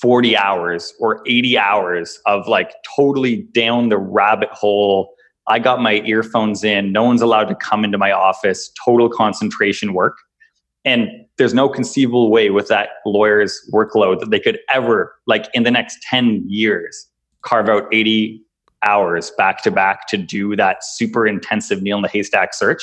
40 0.00 0.36
hours 0.36 0.94
or 0.98 1.22
80 1.26 1.58
hours 1.58 2.18
of 2.26 2.48
like 2.48 2.72
totally 2.96 3.48
down 3.52 3.90
the 3.90 3.98
rabbit 3.98 4.48
hole. 4.50 5.14
I 5.46 5.58
got 5.58 5.80
my 5.80 5.94
earphones 6.06 6.64
in. 6.64 6.92
No 6.92 7.02
one's 7.02 7.20
allowed 7.20 7.48
to 7.48 7.54
come 7.54 7.84
into 7.84 7.98
my 7.98 8.12
office. 8.12 8.72
Total 8.82 9.10
concentration 9.10 9.92
work. 9.92 10.16
And 10.86 11.08
there's 11.36 11.52
no 11.52 11.68
conceivable 11.68 12.30
way 12.30 12.48
with 12.48 12.68
that 12.68 12.90
lawyer's 13.04 13.60
workload 13.72 14.20
that 14.20 14.30
they 14.30 14.40
could 14.40 14.58
ever, 14.70 15.14
like 15.26 15.48
in 15.52 15.64
the 15.64 15.70
next 15.70 15.98
10 16.08 16.44
years, 16.46 17.06
carve 17.42 17.68
out 17.68 17.86
80 17.92 18.42
hours 18.86 19.30
back 19.36 19.62
to 19.62 19.70
back 19.70 20.06
to 20.08 20.16
do 20.16 20.56
that 20.56 20.82
super 20.82 21.26
intensive 21.26 21.82
needle 21.82 21.98
in 21.98 22.02
the 22.02 22.08
haystack 22.08 22.54
search. 22.54 22.82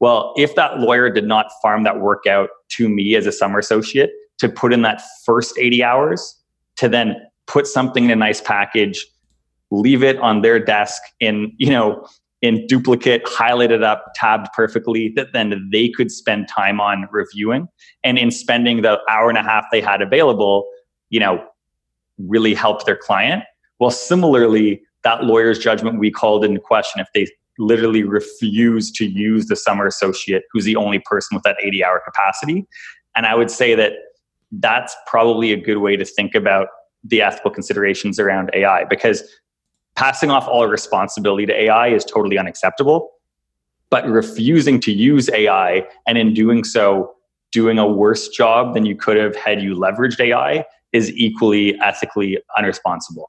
Well, 0.00 0.32
if 0.36 0.54
that 0.54 0.78
lawyer 0.78 1.10
did 1.10 1.24
not 1.24 1.46
farm 1.60 1.84
that 1.84 2.00
work 2.00 2.26
out 2.26 2.50
to 2.70 2.88
me 2.88 3.16
as 3.16 3.26
a 3.26 3.32
summer 3.32 3.58
associate 3.58 4.10
to 4.38 4.48
put 4.48 4.72
in 4.72 4.82
that 4.82 5.02
first 5.24 5.58
80 5.58 5.82
hours 5.82 6.40
to 6.76 6.88
then 6.88 7.16
put 7.46 7.66
something 7.66 8.04
in 8.04 8.10
a 8.10 8.16
nice 8.16 8.40
package, 8.40 9.04
leave 9.70 10.02
it 10.02 10.16
on 10.18 10.42
their 10.42 10.58
desk 10.60 11.02
in, 11.18 11.52
you 11.58 11.70
know, 11.70 12.06
in 12.40 12.64
duplicate, 12.68 13.24
highlighted 13.24 13.82
up, 13.82 14.06
tabbed 14.14 14.48
perfectly, 14.54 15.12
that 15.16 15.32
then 15.32 15.68
they 15.72 15.88
could 15.88 16.10
spend 16.10 16.46
time 16.46 16.80
on 16.80 17.08
reviewing. 17.10 17.66
And 18.04 18.16
in 18.16 18.30
spending 18.30 18.82
the 18.82 19.00
hour 19.10 19.28
and 19.28 19.38
a 19.38 19.42
half 19.42 19.64
they 19.72 19.80
had 19.80 20.00
available, 20.00 20.68
you 21.10 21.18
know, 21.18 21.44
really 22.18 22.54
help 22.54 22.84
their 22.84 22.96
client. 22.96 23.42
Well, 23.80 23.90
similarly, 23.90 24.82
that 25.02 25.24
lawyer's 25.24 25.58
judgment 25.58 25.98
we 25.98 26.10
called 26.10 26.44
into 26.44 26.60
question 26.60 27.00
if 27.00 27.08
they 27.12 27.26
literally 27.58 28.04
refuse 28.04 28.90
to 28.92 29.04
use 29.06 29.46
the 29.46 29.56
summer 29.56 29.86
associate 29.86 30.44
who's 30.52 30.64
the 30.64 30.76
only 30.76 31.00
person 31.00 31.34
with 31.34 31.42
that 31.42 31.56
80 31.62 31.84
hour 31.84 32.00
capacity. 32.04 32.66
And 33.16 33.26
I 33.26 33.34
would 33.34 33.50
say 33.50 33.74
that 33.74 33.92
that's 34.52 34.96
probably 35.06 35.52
a 35.52 35.56
good 35.56 35.78
way 35.78 35.96
to 35.96 36.04
think 36.04 36.34
about 36.34 36.68
the 37.04 37.22
ethical 37.22 37.50
considerations 37.50 38.18
around 38.18 38.50
AI 38.54 38.84
because 38.84 39.22
passing 39.96 40.30
off 40.30 40.46
all 40.46 40.66
responsibility 40.66 41.46
to 41.46 41.62
AI 41.62 41.88
is 41.88 42.04
totally 42.04 42.38
unacceptable. 42.38 43.10
But 43.90 44.06
refusing 44.06 44.80
to 44.80 44.92
use 44.92 45.30
AI 45.30 45.86
and 46.06 46.18
in 46.18 46.34
doing 46.34 46.62
so, 46.62 47.14
doing 47.52 47.78
a 47.78 47.86
worse 47.86 48.28
job 48.28 48.74
than 48.74 48.84
you 48.84 48.94
could 48.94 49.16
have 49.16 49.34
had 49.34 49.62
you 49.62 49.74
leveraged 49.74 50.20
AI 50.20 50.64
is 50.92 51.10
equally 51.12 51.78
ethically 51.80 52.38
unresponsible. 52.56 53.26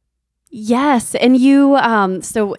Yes. 0.50 1.16
And 1.16 1.38
you, 1.38 1.76
um, 1.78 2.22
so 2.22 2.56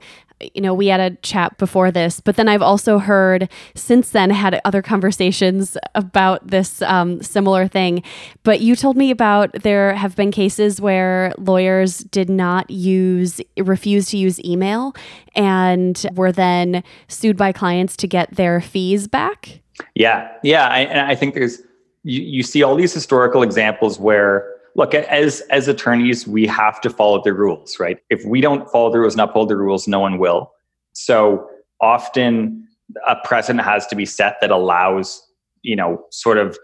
you 0.54 0.60
know, 0.60 0.74
we 0.74 0.86
had 0.86 1.00
a 1.00 1.16
chat 1.16 1.56
before 1.58 1.90
this, 1.90 2.20
but 2.20 2.36
then 2.36 2.48
I've 2.48 2.62
also 2.62 2.98
heard 2.98 3.48
since 3.74 4.10
then 4.10 4.30
had 4.30 4.60
other 4.64 4.82
conversations 4.82 5.76
about 5.94 6.46
this 6.46 6.82
um, 6.82 7.22
similar 7.22 7.68
thing. 7.68 8.02
But 8.42 8.60
you 8.60 8.76
told 8.76 8.96
me 8.96 9.10
about 9.10 9.52
there 9.62 9.94
have 9.94 10.16
been 10.16 10.30
cases 10.30 10.80
where 10.80 11.32
lawyers 11.38 11.98
did 11.98 12.30
not 12.30 12.70
use, 12.70 13.40
refused 13.58 14.10
to 14.10 14.16
use 14.16 14.42
email 14.44 14.94
and 15.34 16.06
were 16.14 16.32
then 16.32 16.82
sued 17.08 17.36
by 17.36 17.52
clients 17.52 17.96
to 17.98 18.06
get 18.06 18.34
their 18.34 18.60
fees 18.60 19.06
back. 19.08 19.60
Yeah. 19.94 20.30
Yeah. 20.42 20.68
I, 20.68 20.80
and 20.80 21.00
I 21.00 21.14
think 21.14 21.34
there's, 21.34 21.60
you, 22.02 22.22
you 22.22 22.42
see 22.42 22.62
all 22.62 22.76
these 22.76 22.92
historical 22.92 23.42
examples 23.42 23.98
where 23.98 24.59
look 24.76 24.94
as 24.94 25.40
as 25.50 25.68
attorneys 25.68 26.26
we 26.26 26.46
have 26.46 26.80
to 26.80 26.90
follow 26.90 27.22
the 27.22 27.32
rules 27.32 27.78
right? 27.78 27.98
If 28.10 28.24
we 28.24 28.40
don't 28.40 28.68
follow 28.70 28.92
the 28.92 29.00
rules 29.00 29.14
and 29.14 29.20
uphold 29.20 29.48
the 29.48 29.56
rules 29.56 29.88
no 29.88 30.00
one 30.00 30.18
will. 30.18 30.52
So 30.92 31.48
often 31.80 32.66
a 33.06 33.16
precedent 33.24 33.64
has 33.64 33.86
to 33.88 33.96
be 33.96 34.04
set 34.06 34.36
that 34.40 34.50
allows 34.50 35.22
you 35.62 35.76
know 35.76 36.04
sort 36.10 36.38
of 36.38 36.58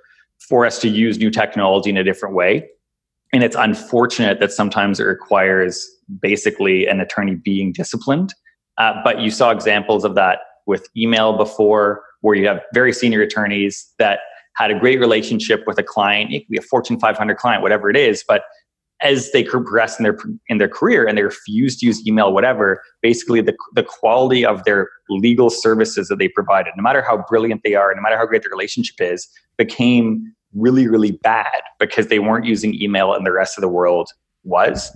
for 0.48 0.66
us 0.66 0.80
to 0.80 0.88
use 0.88 1.18
new 1.18 1.30
technology 1.30 1.90
in 1.90 1.96
a 1.96 2.04
different 2.04 2.34
way. 2.34 2.68
And 3.32 3.42
it's 3.42 3.56
unfortunate 3.56 4.40
that 4.40 4.52
sometimes 4.52 5.00
it 5.00 5.04
requires 5.04 5.86
basically 6.20 6.86
an 6.86 7.00
attorney 7.00 7.34
being 7.34 7.72
disciplined. 7.72 8.34
Uh, 8.78 8.92
but 9.02 9.20
you 9.20 9.30
saw 9.30 9.50
examples 9.50 10.04
of 10.04 10.14
that 10.14 10.40
with 10.66 10.88
email 10.96 11.36
before 11.36 12.02
where 12.20 12.34
you 12.34 12.46
have 12.46 12.60
very 12.74 12.92
senior 12.92 13.22
attorneys 13.22 13.92
that 13.98 14.20
had 14.56 14.70
a 14.70 14.78
great 14.78 14.98
relationship 14.98 15.64
with 15.66 15.78
a 15.78 15.82
client. 15.82 16.32
It 16.32 16.40
could 16.40 16.50
be 16.50 16.58
a 16.58 16.62
Fortune 16.62 16.98
500 16.98 17.36
client, 17.36 17.62
whatever 17.62 17.90
it 17.90 17.96
is. 17.96 18.24
But 18.26 18.42
as 19.02 19.30
they 19.32 19.44
progress 19.44 19.98
in 19.98 20.04
their 20.04 20.18
in 20.48 20.56
their 20.56 20.68
career 20.68 21.06
and 21.06 21.18
they 21.18 21.22
refuse 21.22 21.76
to 21.78 21.86
use 21.86 22.06
email, 22.06 22.32
whatever, 22.32 22.82
basically 23.02 23.42
the 23.42 23.54
the 23.74 23.82
quality 23.82 24.44
of 24.44 24.64
their 24.64 24.88
legal 25.10 25.50
services 25.50 26.08
that 26.08 26.18
they 26.18 26.28
provided, 26.28 26.72
no 26.76 26.82
matter 26.82 27.02
how 27.02 27.22
brilliant 27.28 27.60
they 27.62 27.74
are, 27.74 27.94
no 27.94 28.00
matter 28.00 28.16
how 28.16 28.26
great 28.26 28.42
their 28.42 28.50
relationship 28.50 28.96
is, 29.00 29.28
became 29.58 30.32
really 30.54 30.88
really 30.88 31.12
bad 31.12 31.60
because 31.78 32.06
they 32.06 32.18
weren't 32.18 32.46
using 32.46 32.74
email 32.80 33.12
and 33.12 33.26
the 33.26 33.32
rest 33.32 33.58
of 33.58 33.62
the 33.62 33.68
world 33.68 34.08
was. 34.44 34.90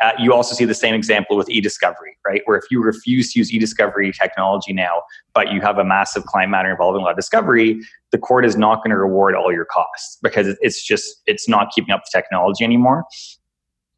Uh, 0.00 0.12
you 0.18 0.32
also 0.32 0.54
see 0.54 0.64
the 0.64 0.74
same 0.74 0.94
example 0.94 1.36
with 1.36 1.48
e-discovery, 1.50 2.16
right? 2.24 2.42
Where 2.44 2.56
if 2.56 2.64
you 2.70 2.82
refuse 2.82 3.32
to 3.32 3.40
use 3.40 3.52
e-discovery 3.52 4.12
technology 4.12 4.72
now, 4.72 5.02
but 5.34 5.52
you 5.52 5.60
have 5.60 5.78
a 5.78 5.84
massive 5.84 6.24
client 6.24 6.50
matter 6.50 6.70
involving 6.70 7.02
a 7.02 7.04
lot 7.04 7.10
of 7.10 7.16
discovery, 7.16 7.80
the 8.12 8.18
court 8.18 8.44
is 8.44 8.56
not 8.56 8.76
going 8.76 8.90
to 8.90 8.96
reward 8.96 9.34
all 9.34 9.52
your 9.52 9.64
costs 9.64 10.18
because 10.22 10.56
it's 10.60 10.84
just 10.84 11.20
it's 11.26 11.48
not 11.48 11.72
keeping 11.74 11.92
up 11.92 12.02
the 12.04 12.10
technology 12.16 12.64
anymore. 12.64 13.04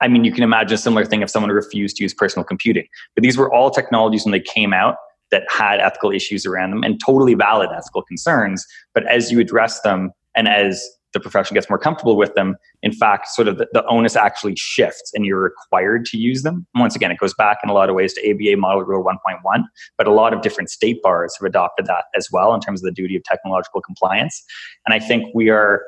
I 0.00 0.08
mean, 0.08 0.24
you 0.24 0.32
can 0.32 0.42
imagine 0.42 0.74
a 0.74 0.78
similar 0.78 1.04
thing 1.04 1.20
if 1.20 1.28
someone 1.28 1.50
refused 1.50 1.96
to 1.96 2.02
use 2.02 2.14
personal 2.14 2.44
computing. 2.44 2.86
But 3.14 3.22
these 3.22 3.36
were 3.36 3.52
all 3.52 3.70
technologies 3.70 4.24
when 4.24 4.32
they 4.32 4.40
came 4.40 4.72
out 4.72 4.96
that 5.30 5.42
had 5.50 5.80
ethical 5.80 6.10
issues 6.10 6.46
around 6.46 6.70
them 6.70 6.82
and 6.82 6.98
totally 7.04 7.34
valid 7.34 7.70
ethical 7.76 8.02
concerns. 8.02 8.66
But 8.94 9.06
as 9.06 9.30
you 9.30 9.40
address 9.40 9.80
them 9.82 10.12
and 10.34 10.48
as 10.48 10.82
the 11.12 11.20
profession 11.20 11.54
gets 11.54 11.68
more 11.68 11.78
comfortable 11.78 12.16
with 12.16 12.34
them, 12.34 12.56
in 12.82 12.92
fact, 12.92 13.28
sort 13.28 13.48
of 13.48 13.58
the, 13.58 13.68
the, 13.72 13.84
onus 13.86 14.16
actually 14.16 14.54
shifts 14.56 15.10
and 15.14 15.26
you're 15.26 15.42
required 15.42 16.04
to 16.06 16.16
use 16.16 16.42
them. 16.42 16.66
Once 16.74 16.94
again, 16.94 17.10
it 17.10 17.18
goes 17.18 17.34
back 17.34 17.58
in 17.64 17.70
a 17.70 17.72
lot 17.72 17.88
of 17.88 17.96
ways 17.96 18.12
to 18.14 18.30
ABA 18.30 18.60
Model 18.60 18.82
Rule 18.82 19.04
1.1, 19.04 19.64
but 19.98 20.06
a 20.06 20.12
lot 20.12 20.32
of 20.32 20.42
different 20.42 20.70
state 20.70 21.02
bars 21.02 21.36
have 21.38 21.46
adopted 21.46 21.86
that 21.86 22.04
as 22.14 22.28
well 22.32 22.54
in 22.54 22.60
terms 22.60 22.80
of 22.80 22.84
the 22.84 22.92
duty 22.92 23.16
of 23.16 23.24
technological 23.24 23.80
compliance. 23.80 24.42
And 24.86 24.94
I 24.94 25.04
think 25.04 25.34
we 25.34 25.50
are 25.50 25.82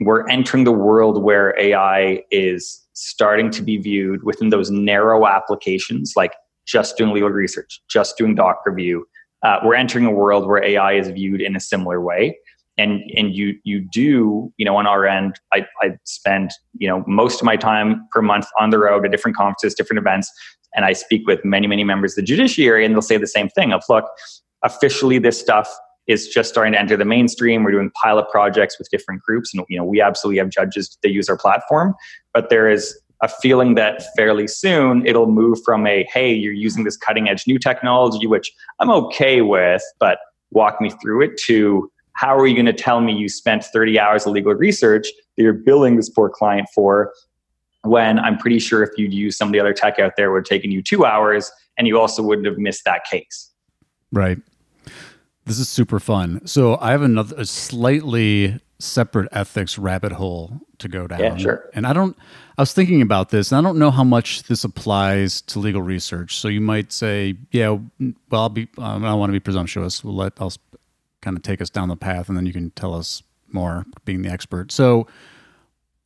we're 0.00 0.28
entering 0.28 0.64
the 0.64 0.72
world 0.72 1.22
where 1.22 1.58
AI 1.58 2.22
is 2.30 2.82
starting 2.92 3.50
to 3.50 3.62
be 3.62 3.78
viewed 3.78 4.24
within 4.24 4.50
those 4.50 4.70
narrow 4.70 5.26
applications, 5.26 6.14
like 6.16 6.32
just 6.66 6.98
doing 6.98 7.12
legal 7.12 7.30
research, 7.30 7.80
just 7.88 8.18
doing 8.18 8.34
doc 8.34 8.60
review. 8.66 9.06
Uh, 9.42 9.58
we're 9.64 9.74
entering 9.74 10.04
a 10.04 10.10
world 10.10 10.46
where 10.46 10.62
AI 10.62 10.94
is 10.94 11.08
viewed 11.08 11.40
in 11.40 11.56
a 11.56 11.60
similar 11.60 12.00
way 12.00 12.36
and 12.78 13.02
and 13.16 13.34
you 13.34 13.54
you 13.64 13.80
do 13.80 14.52
you 14.56 14.64
know 14.64 14.76
on 14.76 14.86
our 14.86 15.06
end 15.06 15.38
I, 15.52 15.66
I 15.82 15.98
spend 16.04 16.50
you 16.78 16.88
know 16.88 17.04
most 17.06 17.40
of 17.40 17.44
my 17.44 17.56
time 17.56 18.06
per 18.12 18.22
month 18.22 18.46
on 18.60 18.70
the 18.70 18.78
road 18.78 19.04
at 19.04 19.10
different 19.10 19.36
conferences 19.36 19.74
different 19.74 19.98
events 19.98 20.30
and 20.74 20.84
i 20.84 20.92
speak 20.92 21.26
with 21.26 21.44
many 21.44 21.66
many 21.66 21.84
members 21.84 22.12
of 22.12 22.16
the 22.16 22.22
judiciary 22.22 22.84
and 22.84 22.94
they'll 22.94 23.02
say 23.02 23.16
the 23.16 23.26
same 23.26 23.48
thing 23.48 23.72
of 23.72 23.82
look 23.88 24.04
officially 24.62 25.18
this 25.18 25.38
stuff 25.38 25.68
is 26.06 26.28
just 26.28 26.48
starting 26.48 26.72
to 26.72 26.78
enter 26.78 26.96
the 26.96 27.04
mainstream. 27.04 27.64
We're 27.64 27.72
doing 27.72 27.90
pilot 27.90 28.30
projects 28.30 28.78
with 28.78 28.88
different 28.90 29.22
groups 29.22 29.52
and 29.52 29.64
you 29.68 29.78
know 29.78 29.84
we 29.84 30.00
absolutely 30.00 30.38
have 30.38 30.50
judges 30.50 30.96
that 31.02 31.10
use 31.10 31.28
our 31.28 31.36
platform 31.36 31.94
but 32.32 32.48
there 32.50 32.68
is 32.68 32.98
a 33.22 33.28
feeling 33.28 33.76
that 33.76 34.04
fairly 34.16 34.46
soon 34.46 35.06
it'll 35.06 35.30
move 35.30 35.58
from 35.64 35.86
a 35.86 36.06
hey 36.12 36.32
you're 36.32 36.52
using 36.52 36.84
this 36.84 36.96
cutting 36.96 37.28
edge 37.28 37.44
new 37.46 37.58
technology 37.58 38.26
which 38.26 38.52
i'm 38.78 38.90
okay 38.90 39.40
with 39.40 39.82
but 39.98 40.18
walk 40.50 40.80
me 40.80 40.90
through 41.02 41.22
it 41.22 41.36
to 41.38 41.90
how 42.16 42.36
are 42.36 42.46
you 42.46 42.54
going 42.54 42.66
to 42.66 42.72
tell 42.72 43.00
me 43.00 43.12
you 43.12 43.28
spent 43.28 43.62
30 43.64 44.00
hours 44.00 44.26
of 44.26 44.32
legal 44.32 44.54
research 44.54 45.06
that 45.36 45.42
you're 45.42 45.52
billing 45.52 45.96
this 45.96 46.08
poor 46.08 46.30
client 46.30 46.66
for 46.74 47.12
when 47.82 48.18
I'm 48.18 48.38
pretty 48.38 48.58
sure 48.58 48.82
if 48.82 48.90
you'd 48.96 49.12
used 49.12 49.38
some 49.38 49.48
of 49.48 49.52
the 49.52 49.60
other 49.60 49.74
tech 49.74 49.98
out 49.98 50.14
there 50.16 50.32
would 50.32 50.38
have 50.38 50.44
taken 50.46 50.70
you 50.70 50.82
two 50.82 51.04
hours 51.04 51.52
and 51.76 51.86
you 51.86 52.00
also 52.00 52.22
wouldn't 52.22 52.46
have 52.46 52.58
missed 52.58 52.84
that 52.86 53.04
case. 53.04 53.52
Right. 54.10 54.38
This 55.44 55.58
is 55.58 55.68
super 55.68 56.00
fun. 56.00 56.44
So 56.46 56.78
I 56.80 56.90
have 56.90 57.02
another 57.02 57.36
a 57.36 57.44
slightly 57.44 58.60
separate 58.78 59.28
ethics 59.30 59.78
rabbit 59.78 60.12
hole 60.12 60.60
to 60.78 60.88
go 60.88 61.06
down. 61.06 61.20
Yeah, 61.20 61.36
sure. 61.36 61.70
And 61.74 61.86
I 61.86 61.92
don't 61.92 62.16
I 62.56 62.62
was 62.62 62.72
thinking 62.72 63.02
about 63.02 63.28
this 63.28 63.52
and 63.52 63.58
I 63.58 63.68
don't 63.68 63.78
know 63.78 63.90
how 63.90 64.04
much 64.04 64.44
this 64.44 64.64
applies 64.64 65.42
to 65.42 65.58
legal 65.58 65.82
research. 65.82 66.38
So 66.38 66.48
you 66.48 66.62
might 66.62 66.92
say, 66.92 67.36
yeah, 67.52 67.76
well 68.30 68.42
I'll 68.42 68.48
be 68.48 68.68
um, 68.78 69.04
I 69.04 69.08
don't 69.08 69.18
want 69.18 69.28
to 69.28 69.34
be 69.34 69.40
presumptuous. 69.40 70.02
We'll 70.02 70.16
let 70.16 70.32
I'll 70.40 70.52
kind 71.26 71.36
of 71.36 71.42
take 71.42 71.60
us 71.60 71.70
down 71.70 71.88
the 71.88 71.96
path 71.96 72.28
and 72.28 72.36
then 72.38 72.46
you 72.46 72.52
can 72.52 72.70
tell 72.70 72.94
us 72.94 73.24
more 73.50 73.84
being 74.04 74.22
the 74.22 74.30
expert. 74.30 74.70
So 74.70 75.08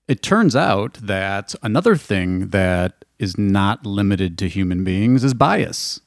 it 0.09 0.23
turns 0.23 0.57
out 0.57 0.95
that 0.95 1.55
another 1.63 1.95
thing 1.95 2.49
that 2.49 3.05
is 3.19 3.37
not 3.37 3.85
limited 3.85 4.39
to 4.39 4.49
human 4.49 4.83
beings 4.83 5.23
is 5.23 5.35
bias. 5.35 6.01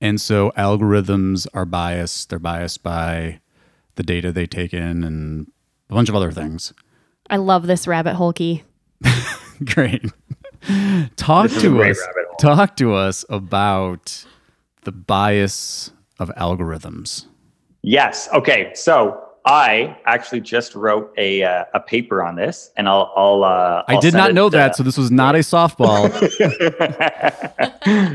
And 0.00 0.20
so 0.20 0.52
algorithms 0.56 1.48
are 1.52 1.64
biased. 1.64 2.30
They're 2.30 2.38
biased 2.38 2.84
by 2.84 3.40
the 3.96 4.04
data 4.04 4.30
they 4.30 4.46
take 4.46 4.72
in 4.72 5.02
and 5.02 5.50
a 5.90 5.94
bunch 5.94 6.08
of 6.08 6.14
other 6.14 6.30
things. 6.30 6.72
I 7.28 7.38
love 7.38 7.66
this 7.66 7.88
rabbit 7.88 8.14
hole 8.14 8.32
key. 8.32 8.62
Great. 9.64 10.12
Talk 11.16 11.50
to 11.50 11.82
us. 11.82 12.00
Talk 12.38 12.76
to 12.76 12.94
us 12.94 13.24
about 13.28 14.24
the 14.82 14.92
bias 14.92 15.90
of 16.20 16.30
algorithms. 16.36 17.26
Yes. 17.82 18.28
Okay. 18.32 18.72
So 18.74 19.22
I 19.44 19.96
actually 20.06 20.40
just 20.40 20.74
wrote 20.76 21.12
a 21.18 21.42
uh, 21.42 21.64
a 21.74 21.80
paper 21.80 22.22
on 22.22 22.36
this, 22.36 22.70
and 22.76 22.88
I'll 22.88 23.12
I'll. 23.16 23.42
Uh, 23.42 23.82
I 23.88 23.94
I'll 23.94 24.00
did 24.00 24.14
not 24.14 24.34
know 24.34 24.48
to, 24.48 24.56
that, 24.56 24.76
so 24.76 24.84
this 24.84 24.96
was 24.96 25.10
not 25.10 25.34
a 25.34 25.38
softball. 25.38 26.08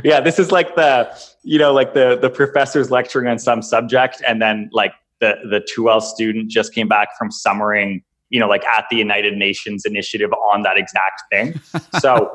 yeah, 0.06 0.22
this 0.22 0.40
is 0.40 0.52
like 0.54 0.76
the 0.76 1.10
you 1.44 1.60
know 1.60 1.74
like 1.74 1.94
the 1.94 2.18
the 2.22 2.30
professor's 2.30 2.92
lecturing 2.92 3.28
on 3.28 3.40
some 3.40 3.62
subject, 3.62 4.22
and 4.26 4.42
then 4.42 4.70
like 4.72 4.94
the 5.20 5.36
the 5.50 5.66
2L 5.76 6.02
student 6.02 6.50
just 6.50 6.74
came 6.74 6.88
back 6.88 7.10
from 7.18 7.30
summering 7.30 8.04
you 8.30 8.40
know 8.40 8.48
like 8.48 8.64
at 8.66 8.86
the 8.90 8.96
United 8.96 9.36
Nations 9.36 9.84
initiative 9.86 10.32
on 10.32 10.62
that 10.64 10.78
exact 10.78 11.24
thing. 11.30 11.60
So 12.00 12.34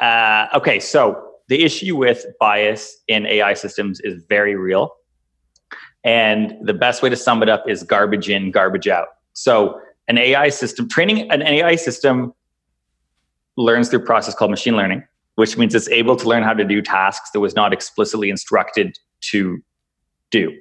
uh, 0.00 0.48
okay, 0.54 0.78
so 0.78 1.26
the 1.48 1.64
issue 1.64 1.96
with 1.96 2.26
bias 2.38 2.98
in 3.08 3.24
AI 3.26 3.54
systems 3.54 4.00
is 4.00 4.22
very 4.28 4.56
real. 4.56 4.94
And 6.04 6.54
the 6.62 6.74
best 6.74 7.02
way 7.02 7.08
to 7.08 7.16
sum 7.16 7.42
it 7.42 7.48
up 7.48 7.68
is 7.68 7.82
garbage 7.82 8.30
in, 8.30 8.50
garbage 8.50 8.88
out. 8.88 9.08
So, 9.34 9.80
an 10.08 10.18
AI 10.18 10.48
system, 10.48 10.88
training 10.88 11.30
an 11.30 11.42
AI 11.42 11.76
system 11.76 12.34
learns 13.56 13.88
through 13.88 14.00
a 14.00 14.04
process 14.04 14.34
called 14.34 14.50
machine 14.50 14.76
learning, 14.76 15.04
which 15.36 15.56
means 15.56 15.74
it's 15.74 15.88
able 15.88 16.16
to 16.16 16.28
learn 16.28 16.42
how 16.42 16.52
to 16.52 16.64
do 16.64 16.82
tasks 16.82 17.30
that 17.30 17.40
was 17.40 17.54
not 17.54 17.72
explicitly 17.72 18.28
instructed 18.28 18.98
to 19.20 19.62
do. 20.30 20.52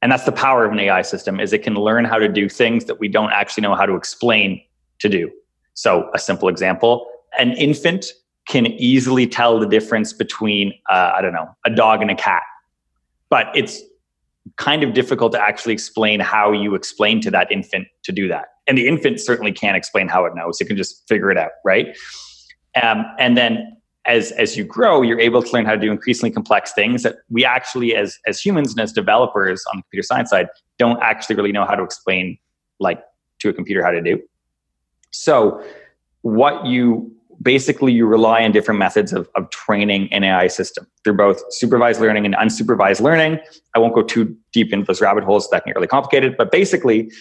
And 0.00 0.12
that's 0.12 0.24
the 0.24 0.32
power 0.32 0.64
of 0.64 0.72
an 0.72 0.78
AI 0.78 1.02
system 1.02 1.40
is 1.40 1.52
it 1.52 1.62
can 1.64 1.74
learn 1.74 2.04
how 2.04 2.18
to 2.18 2.28
do 2.28 2.48
things 2.48 2.84
that 2.84 3.00
we 3.00 3.08
don't 3.08 3.32
actually 3.32 3.62
know 3.62 3.74
how 3.74 3.86
to 3.86 3.94
explain 3.94 4.62
to 5.00 5.08
do. 5.08 5.30
So, 5.74 6.08
a 6.14 6.18
simple 6.18 6.48
example, 6.48 7.06
an 7.38 7.52
infant 7.52 8.06
can 8.46 8.66
easily 8.66 9.26
tell 9.26 9.58
the 9.58 9.66
difference 9.66 10.12
between 10.12 10.72
uh, 10.88 11.12
I 11.14 11.20
don't 11.20 11.32
know, 11.32 11.48
a 11.64 11.70
dog 11.70 12.00
and 12.00 12.10
a 12.10 12.14
cat. 12.14 12.42
But 13.28 13.48
it's 13.54 13.82
kind 14.56 14.82
of 14.82 14.94
difficult 14.94 15.32
to 15.32 15.40
actually 15.40 15.72
explain 15.72 16.20
how 16.20 16.52
you 16.52 16.74
explain 16.74 17.20
to 17.22 17.30
that 17.30 17.50
infant 17.50 17.88
to 18.04 18.12
do 18.12 18.28
that. 18.28 18.46
And 18.66 18.76
the 18.76 18.86
infant 18.86 19.20
certainly 19.20 19.52
can't 19.52 19.76
explain 19.76 20.08
how 20.08 20.24
it 20.24 20.34
knows. 20.34 20.60
It 20.60 20.66
can 20.66 20.76
just 20.76 21.06
figure 21.08 21.30
it 21.30 21.38
out, 21.38 21.52
right? 21.64 21.96
Um, 22.80 23.04
and 23.18 23.36
then 23.36 23.76
as 24.06 24.32
as 24.32 24.56
you 24.56 24.64
grow, 24.64 25.02
you're 25.02 25.20
able 25.20 25.42
to 25.42 25.52
learn 25.52 25.66
how 25.66 25.72
to 25.72 25.80
do 25.80 25.90
increasingly 25.90 26.30
complex 26.30 26.72
things 26.72 27.02
that 27.02 27.16
we 27.28 27.44
actually, 27.44 27.94
as 27.94 28.18
as 28.26 28.40
humans 28.40 28.72
and 28.72 28.80
as 28.80 28.92
developers 28.92 29.64
on 29.72 29.78
the 29.78 29.82
computer 29.82 30.02
science 30.02 30.30
side, 30.30 30.48
don't 30.78 31.00
actually 31.02 31.36
really 31.36 31.52
know 31.52 31.64
how 31.64 31.74
to 31.74 31.82
explain, 31.82 32.38
like 32.80 33.02
to 33.40 33.48
a 33.48 33.52
computer 33.52 33.82
how 33.82 33.90
to 33.90 34.02
do. 34.02 34.20
So, 35.10 35.62
what 36.22 36.66
you 36.66 37.12
basically 37.42 37.92
you 37.92 38.06
rely 38.06 38.42
on 38.44 38.52
different 38.52 38.78
methods 38.78 39.12
of, 39.12 39.28
of 39.34 39.48
training 39.50 40.12
an 40.12 40.24
AI 40.24 40.48
system 40.48 40.86
through 41.04 41.14
both 41.14 41.42
supervised 41.50 42.00
learning 42.00 42.26
and 42.26 42.34
unsupervised 42.34 43.00
learning. 43.00 43.38
I 43.74 43.78
won't 43.78 43.94
go 43.94 44.02
too 44.02 44.36
deep 44.52 44.72
into 44.72 44.86
those 44.86 45.00
rabbit 45.00 45.24
holes, 45.24 45.48
that 45.50 45.62
can 45.62 45.70
get 45.70 45.76
really 45.76 45.88
complicated. 45.88 46.36
But 46.36 46.50
basically, 46.50 47.12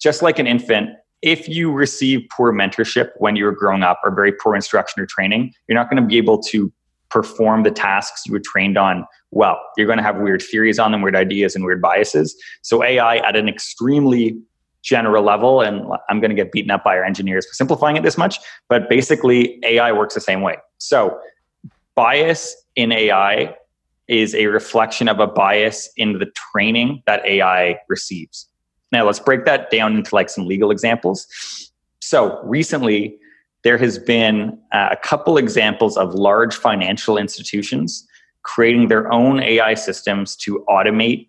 just 0.00 0.22
like 0.22 0.38
an 0.38 0.46
infant, 0.46 0.90
if 1.22 1.48
you 1.48 1.70
receive 1.70 2.26
poor 2.30 2.52
mentorship 2.52 3.10
when 3.18 3.36
you 3.36 3.44
were 3.44 3.52
growing 3.52 3.82
up 3.82 4.00
or 4.04 4.14
very 4.14 4.32
poor 4.32 4.54
instruction 4.54 5.02
or 5.02 5.06
training, 5.06 5.52
you're 5.68 5.76
not 5.76 5.90
going 5.90 6.02
to 6.02 6.06
be 6.06 6.16
able 6.16 6.42
to 6.44 6.72
perform 7.10 7.64
the 7.64 7.70
tasks 7.70 8.24
you 8.26 8.32
were 8.32 8.40
trained 8.40 8.78
on 8.78 9.04
well. 9.32 9.60
You're 9.76 9.86
going 9.86 9.98
to 9.98 10.02
have 10.02 10.18
weird 10.18 10.42
theories 10.42 10.78
on 10.78 10.92
them, 10.92 11.02
weird 11.02 11.16
ideas, 11.16 11.54
and 11.54 11.64
weird 11.64 11.82
biases. 11.82 12.34
So 12.62 12.82
AI 12.82 13.16
at 13.16 13.36
an 13.36 13.48
extremely 13.48 14.40
general 14.82 15.24
level, 15.24 15.60
and 15.60 15.86
I'm 16.08 16.20
going 16.20 16.30
to 16.30 16.36
get 16.36 16.52
beaten 16.52 16.70
up 16.70 16.84
by 16.84 16.96
our 16.96 17.04
engineers 17.04 17.46
for 17.46 17.54
simplifying 17.54 17.96
it 17.96 18.02
this 18.02 18.16
much, 18.16 18.38
but 18.68 18.88
basically 18.88 19.58
AI 19.64 19.92
works 19.92 20.14
the 20.14 20.20
same 20.20 20.42
way. 20.42 20.56
So 20.78 21.18
bias 21.94 22.56
in 22.76 22.92
AI 22.92 23.54
is 24.08 24.34
a 24.34 24.46
reflection 24.46 25.08
of 25.08 25.20
a 25.20 25.26
bias 25.26 25.88
in 25.96 26.18
the 26.18 26.26
training 26.52 27.02
that 27.06 27.24
AI 27.24 27.78
receives. 27.88 28.48
Now 28.92 29.06
let's 29.06 29.20
break 29.20 29.44
that 29.44 29.70
down 29.70 29.96
into 29.96 30.14
like 30.14 30.28
some 30.28 30.46
legal 30.46 30.70
examples. 30.70 31.26
So 32.00 32.40
recently, 32.42 33.16
there 33.62 33.78
has 33.78 33.98
been 33.98 34.58
uh, 34.72 34.88
a 34.92 34.96
couple 34.96 35.36
examples 35.36 35.96
of 35.96 36.14
large 36.14 36.54
financial 36.54 37.18
institutions 37.18 38.06
creating 38.42 38.88
their 38.88 39.12
own 39.12 39.40
AI 39.40 39.74
systems 39.74 40.34
to 40.34 40.64
automate 40.68 41.28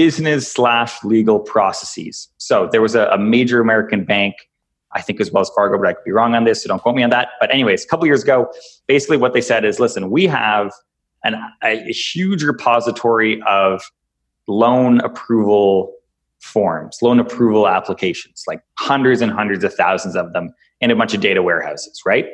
business 0.00 0.50
slash 0.50 1.04
legal 1.04 1.38
processes. 1.38 2.28
So 2.38 2.70
there 2.72 2.80
was 2.80 2.94
a, 2.94 3.04
a, 3.08 3.18
major 3.18 3.60
American 3.60 4.02
bank, 4.02 4.34
I 4.92 5.02
think 5.02 5.20
as 5.20 5.30
Wells 5.30 5.52
Fargo, 5.54 5.76
but 5.76 5.88
I 5.88 5.92
could 5.92 6.04
be 6.06 6.10
wrong 6.10 6.34
on 6.34 6.44
this, 6.44 6.62
so 6.62 6.68
don't 6.68 6.80
quote 6.80 6.96
me 6.96 7.02
on 7.02 7.10
that. 7.10 7.28
But 7.38 7.52
anyways, 7.52 7.84
a 7.84 7.86
couple 7.86 8.06
years 8.06 8.22
ago, 8.22 8.50
basically 8.86 9.18
what 9.18 9.34
they 9.34 9.42
said 9.42 9.62
is, 9.62 9.78
listen, 9.78 10.10
we 10.10 10.24
have 10.24 10.72
an, 11.22 11.34
a, 11.62 11.82
a 11.86 11.92
huge 11.92 12.42
repository 12.44 13.42
of 13.42 13.82
loan 14.48 15.02
approval 15.02 15.92
forms, 16.38 17.02
loan 17.02 17.20
approval 17.20 17.68
applications, 17.68 18.44
like 18.46 18.62
hundreds 18.78 19.20
and 19.20 19.30
hundreds 19.30 19.64
of 19.64 19.74
thousands 19.74 20.16
of 20.16 20.32
them 20.32 20.54
in 20.80 20.90
a 20.90 20.96
bunch 20.96 21.12
of 21.12 21.20
data 21.20 21.42
warehouses, 21.42 22.00
right? 22.06 22.24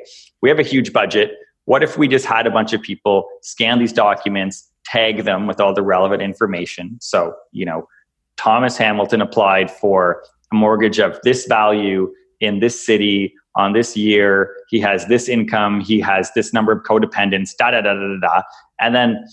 We 0.40 0.48
have 0.50 0.60
a 0.60 0.68
huge 0.74 0.92
budget. 0.92 1.32
What 1.64 1.82
if 1.82 1.98
we 1.98 2.06
just 2.06 2.26
had 2.26 2.46
a 2.46 2.50
bunch 2.52 2.72
of 2.72 2.80
people 2.80 3.26
scan 3.42 3.80
these 3.80 3.92
documents, 3.92 4.70
tag 4.86 5.24
them 5.24 5.46
with 5.46 5.60
all 5.60 5.74
the 5.74 5.82
relevant 5.82 6.22
information. 6.22 6.96
So, 7.00 7.34
you 7.52 7.66
know, 7.66 7.88
Thomas 8.36 8.76
Hamilton 8.76 9.20
applied 9.20 9.70
for 9.70 10.22
a 10.52 10.54
mortgage 10.54 10.98
of 10.98 11.18
this 11.24 11.46
value 11.46 12.12
in 12.40 12.60
this 12.60 12.84
city 12.84 13.34
on 13.56 13.72
this 13.72 13.96
year. 13.96 14.54
He 14.68 14.78
has 14.80 15.06
this 15.06 15.28
income. 15.28 15.80
He 15.80 16.00
has 16.00 16.30
this 16.34 16.52
number 16.52 16.72
of 16.72 16.82
codependents, 16.84 17.56
da 17.56 17.70
da 17.70 17.80
da 17.80 17.94
da 17.94 18.16
da. 18.20 18.42
And 18.80 18.94
then 18.94 19.24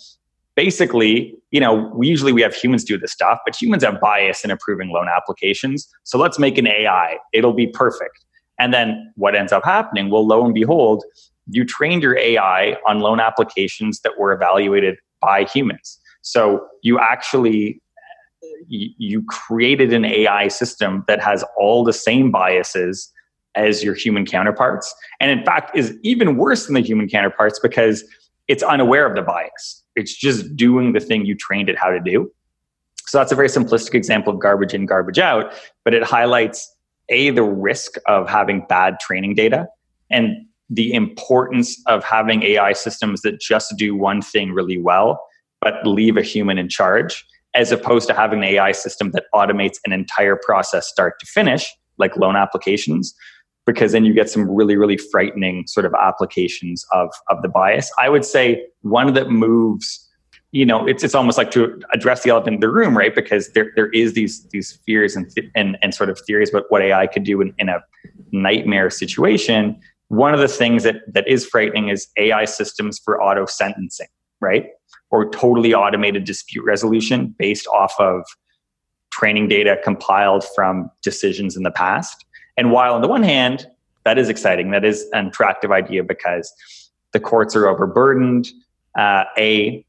basically, 0.55 1.35
you 1.51 1.59
know, 1.59 1.91
we 1.93 2.07
usually 2.07 2.31
we 2.31 2.41
have 2.41 2.55
humans 2.55 2.83
do 2.83 2.97
this 2.97 3.11
stuff, 3.11 3.39
but 3.45 3.61
humans 3.61 3.83
have 3.83 3.99
bias 3.99 4.43
in 4.43 4.51
approving 4.51 4.89
loan 4.89 5.07
applications. 5.13 5.87
So 6.03 6.17
let's 6.17 6.39
make 6.39 6.57
an 6.57 6.67
AI. 6.67 7.17
It'll 7.33 7.53
be 7.53 7.67
perfect. 7.67 8.25
And 8.59 8.73
then 8.73 9.11
what 9.15 9.35
ends 9.35 9.51
up 9.51 9.65
happening? 9.65 10.09
Well, 10.09 10.25
lo 10.25 10.45
and 10.45 10.53
behold, 10.53 11.03
you 11.47 11.65
trained 11.65 12.01
your 12.01 12.17
AI 12.17 12.77
on 12.87 12.99
loan 12.99 13.19
applications 13.19 13.99
that 14.01 14.17
were 14.17 14.31
evaluated 14.31 14.95
by 15.23 15.45
humans. 15.45 15.99
So 16.21 16.65
you 16.81 16.99
actually 16.99 17.81
you 18.67 19.23
created 19.27 19.93
an 19.93 20.05
AI 20.05 20.47
system 20.47 21.03
that 21.07 21.21
has 21.21 21.43
all 21.57 21.83
the 21.83 21.93
same 21.93 22.31
biases 22.31 23.11
as 23.55 23.83
your 23.83 23.93
human 23.93 24.25
counterparts. 24.25 24.93
And 25.19 25.29
in 25.29 25.45
fact, 25.45 25.75
is 25.77 25.97
even 26.03 26.37
worse 26.37 26.65
than 26.65 26.75
the 26.75 26.81
human 26.81 27.07
counterparts 27.07 27.59
because 27.59 28.03
it's 28.47 28.63
unaware 28.63 29.05
of 29.05 29.15
the 29.15 29.21
bias. 29.21 29.83
It's 29.95 30.15
just 30.15 30.55
doing 30.55 30.93
the 30.93 30.99
thing 30.99 31.25
you 31.25 31.35
trained 31.35 31.69
it 31.69 31.77
how 31.77 31.89
to 31.89 31.99
do. 31.99 32.31
So 33.05 33.17
that's 33.17 33.31
a 33.31 33.35
very 33.35 33.49
simplistic 33.49 33.93
example 33.93 34.33
of 34.33 34.39
garbage 34.39 34.73
in, 34.73 34.85
garbage 34.85 35.19
out, 35.19 35.53
but 35.83 35.93
it 35.93 36.03
highlights 36.03 36.73
A, 37.09 37.29
the 37.29 37.43
risk 37.43 37.95
of 38.07 38.29
having 38.29 38.65
bad 38.67 38.99
training 38.99 39.35
data, 39.35 39.67
and 40.09 40.45
the 40.73 40.93
importance 40.93 41.79
of 41.87 42.03
having 42.03 42.41
AI 42.43 42.73
systems 42.73 43.21
that 43.21 43.39
just 43.39 43.75
do 43.77 43.95
one 43.95 44.21
thing 44.21 44.51
really 44.51 44.79
well, 44.79 45.23
but 45.61 45.85
leave 45.85 46.17
a 46.17 46.23
human 46.23 46.57
in 46.57 46.67
charge, 46.67 47.25
as 47.53 47.71
opposed 47.71 48.07
to 48.07 48.13
having 48.13 48.39
an 48.39 48.45
AI 48.45 48.71
system 48.71 49.11
that 49.11 49.25
automates 49.35 49.77
an 49.85 49.93
entire 49.93 50.35
process 50.35 50.87
start 50.87 51.19
to 51.19 51.27
finish, 51.27 51.71
like 51.99 52.17
loan 52.17 52.35
applications, 52.35 53.13
because 53.67 53.91
then 53.91 54.03
you 54.03 54.13
get 54.13 54.31
some 54.31 54.49
really, 54.49 54.75
really 54.75 54.97
frightening 54.97 55.65
sort 55.67 55.85
of 55.85 55.93
applications 55.93 56.83
of, 56.91 57.09
of 57.29 57.41
the 57.43 57.49
bias. 57.49 57.91
I 57.99 58.09
would 58.09 58.25
say 58.25 58.65
one 58.81 59.13
that 59.13 59.29
moves 59.29 60.09
you 60.55 60.67
know, 60.67 60.85
it's 60.85 61.03
it's 61.03 61.15
almost 61.15 61.35
like 61.35 61.49
to 61.49 61.81
address 61.95 62.21
the 62.21 62.29
elephant 62.29 62.53
in 62.53 62.59
the 62.59 62.69
room, 62.69 62.95
right? 62.95 63.15
Because 63.15 63.51
there 63.53 63.71
there 63.75 63.89
is 63.89 64.13
these 64.13 64.47
these 64.49 64.79
fears 64.85 65.15
and 65.15 65.27
th- 65.31 65.49
and 65.55 65.79
and 65.81 65.95
sort 65.95 66.11
of 66.11 66.19
theories 66.27 66.51
about 66.51 66.65
what 66.69 66.83
AI 66.83 67.07
could 67.07 67.23
do 67.23 67.41
in, 67.41 67.55
in 67.57 67.69
a 67.69 67.79
nightmare 68.31 68.91
situation 68.91 69.81
one 70.15 70.33
of 70.33 70.39
the 70.39 70.47
things 70.47 70.83
that 70.83 70.97
that 71.13 71.27
is 71.27 71.45
frightening 71.45 71.89
is 71.89 72.07
AI 72.17 72.45
systems 72.45 72.99
for 73.03 73.21
auto 73.21 73.45
sentencing, 73.45 74.07
right? 74.41 74.67
Or 75.09 75.29
totally 75.29 75.73
automated 75.73 76.23
dispute 76.23 76.63
resolution 76.63 77.35
based 77.39 77.67
off 77.67 77.93
of 77.99 78.23
training 79.11 79.47
data 79.47 79.79
compiled 79.83 80.45
from 80.55 80.89
decisions 81.01 81.57
in 81.57 81.63
the 81.63 81.71
past. 81.71 82.25
And 82.57 82.71
while 82.71 82.93
on 82.93 83.01
the 83.01 83.07
one 83.07 83.23
hand, 83.23 83.67
that 84.05 84.19
is 84.19 84.29
exciting, 84.29 84.71
that 84.71 84.85
is 84.85 85.05
an 85.13 85.27
attractive 85.27 85.71
idea 85.71 86.03
because 86.03 86.53
the 87.11 87.19
courts 87.19 87.55
are 87.55 87.67
overburdened. 87.67 88.49
Uh, 88.97 89.23
a 89.37 89.83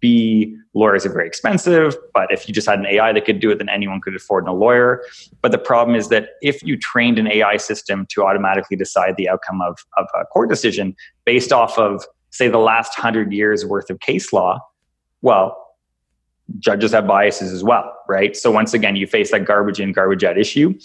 B, 0.00 0.56
lawyers 0.74 1.04
are 1.04 1.12
very 1.12 1.26
expensive, 1.26 1.96
but 2.14 2.32
if 2.32 2.46
you 2.46 2.54
just 2.54 2.68
had 2.68 2.78
an 2.78 2.86
AI 2.86 3.12
that 3.12 3.24
could 3.24 3.40
do 3.40 3.50
it, 3.50 3.58
then 3.58 3.68
anyone 3.68 4.00
could 4.00 4.14
afford 4.14 4.46
a 4.46 4.52
lawyer. 4.52 5.02
But 5.40 5.52
the 5.52 5.58
problem 5.58 5.96
is 5.96 6.08
that 6.08 6.30
if 6.40 6.62
you 6.62 6.76
trained 6.76 7.18
an 7.18 7.26
AI 7.26 7.56
system 7.56 8.06
to 8.10 8.24
automatically 8.24 8.76
decide 8.76 9.16
the 9.16 9.28
outcome 9.28 9.60
of, 9.60 9.78
of 9.96 10.06
a 10.14 10.24
court 10.26 10.48
decision 10.50 10.94
based 11.24 11.52
off 11.52 11.78
of, 11.78 12.04
say, 12.30 12.48
the 12.48 12.58
last 12.58 12.94
hundred 12.94 13.32
years 13.32 13.66
worth 13.66 13.90
of 13.90 13.98
case 14.00 14.32
law, 14.32 14.60
well, 15.20 15.56
judges 16.58 16.92
have 16.92 17.06
biases 17.06 17.52
as 17.52 17.64
well, 17.64 17.92
right? 18.08 18.36
So 18.36 18.50
once 18.50 18.74
again, 18.74 18.96
you 18.96 19.06
face 19.06 19.30
that 19.32 19.44
garbage 19.44 19.80
in, 19.80 19.92
garbage 19.92 20.22
out 20.22 20.38
issue. 20.38 20.78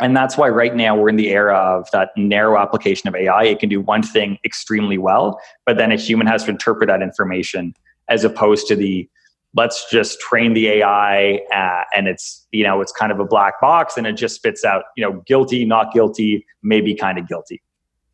And 0.00 0.16
that's 0.16 0.38
why 0.38 0.48
right 0.48 0.74
now 0.74 0.96
we're 0.96 1.10
in 1.10 1.16
the 1.16 1.28
era 1.28 1.56
of 1.56 1.90
that 1.92 2.10
narrow 2.16 2.58
application 2.58 3.06
of 3.08 3.14
AI. 3.14 3.44
It 3.44 3.60
can 3.60 3.68
do 3.68 3.82
one 3.82 4.02
thing 4.02 4.38
extremely 4.44 4.96
well, 4.96 5.38
but 5.66 5.76
then 5.76 5.92
a 5.92 5.96
human 5.96 6.26
has 6.26 6.44
to 6.44 6.50
interpret 6.50 6.88
that 6.88 7.02
information 7.02 7.74
as 8.10 8.24
opposed 8.24 8.66
to 8.66 8.76
the 8.76 9.08
let's 9.56 9.90
just 9.90 10.20
train 10.20 10.52
the 10.52 10.68
AI 10.68 11.40
uh, 11.52 11.84
and 11.96 12.06
it's 12.06 12.46
you 12.52 12.62
know 12.62 12.80
it's 12.80 12.92
kind 12.92 13.10
of 13.10 13.18
a 13.18 13.24
black 13.24 13.60
box 13.60 13.96
and 13.96 14.06
it 14.06 14.12
just 14.12 14.36
spits 14.36 14.64
out 14.64 14.84
you 14.96 15.04
know 15.04 15.22
guilty, 15.26 15.64
not 15.64 15.92
guilty, 15.92 16.44
maybe 16.62 16.94
kind 16.94 17.18
of 17.18 17.26
guilty. 17.26 17.62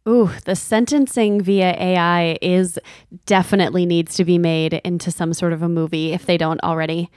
Ooh, 0.09 0.31
the 0.45 0.55
sentencing 0.55 1.41
via 1.41 1.73
AI 1.73 2.39
is 2.41 2.79
definitely 3.25 3.85
needs 3.85 4.15
to 4.15 4.25
be 4.25 4.39
made 4.39 4.75
into 4.85 5.11
some 5.11 5.33
sort 5.33 5.53
of 5.53 5.63
a 5.63 5.69
movie 5.69 6.13
if 6.13 6.27
they 6.27 6.39
don't 6.39 6.63
already 6.63 7.11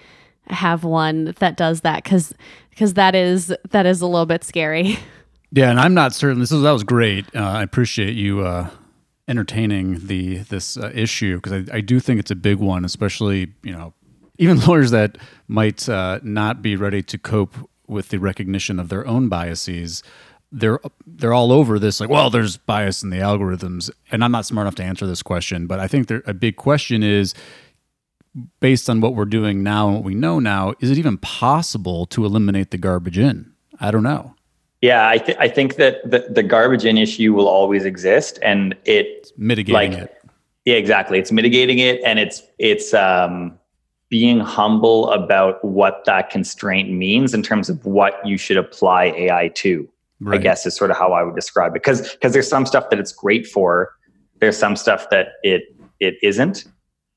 have 0.48 0.84
one 0.84 1.36
that 1.38 1.56
does 1.56 1.82
that 1.82 2.04
because 2.04 2.34
because 2.72 2.96
that 2.96 3.14
is 3.14 3.54
that 3.70 3.86
is 3.86 4.02
a 4.02 4.08
little 4.08 4.26
bit 4.26 4.44
scary. 4.44 4.98
Yeah, 5.52 5.72
and 5.72 5.80
I'm 5.80 5.96
not 5.96 6.14
certain. 6.14 6.38
This 6.38 6.52
is 6.52 6.62
that 6.62 6.72
was 6.72 6.84
great. 6.84 7.26
Uh, 7.36 7.40
I 7.40 7.64
appreciate 7.64 8.16
you 8.16 8.42
uh, 8.42 8.70
entertaining 9.30 10.08
the 10.08 10.38
this 10.40 10.76
uh, 10.76 10.92
issue 10.94 11.36
because 11.38 11.54
I, 11.54 11.78
I 11.78 11.82
do 11.82 12.00
think 12.00 12.20
it's 12.20 12.32
a 12.32 12.36
big 12.36 12.58
one, 12.58 12.84
especially 12.84 13.54
you 13.64 13.72
know 13.72 13.94
even 14.38 14.60
lawyers 14.68 14.92
that 14.92 15.18
might 15.48 15.88
uh, 15.88 16.20
not 16.24 16.62
be 16.62 16.76
ready 16.76 17.02
to 17.04 17.18
cope 17.18 17.56
with 17.88 18.10
the 18.10 18.18
recognition 18.18 18.80
of 18.80 18.90
their 18.90 19.06
own 19.08 19.30
biases. 19.30 20.04
They're 20.52 20.80
they're 21.06 21.34
all 21.34 21.52
over 21.52 21.78
this 21.78 22.00
like 22.00 22.10
well 22.10 22.32
there's 22.32 22.58
bias 22.58 23.04
in 23.04 23.12
the 23.12 23.18
algorithms 23.18 23.92
and 24.10 24.24
I'm 24.24 24.32
not 24.32 24.48
smart 24.48 24.66
enough 24.66 24.74
to 24.76 24.84
answer 24.84 25.06
this 25.06 25.22
question 25.22 25.68
but 25.68 25.80
I 25.80 25.88
think 25.88 26.08
there, 26.08 26.24
a 26.26 26.34
big 26.34 26.56
question 26.56 27.04
is 27.04 27.36
based 28.60 28.90
on 28.90 29.00
what 29.00 29.14
we're 29.14 29.26
doing 29.26 29.62
now 29.62 29.90
and 29.90 29.98
what 29.98 30.04
we 30.04 30.16
know 30.16 30.40
now 30.40 30.74
is 30.80 30.90
it 30.90 30.98
even 30.98 31.20
possible 31.20 32.08
to 32.08 32.26
eliminate 32.26 32.72
the 32.72 32.80
garbage 32.80 33.20
in 33.20 33.54
I 33.80 33.92
don't 33.92 34.02
know 34.02 34.34
Yeah, 34.82 35.10
I, 35.10 35.18
th- 35.18 35.38
I 35.40 35.50
think 35.50 35.76
that 35.76 36.10
the, 36.10 36.28
the 36.30 36.44
garbage 36.44 36.86
in 36.86 36.98
issue 36.98 37.34
will 37.34 37.48
always 37.48 37.84
exist, 37.86 38.40
and 38.42 38.76
it 38.86 39.32
mitigating 39.38 39.94
Like- 39.94 40.04
it 40.04 40.16
yeah 40.66 40.76
exactly 40.76 41.20
it's 41.20 41.32
mitigating 41.32 41.80
it, 41.80 42.02
and 42.06 42.20
it's 42.20 42.44
it's 42.60 42.94
um, 42.94 43.58
being 44.10 44.40
humble 44.40 45.10
about 45.12 45.64
what 45.64 46.04
that 46.06 46.30
constraint 46.30 46.92
means 46.92 47.34
in 47.34 47.44
terms 47.44 47.70
of 47.70 47.86
what 47.86 48.26
you 48.26 48.38
should 48.38 48.58
apply 48.58 49.06
AI 49.06 49.50
to. 49.56 49.88
I 50.28 50.38
guess 50.38 50.66
is 50.66 50.76
sort 50.76 50.92
of 50.92 50.98
how 50.98 51.14
I 51.14 51.24
would 51.24 51.36
describe 51.36 51.72
it. 51.72 51.76
Because 51.76 52.12
because 52.12 52.34
there's 52.34 52.50
some 52.50 52.66
stuff 52.66 52.90
that 52.90 53.00
it's 53.00 53.14
great 53.14 53.48
for, 53.48 53.94
there's 54.40 54.58
some 54.58 54.76
stuff 54.76 55.10
that 55.12 55.28
it 55.44 55.64
it 56.02 56.16
isn't. 56.22 56.66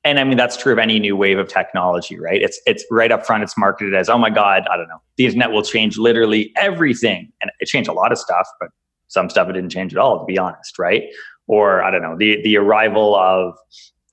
And 0.03 0.19
I 0.19 0.23
mean 0.23 0.37
that's 0.37 0.57
true 0.57 0.73
of 0.73 0.79
any 0.79 0.99
new 0.99 1.15
wave 1.15 1.37
of 1.39 1.47
technology, 1.47 2.19
right? 2.19 2.41
It's 2.41 2.59
it's 2.65 2.85
right 2.91 3.11
up 3.11 3.25
front. 3.25 3.43
It's 3.43 3.57
marketed 3.57 3.95
as, 3.95 4.09
oh 4.09 4.17
my 4.17 4.29
god, 4.29 4.67
I 4.69 4.75
don't 4.75 4.87
know, 4.89 5.01
the 5.17 5.25
internet 5.25 5.51
will 5.51 5.63
change 5.63 5.97
literally 5.97 6.51
everything, 6.57 7.31
and 7.41 7.51
it 7.59 7.67
changed 7.67 7.89
a 7.89 7.93
lot 7.93 8.11
of 8.11 8.17
stuff, 8.17 8.47
but 8.59 8.69
some 9.07 9.29
stuff 9.29 9.47
it 9.49 9.53
didn't 9.53 9.69
change 9.69 9.93
at 9.93 9.99
all, 9.99 10.19
to 10.19 10.25
be 10.25 10.37
honest, 10.37 10.77
right? 10.77 11.03
Or 11.47 11.83
I 11.83 11.91
don't 11.91 12.01
know, 12.01 12.17
the 12.17 12.41
the 12.43 12.57
arrival 12.57 13.15
of 13.15 13.55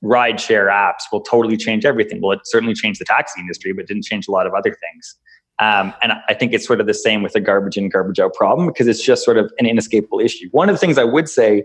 rideshare 0.05 0.71
apps 0.71 1.03
will 1.13 1.21
totally 1.23 1.57
change 1.57 1.85
everything. 1.85 2.21
Well, 2.23 2.33
it 2.33 2.41
certainly 2.45 2.75
changed 2.75 3.01
the 3.01 3.05
taxi 3.05 3.41
industry, 3.41 3.73
but 3.73 3.87
didn't 3.87 4.05
change 4.05 4.29
a 4.29 4.31
lot 4.31 4.47
of 4.47 4.55
other 4.55 4.71
things. 4.71 5.17
Um, 5.59 5.93
and 6.03 6.13
I 6.27 6.33
think 6.33 6.55
it's 6.55 6.67
sort 6.67 6.81
of 6.81 6.87
the 6.87 6.95
same 6.95 7.23
with 7.23 7.35
the 7.35 7.41
garbage 7.41 7.77
in, 7.77 7.91
garbage 7.91 8.19
out 8.19 8.33
problem 8.33 8.67
because 8.67 8.87
it's 8.87 9.03
just 9.03 9.25
sort 9.25 9.37
of 9.37 9.53
an 9.59 9.67
inescapable 9.67 10.19
issue. 10.19 10.49
One 10.53 10.71
of 10.71 10.75
the 10.75 10.79
things 10.79 10.97
I 10.97 11.05
would 11.05 11.29
say 11.29 11.65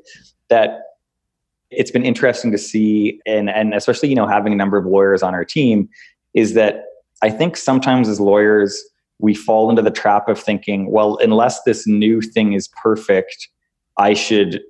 that 0.50 0.80
it's 1.72 1.92
been 1.92 2.06
interesting 2.06 2.52
to 2.52 2.58
see, 2.58 3.20
and, 3.26 3.50
and 3.50 3.74
especially, 3.74 4.10
you 4.10 4.16
know, 4.16 4.28
having 4.28 4.54
a 4.54 4.56
number 4.56 4.78
of 4.78 4.86
lawyers 4.86 5.24
on 5.24 5.34
our 5.34 5.46
team, 5.46 5.90
is 6.34 6.54
that 6.54 6.86
I 7.22 7.30
think 7.30 7.58
sometimes 7.58 8.08
as 8.08 8.20
lawyers, 8.20 8.82
we 9.20 9.34
fall 9.34 9.70
into 9.70 9.82
the 9.82 9.92
trap 9.92 10.28
of 10.28 10.40
thinking, 10.40 10.92
well, 10.92 11.18
unless 11.22 11.62
this 11.64 11.88
new 11.88 12.22
thing 12.22 12.54
is 12.54 12.68
perfect, 12.68 13.48
I 13.98 14.14
should 14.14 14.62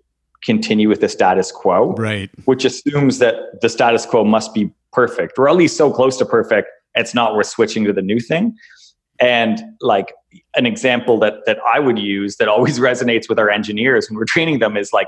continue 0.43 0.87
with 0.87 1.01
the 1.01 1.09
status 1.09 1.51
quo 1.51 1.93
right. 1.93 2.29
which 2.45 2.65
assumes 2.65 3.17
that 3.17 3.59
the 3.61 3.69
status 3.69 4.05
quo 4.05 4.23
must 4.23 4.53
be 4.53 4.69
perfect 4.93 5.39
or 5.39 5.49
at 5.49 5.55
least 5.55 5.75
so 5.75 5.91
close 5.91 6.17
to 6.17 6.25
perfect 6.25 6.69
it's 6.95 7.13
not 7.13 7.35
worth 7.35 7.47
switching 7.47 7.83
to 7.85 7.93
the 7.93 8.01
new 8.01 8.19
thing. 8.19 8.55
And 9.19 9.61
like 9.81 10.13
an 10.55 10.65
example 10.65 11.17
that 11.19 11.45
that 11.45 11.57
i 11.65 11.79
would 11.79 11.97
use 11.97 12.35
that 12.37 12.49
always 12.49 12.79
resonates 12.89 13.29
with 13.29 13.39
our 13.39 13.49
engineers 13.49 14.09
when 14.09 14.17
we're 14.17 14.25
training 14.25 14.59
them 14.59 14.75
is 14.75 14.91
like 14.91 15.07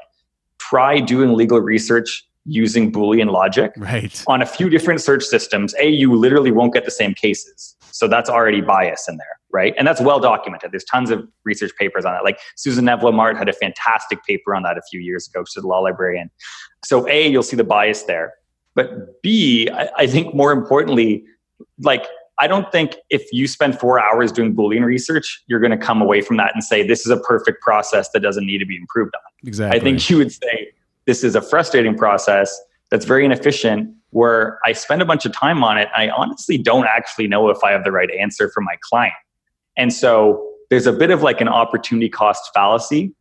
try 0.60 1.00
doing 1.00 1.34
legal 1.34 1.60
research 1.60 2.24
using 2.46 2.92
boolean 2.92 3.32
logic 3.32 3.74
right. 3.78 4.24
on 4.28 4.42
a 4.42 4.46
few 4.46 4.70
different 4.70 5.02
search 5.02 5.24
systems 5.24 5.76
a 5.80 5.90
you 5.90 6.16
literally 6.16 6.52
won't 6.52 6.74
get 6.74 6.86
the 6.86 6.92
same 6.92 7.14
cases. 7.14 7.76
So 7.92 8.08
that's 8.08 8.30
already 8.30 8.62
bias 8.62 9.08
in 9.10 9.18
there 9.18 9.38
right? 9.52 9.74
And 9.78 9.88
that's 9.88 10.02
well 10.02 10.20
documented. 10.20 10.72
There's 10.72 10.84
tons 10.84 11.10
of 11.10 11.28
research 11.44 11.72
papers 11.80 12.06
on 12.06 12.14
it 12.16 12.24
like 12.24 12.40
Susan 12.56 12.86
Nevelow 12.86 13.14
Mart 13.14 13.38
had 13.38 13.50
a 13.50 13.54
fantastic 13.54 14.24
paper 14.24 14.54
on 14.56 14.64
that 14.64 14.78
a 14.78 14.82
few 14.90 15.00
years 15.00 15.28
ago 15.28 15.44
she's 15.46 15.64
a 15.64 15.68
law 15.68 15.80
librarian. 15.80 16.30
So 16.84 17.08
a 17.08 17.28
you'll 17.28 17.44
see 17.44 17.56
the 17.56 17.64
bias 17.64 18.04
there. 18.04 18.34
But 18.76 19.22
b 19.22 19.70
i, 19.70 19.90
I 19.98 20.08
think 20.08 20.36
more 20.36 20.52
importantly 20.52 21.24
like 21.80 22.06
i 22.40 22.48
don't 22.48 22.72
think 22.72 22.96
if 23.10 23.32
you 23.32 23.48
spend 23.48 23.80
four 23.80 24.00
hours 24.00 24.32
doing 24.32 24.56
boolean 24.56 24.84
research 24.84 25.44
you're 25.48 25.60
going 25.60 25.72
to 25.72 25.78
come 25.78 26.02
away 26.02 26.22
from 26.22 26.38
that 26.38 26.52
and 26.54 26.64
say 26.64 26.86
this 26.86 27.06
is 27.06 27.12
a 27.12 27.18
perfect 27.18 27.62
process 27.62 28.10
that 28.12 28.22
doesn't 28.22 28.46
need 28.46 28.60
to 28.60 28.66
be 28.66 28.76
improved 28.76 29.14
on 29.16 29.48
exactly 29.48 29.80
I 29.80 29.84
think 29.84 30.10
you 30.10 30.18
would 30.18 30.32
say 30.32 30.72
this 31.06 31.24
is 31.24 31.36
a 31.36 31.42
frustrating 31.42 31.96
process 31.96 32.60
that's 32.92 33.06
very 33.06 33.26
inefficient 33.26 33.94
where 34.12 34.60
I 34.66 34.74
spend 34.74 35.02
a 35.02 35.06
bunch 35.06 35.26
of 35.26 35.34
time 35.34 35.64
on 35.64 35.78
it. 35.78 35.88
I 35.96 36.10
honestly 36.10 36.58
don't 36.58 36.86
actually 36.86 37.28
know 37.28 37.50
if 37.50 37.64
I 37.64 37.72
have 37.72 37.84
the 37.84 37.92
right 37.92 38.10
answer 38.12 38.50
for 38.50 38.62
my 38.62 38.78
client. 38.82 39.14
And 39.78 39.94
so 39.94 40.46
there's 40.70 40.88
a 40.88 40.94
bit 40.94 41.12
of 41.12 41.24
like 41.24 41.42
an 41.42 41.48
opportunity 41.48 42.10
cost 42.10 42.50
fallacy, 42.54 43.14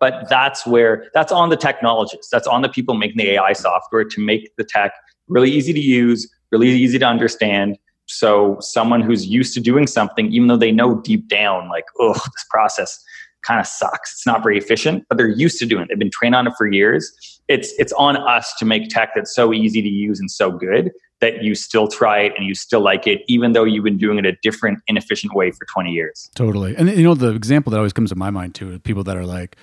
but 0.00 0.28
that's 0.28 0.66
where 0.66 1.06
that's 1.14 1.32
on 1.32 1.50
the 1.50 1.56
technologists, 1.56 2.28
that's 2.30 2.46
on 2.46 2.62
the 2.62 2.68
people 2.68 2.94
making 2.94 3.18
the 3.18 3.30
AI 3.32 3.52
software 3.52 4.04
to 4.04 4.24
make 4.24 4.54
the 4.56 4.64
tech 4.64 4.92
really 5.28 5.50
easy 5.50 5.72
to 5.72 5.80
use, 5.80 6.30
really 6.50 6.68
easy 6.68 6.98
to 6.98 7.06
understand. 7.06 7.78
So 8.08 8.56
someone 8.60 9.02
who's 9.02 9.26
used 9.26 9.54
to 9.54 9.60
doing 9.60 9.86
something, 9.86 10.32
even 10.32 10.48
though 10.48 10.56
they 10.56 10.72
know 10.72 11.00
deep 11.00 11.28
down, 11.28 11.68
like, 11.68 11.84
oh, 12.00 12.14
this 12.14 12.44
process 12.50 13.02
kind 13.42 13.60
of 13.60 13.66
sucks. 13.66 14.12
It's 14.12 14.26
not 14.26 14.42
very 14.42 14.58
efficient, 14.58 15.04
but 15.08 15.16
they're 15.18 15.28
used 15.28 15.58
to 15.58 15.66
doing 15.66 15.82
it. 15.82 15.88
They've 15.88 15.98
been 15.98 16.10
trained 16.10 16.34
on 16.34 16.46
it 16.46 16.54
for 16.58 16.66
years. 16.66 17.12
It's 17.48 17.72
it's 17.78 17.92
on 17.92 18.16
us 18.16 18.52
to 18.58 18.64
make 18.64 18.88
tech 18.88 19.10
that's 19.14 19.34
so 19.34 19.52
easy 19.52 19.80
to 19.80 19.88
use 19.88 20.20
and 20.20 20.30
so 20.30 20.50
good 20.50 20.90
that 21.20 21.42
you 21.42 21.54
still 21.54 21.88
try 21.88 22.20
it 22.20 22.32
and 22.36 22.46
you 22.46 22.54
still 22.54 22.80
like 22.80 23.06
it, 23.06 23.22
even 23.26 23.52
though 23.52 23.64
you've 23.64 23.84
been 23.84 23.98
doing 23.98 24.18
it 24.18 24.26
a 24.26 24.36
different, 24.42 24.78
inefficient 24.86 25.34
way 25.34 25.50
for 25.50 25.66
20 25.66 25.90
years. 25.90 26.30
Totally. 26.34 26.76
And 26.76 26.88
you 26.88 27.02
know, 27.02 27.14
the 27.14 27.34
example 27.34 27.70
that 27.72 27.76
always 27.76 27.92
comes 27.92 28.10
to 28.10 28.16
my 28.16 28.30
mind 28.30 28.54
too 28.54 28.70
is 28.70 28.78
people 28.80 29.02
that 29.04 29.16
are 29.16 29.26
like, 29.26 29.56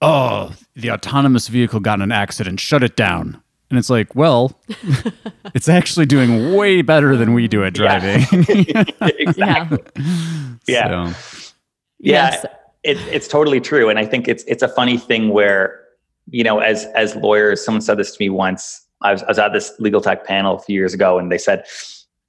oh, 0.00 0.54
the 0.76 0.90
autonomous 0.90 1.48
vehicle 1.48 1.80
got 1.80 1.94
in 1.94 2.02
an 2.02 2.12
accident, 2.12 2.60
shut 2.60 2.82
it 2.82 2.94
down. 2.94 3.42
And 3.70 3.78
it's 3.78 3.90
like, 3.90 4.14
well, 4.14 4.58
it's 5.54 5.68
actually 5.68 6.06
doing 6.06 6.54
way 6.54 6.82
better 6.82 7.16
than 7.16 7.34
we 7.34 7.48
do 7.48 7.64
at 7.64 7.74
driving. 7.74 8.24
exactly. 9.00 9.78
Yeah. 10.66 11.10
So, 11.10 11.18
Yeah. 11.98 12.30
Yes. 12.30 12.46
it, 12.82 12.98
it's 13.10 13.26
totally 13.26 13.58
true 13.60 13.88
and 13.88 13.98
i 13.98 14.04
think 14.04 14.28
it's 14.28 14.44
it's 14.44 14.62
a 14.62 14.68
funny 14.68 14.98
thing 14.98 15.30
where 15.30 15.80
you 16.30 16.44
know 16.44 16.58
as 16.58 16.84
as 16.94 17.16
lawyers 17.16 17.64
someone 17.64 17.80
said 17.80 17.96
this 17.98 18.12
to 18.14 18.22
me 18.22 18.28
once 18.28 18.84
I 19.00 19.12
was, 19.12 19.22
I 19.22 19.28
was 19.28 19.38
at 19.38 19.52
this 19.54 19.72
legal 19.78 20.00
tech 20.00 20.24
panel 20.26 20.56
a 20.56 20.58
few 20.60 20.74
years 20.74 20.92
ago 20.92 21.18
and 21.18 21.32
they 21.32 21.38
said 21.38 21.64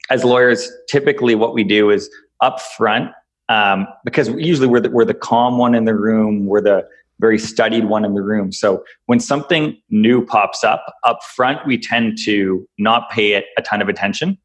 as 0.08 0.24
lawyers 0.24 0.70
typically 0.88 1.34
what 1.34 1.52
we 1.54 1.64
do 1.64 1.90
is 1.90 2.10
up 2.40 2.60
front 2.60 3.10
um, 3.48 3.86
because 4.04 4.28
usually 4.30 4.68
we're 4.68 4.80
the, 4.80 4.90
we're 4.90 5.04
the 5.04 5.14
calm 5.14 5.58
one 5.58 5.74
in 5.74 5.84
the 5.84 5.94
room 5.94 6.46
we're 6.46 6.62
the 6.62 6.86
very 7.20 7.38
studied 7.38 7.84
one 7.84 8.04
in 8.04 8.14
the 8.14 8.22
room 8.22 8.50
so 8.50 8.82
when 9.06 9.20
something 9.20 9.76
new 9.90 10.24
pops 10.24 10.64
up 10.64 10.84
up 11.04 11.22
front 11.22 11.64
we 11.66 11.78
tend 11.78 12.18
to 12.18 12.66
not 12.78 13.10
pay 13.10 13.32
it 13.32 13.46
a 13.56 13.62
ton 13.62 13.80
of 13.80 13.88
attention 13.88 14.36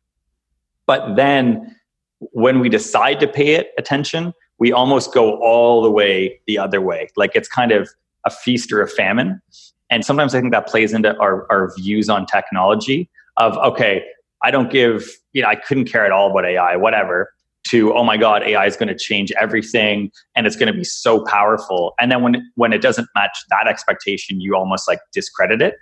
but 0.86 1.16
then 1.16 1.76
when 2.20 2.60
we 2.60 2.70
decide 2.70 3.20
to 3.20 3.28
pay 3.28 3.56
it 3.56 3.72
attention 3.78 4.34
we 4.60 4.72
almost 4.72 5.14
go 5.14 5.40
all 5.42 5.82
the 5.82 5.92
way 5.92 6.40
the 6.48 6.58
other 6.58 6.82
way. 6.82 7.10
Like 7.16 7.32
it's 7.36 7.48
kind 7.48 7.72
of 7.72 7.90
a 8.26 8.30
feast 8.30 8.72
or 8.72 8.82
a 8.82 8.88
famine. 8.88 9.42
And 9.90 10.06
sometimes 10.06 10.34
I 10.34 10.42
think 10.42 10.54
that 10.54 10.68
plays 10.68 10.94
into 10.94 11.16
our, 11.18 11.46
our 11.52 11.74
views 11.76 12.10
on 12.10 12.26
technology 12.26 13.10
of, 13.38 13.58
okay, 13.58 14.04
I 14.42 14.52
don't 14.52 14.72
give, 14.72 15.08
you 15.34 15.42
know, 15.42 15.48
I 15.48 15.56
couldn't 15.56 15.86
care 15.86 16.06
at 16.06 16.12
all 16.12 16.32
about 16.32 16.46
AI, 16.46 16.76
whatever, 16.76 17.32
to, 17.66 17.94
oh 17.94 18.04
my 18.04 18.18
God, 18.18 18.44
AI 18.44 18.66
is 18.66 18.78
going 18.78 18.88
to 18.88 18.98
change 18.98 19.32
everything 19.40 20.12
and 20.36 20.46
it's 20.46 20.56
going 20.56 20.68
to 20.68 20.74
be 20.74 20.82
mm. 20.82 20.86
so 20.86 21.24
powerful. 21.26 21.94
And 22.00 22.12
then 22.12 22.22
when, 22.22 22.52
when 22.56 22.74
it 22.74 22.82
doesn't 22.82 23.08
match 23.16 23.38
that 23.50 23.68
expectation, 23.68 24.40
you 24.40 24.56
almost 24.56 24.88
like 24.88 25.00
discredit 25.14 25.62
it. 25.62 25.76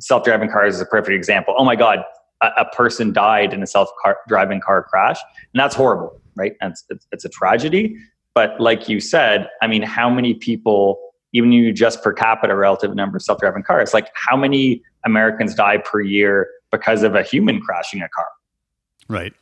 Self-driving 0.00 0.50
cars 0.50 0.76
is 0.76 0.80
a 0.80 0.86
perfect 0.86 1.14
example. 1.14 1.54
Oh 1.56 1.64
my 1.64 1.76
God, 1.76 2.00
a, 2.42 2.48
a 2.58 2.64
person 2.74 3.12
died 3.12 3.52
in 3.52 3.62
a 3.62 3.66
self-driving 3.66 4.60
car 4.60 4.82
crash. 4.82 5.18
And 5.52 5.60
that's 5.60 5.74
horrible, 5.74 6.20
right? 6.36 6.54
And 6.60 6.72
it's, 6.72 6.84
it's, 6.88 7.06
it's 7.12 7.24
a 7.24 7.28
tragedy. 7.28 7.96
But 8.34 8.60
like 8.60 8.88
you 8.88 9.00
said, 9.00 9.48
I 9.62 9.66
mean, 9.66 9.82
how 9.82 10.10
many 10.10 10.34
people, 10.34 10.98
even 11.32 11.52
you 11.52 11.72
just 11.72 12.02
per 12.02 12.12
capita 12.12 12.56
relative 12.56 12.94
number 12.94 13.16
of 13.16 13.22
self-driving 13.22 13.62
cars, 13.62 13.94
like 13.94 14.08
how 14.14 14.36
many 14.36 14.82
Americans 15.04 15.54
die 15.54 15.78
per 15.78 16.00
year 16.00 16.48
because 16.72 17.02
of 17.02 17.14
a 17.14 17.22
human 17.22 17.60
crashing 17.60 18.02
a 18.02 18.08
car? 18.08 18.26
right. 19.08 19.32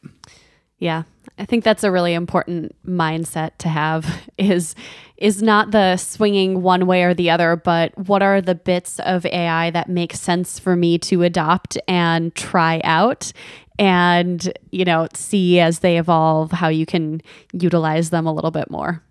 Yeah. 0.78 1.02
I 1.38 1.44
think 1.44 1.64
that's 1.64 1.84
a 1.84 1.90
really 1.90 2.14
important 2.14 2.74
mindset 2.84 3.52
to 3.58 3.68
have 3.68 4.28
is 4.38 4.74
is 5.16 5.42
not 5.42 5.72
the 5.72 5.96
swinging 5.96 6.62
one 6.62 6.86
way 6.86 7.02
or 7.02 7.12
the 7.12 7.30
other, 7.30 7.56
but 7.56 7.96
what 8.06 8.22
are 8.22 8.40
the 8.40 8.54
bits 8.54 9.00
of 9.00 9.26
AI 9.26 9.70
that 9.70 9.88
make 9.88 10.14
sense 10.14 10.60
for 10.60 10.76
me 10.76 10.96
to 10.98 11.24
adopt 11.24 11.76
and 11.88 12.32
try 12.36 12.80
out 12.84 13.32
and, 13.80 14.52
you 14.70 14.84
know, 14.84 15.08
see 15.14 15.58
as 15.60 15.80
they 15.80 15.98
evolve 15.98 16.52
how 16.52 16.68
you 16.68 16.86
can 16.86 17.20
utilize 17.52 18.10
them 18.10 18.26
a 18.26 18.32
little 18.32 18.50
bit 18.52 18.70
more. 18.70 19.02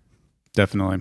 Definitely. 0.54 1.00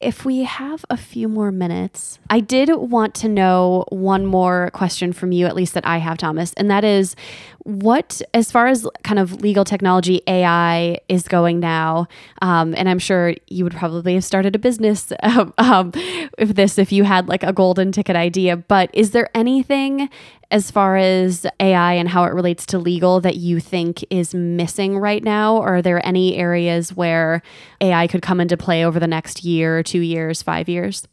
If 0.00 0.24
we 0.24 0.44
have 0.44 0.84
a 0.90 0.96
few 0.96 1.26
more 1.26 1.50
minutes, 1.50 2.20
I 2.30 2.38
did 2.38 2.70
want 2.72 3.16
to 3.16 3.28
know 3.28 3.84
one 3.88 4.24
more 4.26 4.70
question 4.72 5.12
from 5.12 5.32
you, 5.32 5.46
at 5.46 5.56
least 5.56 5.74
that 5.74 5.84
I 5.84 5.98
have, 5.98 6.18
Thomas, 6.18 6.52
and 6.52 6.70
that 6.70 6.84
is 6.84 7.16
what, 7.64 8.22
as 8.32 8.52
far 8.52 8.68
as 8.68 8.86
kind 9.02 9.18
of 9.18 9.40
legal 9.42 9.64
technology, 9.64 10.22
AI 10.28 10.98
is 11.08 11.26
going 11.26 11.58
now, 11.58 12.06
um, 12.42 12.76
and 12.76 12.88
I'm 12.88 13.00
sure 13.00 13.34
you 13.48 13.64
would 13.64 13.74
probably 13.74 14.14
have 14.14 14.22
started 14.24 14.54
a 14.54 14.58
business 14.60 15.12
um, 15.24 15.52
um, 15.58 15.90
if 16.38 16.54
this, 16.54 16.78
if 16.78 16.92
you 16.92 17.02
had 17.02 17.28
like 17.28 17.42
a 17.42 17.52
golden 17.52 17.90
ticket 17.90 18.14
idea, 18.14 18.56
but 18.56 18.90
is 18.92 19.10
there 19.10 19.28
anything 19.34 20.08
as 20.50 20.70
far 20.70 20.96
as 20.96 21.46
AI 21.60 21.92
and 21.94 22.08
how 22.08 22.24
it 22.24 22.32
relates 22.32 22.64
to 22.66 22.78
legal 22.78 23.20
that 23.20 23.36
you 23.36 23.60
think 23.60 24.04
is 24.10 24.34
missing 24.34 24.98
right 24.98 25.22
now? 25.22 25.58
Are 25.60 25.82
there 25.82 26.04
any 26.06 26.36
areas 26.36 26.96
where 26.96 27.42
AI 27.80 28.06
could 28.06 28.22
come 28.22 28.40
into 28.40 28.56
play 28.56 28.84
over 28.84 28.98
the 28.98 29.06
next 29.06 29.44
year, 29.44 29.82
two 29.82 30.00
years, 30.00 30.42
five 30.42 30.68
years? 30.68 31.06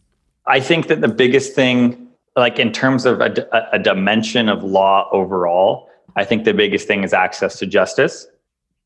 I 0.48 0.60
think 0.60 0.88
that 0.88 1.02
the 1.02 1.08
biggest 1.08 1.54
thing, 1.54 2.08
like 2.36 2.60
in 2.60 2.72
terms 2.72 3.06
of 3.06 3.20
a, 3.20 3.48
a, 3.52 3.76
a 3.76 3.80
dimension 3.80 4.48
of 4.48 4.64
law 4.64 5.10
overall, 5.12 5.90
I 6.16 6.24
think 6.24 6.46
the 6.46 6.54
biggest 6.54 6.88
thing 6.88 7.04
is 7.04 7.14
access 7.14 7.60
to 7.60 7.66
justice. 7.66 8.28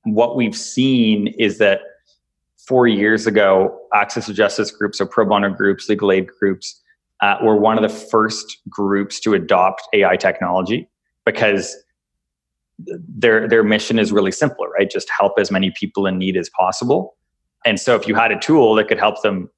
What 0.04 0.36
we've 0.36 0.56
seen 0.56 1.28
is 1.38 1.60
that 1.60 1.82
four 2.58 2.88
years 2.88 3.28
ago, 3.28 3.80
access 3.94 4.26
to 4.28 4.34
justice 4.34 4.72
groups 4.72 5.00
or 5.00 5.06
pro 5.06 5.26
bono 5.26 5.50
groups, 5.50 5.90
legal 5.90 6.12
aid 6.12 6.28
groups, 6.28 6.82
uh, 7.22 7.38
were 7.44 7.56
one 7.56 7.78
of 7.78 7.84
the 7.84 7.90
first 7.90 8.58
groups 8.70 9.20
to 9.22 9.34
adopt 9.34 9.84
AI 9.94 10.16
technology 10.16 10.90
because 11.26 11.76
their 12.86 13.48
their 13.48 13.64
mission 13.64 14.00
is 14.00 14.12
really 14.12 14.32
simple, 14.32 14.66
right? 14.68 14.90
Just 14.90 15.10
help 15.10 15.34
as 15.38 15.52
many 15.52 15.72
people 15.72 16.06
in 16.06 16.18
need 16.18 16.38
as 16.38 16.50
possible. 16.50 17.18
And 17.66 17.80
so, 17.80 17.96
if 17.96 18.08
you 18.08 18.16
had 18.16 18.32
a 18.32 18.40
tool 18.40 18.76
that 18.76 18.88
could 18.88 19.00
help 19.00 19.22
them 19.22 19.50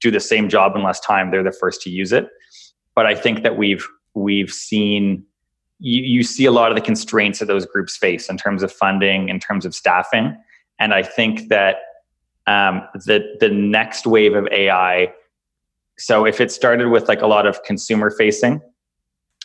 do 0.00 0.10
the 0.10 0.20
same 0.20 0.48
job 0.48 0.74
in 0.76 0.82
less 0.82 1.00
time, 1.00 1.30
they're 1.30 1.42
the 1.42 1.52
first 1.52 1.82
to 1.82 1.90
use 1.90 2.12
it. 2.12 2.28
But 2.94 3.06
I 3.06 3.14
think 3.14 3.42
that 3.42 3.56
we've 3.56 3.86
we've 4.14 4.50
seen 4.50 5.24
you, 5.80 6.02
you 6.02 6.22
see 6.22 6.44
a 6.44 6.52
lot 6.52 6.70
of 6.70 6.76
the 6.76 6.80
constraints 6.80 7.40
that 7.40 7.46
those 7.46 7.66
groups 7.66 7.96
face 7.96 8.28
in 8.28 8.36
terms 8.36 8.62
of 8.62 8.72
funding, 8.72 9.28
in 9.28 9.38
terms 9.38 9.66
of 9.66 9.74
staffing, 9.74 10.36
and 10.78 10.94
I 10.94 11.02
think 11.02 11.48
that 11.48 11.76
um, 12.46 12.82
the 12.94 13.36
the 13.40 13.48
next 13.50 14.06
wave 14.06 14.34
of 14.34 14.46
AI 14.48 15.12
so 15.98 16.24
if 16.24 16.40
it 16.40 16.50
started 16.50 16.88
with 16.88 17.08
like 17.08 17.22
a 17.22 17.26
lot 17.26 17.46
of 17.46 17.62
consumer 17.64 18.10
facing 18.10 18.60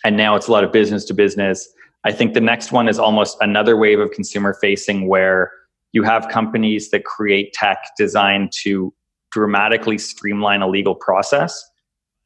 and 0.03 0.17
now 0.17 0.35
it's 0.35 0.47
a 0.47 0.51
lot 0.51 0.63
of 0.63 0.71
business 0.71 1.05
to 1.05 1.13
business, 1.13 1.67
I 2.03 2.11
think 2.11 2.33
the 2.33 2.41
next 2.41 2.71
one 2.71 2.87
is 2.87 2.99
almost 2.99 3.37
another 3.41 3.75
wave 3.75 3.99
of 3.99 4.11
consumer 4.11 4.53
facing 4.53 5.07
where 5.07 5.51
you 5.91 6.03
have 6.03 6.29
companies 6.29 6.89
that 6.91 7.05
create 7.05 7.53
tech 7.53 7.77
designed 7.97 8.51
to 8.63 8.93
dramatically 9.31 9.97
streamline 9.97 10.61
a 10.61 10.67
legal 10.67 10.95
process, 10.95 11.61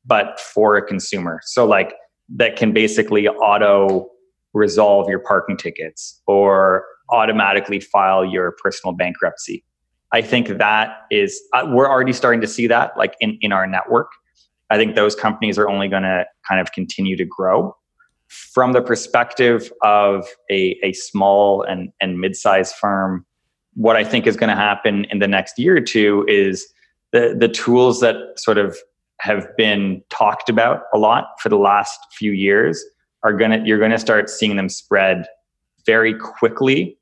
but 0.05 0.39
for 0.39 0.77
a 0.77 0.85
consumer. 0.85 1.39
So 1.43 1.65
like 1.65 1.93
that 2.35 2.55
can 2.55 2.73
basically 2.73 3.27
auto 3.27 4.09
resolve 4.53 5.09
your 5.09 5.19
parking 5.19 5.57
tickets 5.57 6.21
or 6.27 6.85
automatically 7.09 7.79
file 7.79 8.25
your 8.25 8.53
personal 8.63 8.93
bankruptcy. 8.93 9.63
I 10.13 10.21
think 10.21 10.47
that 10.49 10.97
is 11.09 11.41
uh, 11.53 11.65
we're 11.69 11.89
already 11.89 12.13
starting 12.13 12.41
to 12.41 12.47
see 12.47 12.67
that 12.67 12.97
like 12.97 13.15
in 13.19 13.37
in 13.41 13.51
our 13.51 13.67
network 13.67 14.09
I 14.71 14.77
think 14.77 14.95
those 14.95 15.15
companies 15.15 15.59
are 15.59 15.67
only 15.67 15.89
going 15.89 16.03
to 16.03 16.25
kind 16.47 16.61
of 16.61 16.71
continue 16.71 17.17
to 17.17 17.25
grow. 17.25 17.75
From 18.29 18.71
the 18.71 18.81
perspective 18.81 19.71
of 19.83 20.25
a, 20.49 20.79
a 20.81 20.93
small 20.93 21.61
and, 21.63 21.91
and 21.99 22.17
mid 22.19 22.37
sized 22.37 22.75
firm, 22.75 23.25
what 23.73 23.97
I 23.97 24.05
think 24.05 24.25
is 24.25 24.37
going 24.37 24.49
to 24.49 24.55
happen 24.55 25.03
in 25.05 25.19
the 25.19 25.27
next 25.27 25.59
year 25.59 25.75
or 25.75 25.81
two 25.81 26.25
is 26.29 26.65
the, 27.11 27.35
the 27.37 27.49
tools 27.49 27.99
that 27.99 28.15
sort 28.37 28.57
of 28.57 28.77
have 29.19 29.45
been 29.57 30.01
talked 30.09 30.49
about 30.49 30.83
a 30.93 30.97
lot 30.97 31.27
for 31.41 31.49
the 31.49 31.57
last 31.57 31.99
few 32.13 32.31
years 32.31 32.81
are 33.23 33.33
going 33.33 33.51
to, 33.51 33.61
you're 33.67 33.77
going 33.77 33.91
to 33.91 33.99
start 33.99 34.29
seeing 34.29 34.55
them 34.55 34.69
spread 34.69 35.27
very 35.85 36.17
quickly 36.17 36.97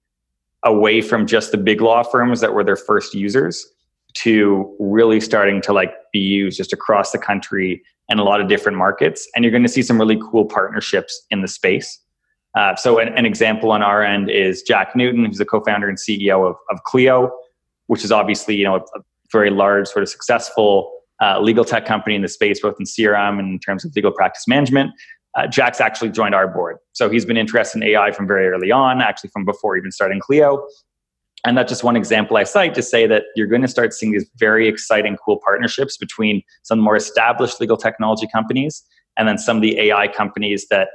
away 0.64 1.02
from 1.02 1.26
just 1.26 1.52
the 1.52 1.58
big 1.58 1.82
law 1.82 2.04
firms 2.04 2.42
that 2.42 2.54
were 2.54 2.64
their 2.64 2.76
first 2.76 3.14
users 3.14 3.66
to 4.16 4.76
really 4.80 5.22
starting 5.22 5.62
to 5.62 5.74
like 5.74 5.94
be 6.12 6.20
used 6.20 6.58
just 6.58 6.74
across 6.74 7.12
the 7.12 7.18
country 7.18 7.82
and 8.10 8.20
a 8.20 8.24
lot 8.24 8.42
of 8.42 8.48
different 8.48 8.78
markets. 8.78 9.28
And 9.36 9.44
you're 9.44 9.52
going 9.52 9.64
to 9.64 9.70
see 9.70 9.84
some 9.84 10.00
really 10.00 10.20
cool 10.32 10.46
partnerships 10.46 11.26
in 11.30 11.42
the 11.42 11.48
space. 11.48 12.00
Uh, 12.56 12.76
so 12.76 12.98
an, 12.98 13.10
an, 13.10 13.26
example 13.26 13.72
on 13.72 13.84
our 13.84 14.04
end 14.04 14.30
is 14.30 14.64
Jack 14.64 14.96
Newton, 14.96 15.24
who's 15.26 15.38
the 15.38 15.46
co-founder 15.46 15.88
and 15.88 16.00
CEO 16.00 16.50
of, 16.50 16.56
of 16.72 16.84
Clio, 16.84 17.32
which 17.86 18.04
is 18.04 18.12
obviously 18.12 18.56
you 18.56 18.64
know 18.64 18.76
a, 18.76 18.80
a 18.80 19.02
very 19.32 19.52
large, 19.52 19.88
sort 19.88 20.02
of 20.02 20.10
successful 20.10 20.92
uh, 21.22 21.40
legal 21.40 21.64
tech 21.64 21.86
company 21.86 22.16
in 22.16 22.24
the 22.24 22.28
space, 22.28 22.60
both 22.60 22.76
in 22.80 22.86
CRM 22.86 23.38
and 23.38 23.50
in 23.50 23.60
terms 23.60 23.86
of 23.86 23.96
legal 23.96 24.12
practice 24.12 24.48
management. 24.48 24.92
Uh, 25.40 25.48
Jack's 25.48 25.80
actually 25.80 26.10
joined 26.10 26.36
our 26.36 26.50
board, 26.50 26.78
so 26.92 27.10
he's 27.10 27.24
been 27.24 27.38
interested 27.38 27.82
in 27.82 27.84
AI 27.90 28.12
from 28.12 28.28
very 28.28 28.48
early 28.48 28.72
on, 28.72 29.02
actually 29.02 29.30
from 29.30 29.46
before 29.46 29.78
even 29.78 29.90
starting 29.90 30.20
Clio. 30.20 30.68
And 31.46 31.58
that's 31.58 31.72
just 31.72 31.82
one 31.82 31.96
example 31.96 32.36
I 32.36 32.44
cite 32.44 32.74
to 32.74 32.82
say 32.82 33.08
that 33.08 33.24
you're 33.38 33.48
going 33.48 33.62
to 33.62 33.70
start 33.70 33.94
seeing 33.94 34.12
these 34.12 34.30
very 34.36 34.68
exciting, 34.68 35.16
cool 35.24 35.40
partnerships 35.42 35.96
between 35.96 36.42
some 36.64 36.80
more 36.80 36.98
established 36.98 37.62
legal 37.62 37.78
technology 37.78 38.28
companies 38.34 38.84
and 39.16 39.30
then 39.30 39.38
some 39.38 39.56
of 39.56 39.62
the 39.62 39.80
AI 39.80 40.10
companies 40.10 40.68
that 40.70 40.90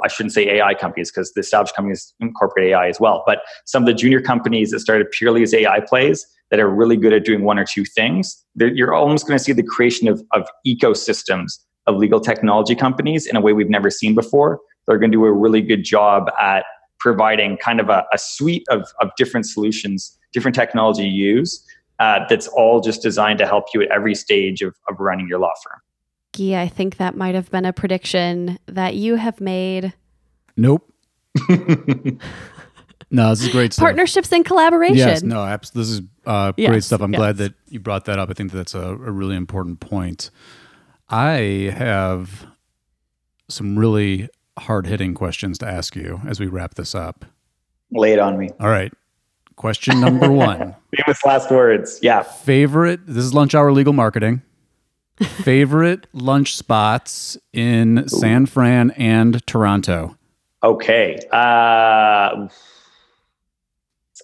I 0.00 0.06
shouldn't 0.06 0.32
say 0.32 0.46
AI 0.48 0.74
companies 0.74 1.10
because 1.10 1.32
the 1.32 1.40
established 1.40 1.74
companies 1.74 2.14
incorporate 2.20 2.70
AI 2.70 2.86
as 2.86 3.00
well, 3.00 3.24
but 3.26 3.40
some 3.66 3.82
of 3.82 3.88
the 3.88 3.94
junior 3.94 4.20
companies 4.20 4.70
that 4.70 4.78
started 4.78 5.10
purely 5.10 5.42
as 5.42 5.52
AI 5.52 5.80
plays 5.80 6.24
that 6.52 6.60
are 6.60 6.70
really 6.70 6.96
good 6.96 7.12
at 7.12 7.24
doing 7.24 7.42
one 7.42 7.58
or 7.58 7.64
two 7.64 7.84
things, 7.84 8.44
you're 8.54 8.94
almost 8.94 9.26
going 9.26 9.36
to 9.36 9.42
see 9.42 9.52
the 9.52 9.64
creation 9.64 10.06
of, 10.06 10.22
of 10.32 10.46
ecosystems 10.64 11.58
of 11.88 11.96
legal 11.96 12.20
technology 12.20 12.76
companies 12.76 13.26
in 13.26 13.34
a 13.34 13.40
way 13.40 13.52
we've 13.52 13.68
never 13.68 13.90
seen 13.90 14.14
before. 14.14 14.60
They're 14.86 14.98
going 14.98 15.10
to 15.10 15.16
do 15.16 15.24
a 15.24 15.32
really 15.32 15.62
good 15.62 15.82
job 15.82 16.30
at 16.40 16.64
providing 17.00 17.56
kind 17.56 17.80
of 17.80 17.88
a, 17.88 18.04
a 18.12 18.18
suite 18.18 18.64
of, 18.70 18.86
of 19.00 19.10
different 19.16 19.46
solutions, 19.46 20.16
different 20.32 20.54
technology 20.54 21.04
you 21.04 21.34
use 21.34 21.64
uh, 21.98 22.20
that's 22.28 22.46
all 22.48 22.80
just 22.80 23.02
designed 23.02 23.38
to 23.38 23.46
help 23.46 23.66
you 23.74 23.82
at 23.82 23.88
every 23.90 24.14
stage 24.14 24.62
of, 24.62 24.74
of 24.88 25.00
running 25.00 25.26
your 25.28 25.38
law 25.38 25.52
firm. 25.64 25.80
Yeah, 26.36 26.60
I 26.60 26.68
think 26.68 26.98
that 26.98 27.16
might 27.16 27.34
have 27.34 27.50
been 27.50 27.64
a 27.64 27.72
prediction 27.72 28.58
that 28.66 28.94
you 28.94 29.16
have 29.16 29.40
made. 29.40 29.94
Nope. 30.56 30.88
no, 33.10 33.30
this 33.30 33.42
is 33.42 33.48
great 33.48 33.72
stuff. 33.72 33.82
Partnerships 33.82 34.30
and 34.32 34.44
collaboration. 34.44 34.96
Yes, 34.96 35.22
no, 35.22 35.44
abs- 35.44 35.70
this 35.70 35.88
is 35.88 36.02
uh, 36.26 36.52
Yes, 36.56 36.70
great 36.70 36.84
stuff. 36.84 37.00
I'm 37.00 37.12
yes. 37.12 37.18
glad 37.18 37.36
that 37.38 37.54
you 37.68 37.80
brought 37.80 38.04
that 38.04 38.18
up. 38.18 38.30
I 38.30 38.34
think 38.34 38.52
that's 38.52 38.74
a, 38.74 38.80
a 38.80 38.94
really 38.94 39.36
important 39.36 39.80
point. 39.80 40.30
I 41.10 41.72
have 41.76 42.46
some 43.48 43.78
really 43.78 44.28
hard 44.58 44.86
hitting 44.86 45.14
questions 45.14 45.58
to 45.58 45.66
ask 45.66 45.96
you 45.96 46.20
as 46.26 46.38
we 46.40 46.46
wrap 46.46 46.74
this 46.74 46.94
up. 46.94 47.24
Lay 47.92 48.12
it 48.12 48.18
on 48.18 48.38
me. 48.38 48.50
All 48.60 48.68
right. 48.68 48.92
Question 49.56 50.00
number 50.00 50.30
one 50.30 50.76
Famous 50.96 51.24
last 51.24 51.50
words. 51.50 51.98
Yeah. 52.02 52.22
favorite, 52.22 53.00
this 53.06 53.24
is 53.24 53.34
lunch 53.34 53.54
hour 53.54 53.72
legal 53.72 53.92
marketing. 53.92 54.42
favorite 55.42 56.06
lunch 56.12 56.54
spots 56.54 57.36
in 57.52 58.06
San 58.08 58.46
Fran 58.46 58.90
and 58.92 59.44
Toronto. 59.46 60.16
Okay. 60.62 61.18
Uh, 61.32 62.46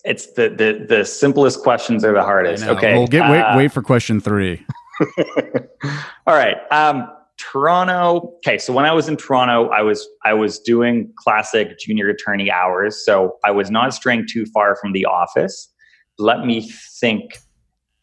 it's 0.04 0.32
the, 0.34 0.50
the 0.50 0.86
the 0.88 1.04
simplest 1.04 1.62
questions 1.62 2.04
are 2.04 2.12
the 2.12 2.22
hardest. 2.22 2.64
Okay. 2.64 2.94
Well, 2.94 3.06
get, 3.06 3.28
wait, 3.30 3.40
Uh, 3.40 3.56
wait 3.56 3.72
for 3.72 3.82
question 3.82 4.20
three. 4.20 4.64
All 6.26 6.34
right. 6.34 6.56
Um, 6.70 7.08
Toronto. 7.38 8.32
Okay, 8.38 8.58
so 8.58 8.72
when 8.72 8.84
I 8.84 8.92
was 8.92 9.08
in 9.08 9.16
Toronto, 9.16 9.68
I 9.70 9.82
was 9.82 10.06
I 10.24 10.34
was 10.34 10.58
doing 10.58 11.12
classic 11.16 11.78
junior 11.78 12.08
attorney 12.08 12.50
hours, 12.50 13.04
so 13.04 13.36
I 13.44 13.50
was 13.50 13.70
not 13.70 13.92
straying 13.92 14.26
too 14.30 14.46
far 14.46 14.76
from 14.76 14.92
the 14.92 15.04
office. 15.04 15.72
Let 16.18 16.44
me 16.46 16.70
think. 17.00 17.38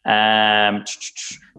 Um, 0.04 0.84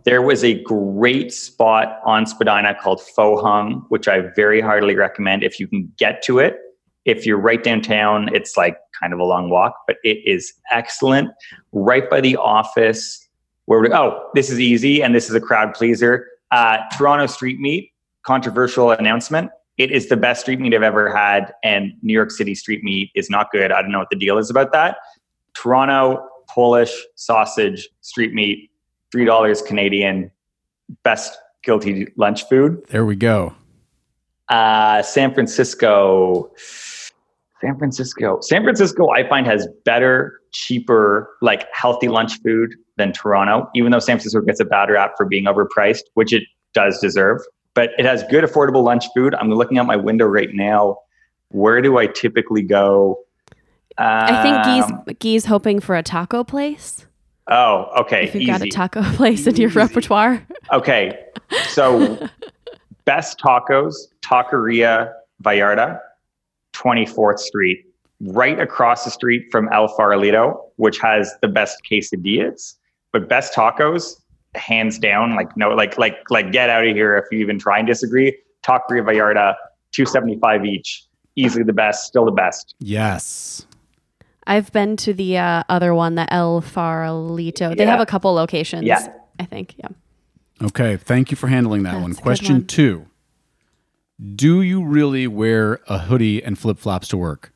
there 0.03 0.21
was 0.21 0.43
a 0.43 0.61
great 0.63 1.31
spot 1.33 1.99
on 2.05 2.25
Spadina 2.25 2.75
called 2.75 3.01
Pho 3.01 3.41
Hung, 3.41 3.85
which 3.87 4.07
I 4.07 4.19
very 4.35 4.59
heartily 4.59 4.95
recommend 4.95 5.43
if 5.43 5.59
you 5.59 5.67
can 5.67 5.91
get 5.97 6.21
to 6.23 6.39
it. 6.39 6.57
If 7.05 7.25
you're 7.25 7.39
right 7.39 7.63
downtown, 7.63 8.33
it's 8.33 8.57
like 8.57 8.77
kind 8.99 9.13
of 9.13 9.19
a 9.19 9.23
long 9.23 9.49
walk, 9.49 9.73
but 9.87 9.97
it 10.03 10.19
is 10.25 10.53
excellent. 10.71 11.29
Right 11.71 12.09
by 12.09 12.21
the 12.21 12.35
office. 12.35 13.22
Where 13.65 13.79
we, 13.79 13.91
oh, 13.93 14.29
this 14.33 14.49
is 14.49 14.59
easy, 14.59 15.01
and 15.01 15.15
this 15.15 15.29
is 15.29 15.35
a 15.35 15.41
crowd 15.41 15.73
pleaser. 15.73 16.27
Uh, 16.51 16.77
Toronto 16.97 17.27
Street 17.27 17.59
Meat, 17.59 17.91
controversial 18.23 18.91
announcement. 18.91 19.51
It 19.77 19.91
is 19.91 20.09
the 20.09 20.17
best 20.17 20.41
street 20.41 20.59
meat 20.59 20.73
I've 20.75 20.83
ever 20.83 21.15
had, 21.15 21.53
and 21.63 21.93
New 22.01 22.13
York 22.13 22.29
City 22.29 22.53
street 22.53 22.83
meat 22.83 23.09
is 23.15 23.29
not 23.29 23.51
good. 23.51 23.71
I 23.71 23.81
don't 23.81 23.91
know 23.91 23.99
what 23.99 24.09
the 24.11 24.17
deal 24.17 24.37
is 24.37 24.49
about 24.49 24.71
that. 24.73 24.97
Toronto 25.53 26.27
Polish 26.47 26.93
sausage 27.15 27.89
street 28.01 28.33
meat, 28.33 28.69
three 29.11 29.25
dollars 29.25 29.61
Canadian, 29.61 30.31
best 31.03 31.37
guilty 31.63 32.07
lunch 32.17 32.47
food. 32.47 32.83
There 32.89 33.05
we 33.05 33.15
go. 33.15 33.55
Uh, 34.49 35.01
San 35.01 35.33
Francisco, 35.33 36.51
San 37.63 37.77
Francisco. 37.77 38.39
San 38.41 38.63
Francisco, 38.63 39.09
I 39.11 39.27
find, 39.27 39.47
has 39.47 39.67
better, 39.85 40.39
cheaper, 40.51 41.29
like 41.41 41.65
healthy 41.73 42.07
lunch 42.09 42.33
food 42.43 42.75
than 42.97 43.11
Toronto, 43.13 43.69
even 43.75 43.91
though 43.91 43.99
San 43.99 44.17
Francisco 44.17 44.41
gets 44.41 44.59
a 44.59 44.65
bad 44.65 44.89
rap 44.89 45.13
for 45.17 45.25
being 45.25 45.45
overpriced, 45.45 46.01
which 46.15 46.33
it 46.33 46.43
does 46.73 46.99
deserve. 46.99 47.39
But 47.73 47.91
it 47.97 48.05
has 48.05 48.23
good, 48.29 48.43
affordable 48.43 48.83
lunch 48.83 49.05
food. 49.15 49.33
I'm 49.35 49.49
looking 49.49 49.77
out 49.79 49.85
my 49.87 49.95
window 49.95 50.25
right 50.25 50.49
now. 50.53 50.97
Where 51.49 51.81
do 51.81 51.97
I 51.97 52.07
typically 52.07 52.61
go? 52.63 53.17
I 53.97 54.35
Um, 54.35 54.43
think 54.43 54.57
Gyi's, 55.07 55.15
Gyi's 55.19 55.45
hoping 55.45 55.79
for 55.79 55.95
a 55.95 56.03
taco 56.03 56.43
place. 56.43 57.05
Oh, 57.49 57.89
okay. 58.01 58.23
If 58.25 58.33
you've 58.35 58.43
easy. 58.43 58.51
got 58.51 58.61
a 58.61 58.69
taco 58.69 59.03
place 59.15 59.47
in 59.47 59.55
your 59.55 59.69
repertoire. 59.69 60.45
Okay. 60.71 61.17
So, 61.69 62.27
best 63.05 63.39
tacos, 63.39 63.93
Taqueria 64.21 65.11
Vallarta, 65.43 65.99
24th 66.83 67.39
Street, 67.39 67.85
right 68.21 68.59
across 68.59 69.05
the 69.05 69.11
street 69.11 69.47
from 69.51 69.69
El 69.73 69.87
Farolito, 69.89 70.57
which 70.77 70.99
has 70.99 71.33
the 71.41 71.47
best 71.47 71.77
quesadillas. 71.89 72.75
But 73.11 73.29
best 73.29 73.53
tacos, 73.53 74.19
hands 74.55 74.97
down, 74.97 75.35
like 75.35 75.55
no, 75.55 75.69
like 75.69 75.97
like 75.97 76.17
like 76.29 76.51
get 76.51 76.69
out 76.69 76.85
of 76.87 76.95
here 76.95 77.15
if 77.17 77.25
you 77.31 77.39
even 77.39 77.59
try 77.59 77.77
and 77.77 77.87
disagree. 77.87 78.35
Taqueria 78.63 79.03
Vallarta, 79.03 79.55
275 79.91 80.65
each, 80.65 81.03
easily 81.35 81.63
the 81.63 81.73
best, 81.73 82.05
still 82.07 82.25
the 82.25 82.31
best. 82.31 82.73
Yes. 82.79 83.65
I've 84.47 84.71
been 84.73 84.97
to 84.97 85.13
the 85.13 85.37
uh, 85.37 85.63
other 85.69 85.93
one, 85.93 86.15
the 86.15 86.31
El 86.33 86.61
Farolito. 86.61 87.75
They 87.77 87.83
Yeah. 87.85 87.91
have 87.91 87.99
a 88.01 88.05
couple 88.05 88.33
locations. 88.33 88.83
Yeah. 88.83 89.07
I 89.39 89.45
think. 89.45 89.75
Yeah. 89.77 89.87
Okay. 90.61 90.97
Thank 90.97 91.31
you 91.31 91.37
for 91.37 91.47
handling 91.47 91.83
that 91.83 91.91
That's 91.93 92.01
one. 92.01 92.13
Question 92.15 92.55
one. 92.55 92.65
two 92.67 93.05
Do 94.23 94.61
you 94.61 94.85
really 94.85 95.27
wear 95.27 95.81
a 95.89 95.97
hoodie 95.97 96.41
and 96.41 96.57
flip 96.57 96.77
flops 96.77 97.09
to 97.09 97.17
work? 97.17 97.51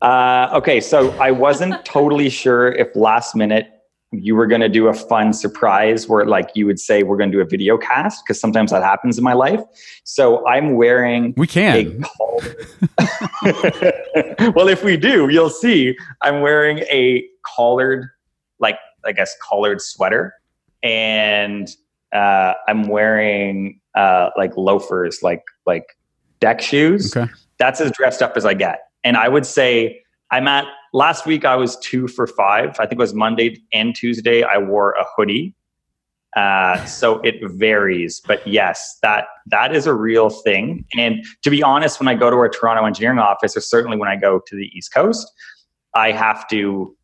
Uh, 0.00 0.48
okay, 0.54 0.80
so 0.80 1.10
I 1.18 1.30
wasn't 1.30 1.84
totally 1.84 2.30
sure 2.30 2.72
if 2.72 2.88
last 2.96 3.36
minute 3.36 3.68
you 4.10 4.34
were 4.34 4.46
going 4.46 4.62
to 4.62 4.70
do 4.70 4.88
a 4.88 4.94
fun 4.94 5.34
surprise 5.34 6.08
where, 6.08 6.24
like, 6.24 6.48
you 6.54 6.64
would 6.64 6.80
say 6.80 7.02
we're 7.02 7.18
going 7.18 7.30
to 7.30 7.36
do 7.36 7.42
a 7.42 7.44
video 7.46 7.76
cast 7.76 8.24
because 8.24 8.40
sometimes 8.40 8.70
that 8.70 8.82
happens 8.82 9.18
in 9.18 9.24
my 9.24 9.34
life. 9.34 9.60
So 10.04 10.46
I'm 10.46 10.76
wearing 10.76 11.34
We 11.36 11.46
can. 11.46 12.02
well, 14.54 14.68
if 14.68 14.82
we 14.82 14.96
do, 14.96 15.28
you'll 15.28 15.50
see 15.50 15.94
I'm 16.22 16.40
wearing 16.40 16.78
a 16.90 17.22
collared, 17.44 18.08
like 18.60 18.78
I 19.04 19.12
guess 19.12 19.36
collared 19.46 19.82
sweater, 19.82 20.32
and 20.82 21.68
uh, 22.14 22.54
I'm 22.66 22.88
wearing 22.88 23.78
uh, 23.94 24.30
like 24.38 24.56
loafers, 24.56 25.22
like 25.22 25.42
like 25.66 25.97
deck 26.40 26.60
shoes 26.60 27.16
Okay. 27.16 27.30
that's 27.58 27.80
as 27.80 27.90
dressed 27.92 28.22
up 28.22 28.36
as 28.36 28.44
I 28.44 28.54
get. 28.54 28.80
And 29.04 29.16
I 29.16 29.28
would 29.28 29.46
say 29.46 30.00
I'm 30.30 30.46
at 30.48 30.66
last 30.92 31.26
week 31.26 31.44
I 31.44 31.56
was 31.56 31.76
two 31.78 32.08
for 32.08 32.26
five. 32.26 32.70
I 32.78 32.86
think 32.86 32.92
it 32.92 32.98
was 32.98 33.14
Monday 33.14 33.62
and 33.72 33.94
Tuesday. 33.94 34.42
I 34.42 34.58
wore 34.58 34.92
a 34.92 35.04
hoodie. 35.16 35.54
Uh, 36.36 36.84
so 36.84 37.20
it 37.20 37.36
varies, 37.52 38.20
but 38.26 38.46
yes, 38.46 38.98
that 39.02 39.24
that 39.46 39.74
is 39.74 39.86
a 39.86 39.94
real 39.94 40.28
thing. 40.28 40.84
And 40.96 41.24
to 41.42 41.50
be 41.50 41.62
honest, 41.62 41.98
when 41.98 42.06
I 42.06 42.14
go 42.14 42.28
to 42.30 42.36
our 42.36 42.50
Toronto 42.50 42.84
engineering 42.84 43.18
office, 43.18 43.56
or 43.56 43.60
certainly 43.60 43.96
when 43.96 44.08
I 44.10 44.16
go 44.16 44.38
to 44.46 44.56
the 44.56 44.70
East 44.76 44.92
Coast, 44.92 45.26
I 45.94 46.12
have 46.12 46.46
to 46.48 46.94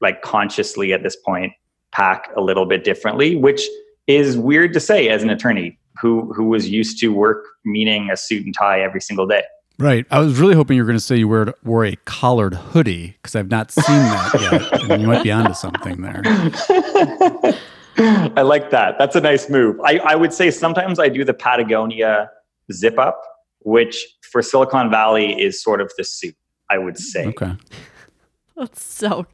like 0.00 0.20
consciously 0.22 0.92
at 0.92 1.04
this 1.04 1.14
point 1.14 1.52
pack 1.92 2.28
a 2.36 2.40
little 2.40 2.66
bit 2.66 2.82
differently, 2.82 3.36
which 3.36 3.62
is 4.08 4.36
weird 4.36 4.72
to 4.72 4.80
say 4.80 5.08
as 5.08 5.22
an 5.22 5.30
attorney 5.30 5.78
who 6.00 6.32
who 6.32 6.44
was 6.44 6.68
used 6.68 6.98
to 7.00 7.08
work 7.08 7.44
meaning 7.64 8.10
a 8.10 8.16
suit 8.16 8.44
and 8.44 8.54
tie 8.56 8.80
every 8.80 9.00
single 9.00 9.26
day. 9.26 9.42
Right. 9.78 10.06
I 10.10 10.20
was 10.20 10.38
really 10.38 10.54
hoping 10.54 10.76
you 10.76 10.82
were 10.82 10.86
going 10.86 10.98
to 10.98 11.04
say 11.04 11.16
you 11.16 11.28
wore, 11.28 11.54
wore 11.64 11.84
a 11.84 11.96
collared 12.04 12.54
hoodie 12.54 13.16
because 13.20 13.34
I've 13.34 13.50
not 13.50 13.70
seen 13.72 13.84
that 13.84 14.70
yet. 14.72 14.90
and 14.90 15.02
you 15.02 15.08
might 15.08 15.24
be 15.24 15.32
onto 15.32 15.54
something 15.54 16.02
there. 16.02 16.22
I 18.36 18.42
like 18.42 18.70
that. 18.70 18.96
That's 18.98 19.16
a 19.16 19.20
nice 19.20 19.48
move. 19.50 19.80
I, 19.80 19.98
I 19.98 20.14
would 20.14 20.32
say 20.32 20.50
sometimes 20.50 20.98
I 20.98 21.08
do 21.08 21.24
the 21.24 21.34
Patagonia 21.34 22.30
zip 22.72 22.98
up, 22.98 23.20
which 23.60 24.06
for 24.30 24.40
Silicon 24.42 24.90
Valley 24.90 25.40
is 25.40 25.62
sort 25.62 25.80
of 25.80 25.90
the 25.96 26.04
suit, 26.04 26.36
I 26.70 26.78
would 26.78 26.98
say. 26.98 27.26
Okay. 27.26 27.52
That's 28.56 28.82
so. 28.82 29.26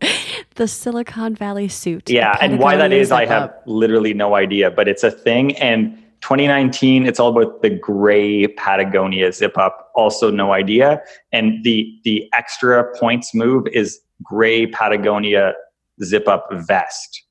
The 0.55 0.67
Silicon 0.67 1.35
Valley 1.35 1.69
suit. 1.69 2.09
Yeah, 2.09 2.37
and 2.41 2.59
why 2.59 2.77
that 2.77 2.93
is, 2.93 3.11
Patagonia 3.11 3.27
is, 3.27 3.31
I 3.31 3.41
have 3.41 3.55
literally 3.67 4.15
no 4.15 4.35
idea, 4.35 4.71
but 4.71 4.89
it's 4.89 5.05
a 5.05 5.11
thing. 5.11 5.57
And 5.57 6.03
2019, 6.21 7.07
it's 7.07 7.21
all 7.21 7.37
about 7.37 7.63
the 7.63 7.71
gray 7.71 8.47
Patagonia 8.49 9.33
zip 9.33 9.57
up. 9.57 9.91
Also, 9.95 10.31
no 10.31 10.53
idea. 10.53 11.01
And 11.33 11.63
the 11.65 11.89
the 12.05 12.29
extra 12.33 12.85
points 12.99 13.35
move 13.35 13.67
is 13.73 14.01
gray 14.23 14.67
Patagonia 14.67 15.55
zip 16.03 16.27
up 16.29 16.49
vest. 16.53 17.23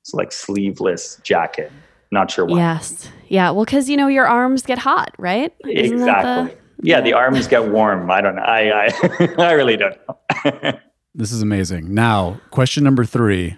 It's 0.00 0.12
like 0.14 0.32
sleeveless 0.32 1.20
jacket. 1.22 1.72
Not 2.10 2.30
sure 2.30 2.44
why. 2.44 2.58
Yes. 2.58 3.08
Yeah. 3.28 3.50
Well, 3.50 3.64
because 3.64 3.88
you 3.88 3.96
know 3.96 4.06
your 4.08 4.26
arms 4.26 4.62
get 4.62 4.78
hot, 4.78 5.14
right? 5.18 5.52
Isn't 5.68 5.98
that 6.00 6.22
the- 6.22 6.40
Exactly. 6.52 6.60
yeah, 6.82 7.00
the 7.00 7.12
arms 7.14 7.46
get 7.48 7.70
warm. 7.70 8.10
I 8.10 8.20
don't 8.20 8.36
know. 8.36 8.42
I 8.42 8.86
I, 8.86 9.34
I 9.38 9.52
really 9.52 9.76
don't 9.76 9.96
know. 10.08 10.72
This 11.16 11.30
is 11.30 11.42
amazing. 11.42 11.94
Now, 11.94 12.40
question 12.50 12.82
number 12.82 13.04
three. 13.04 13.56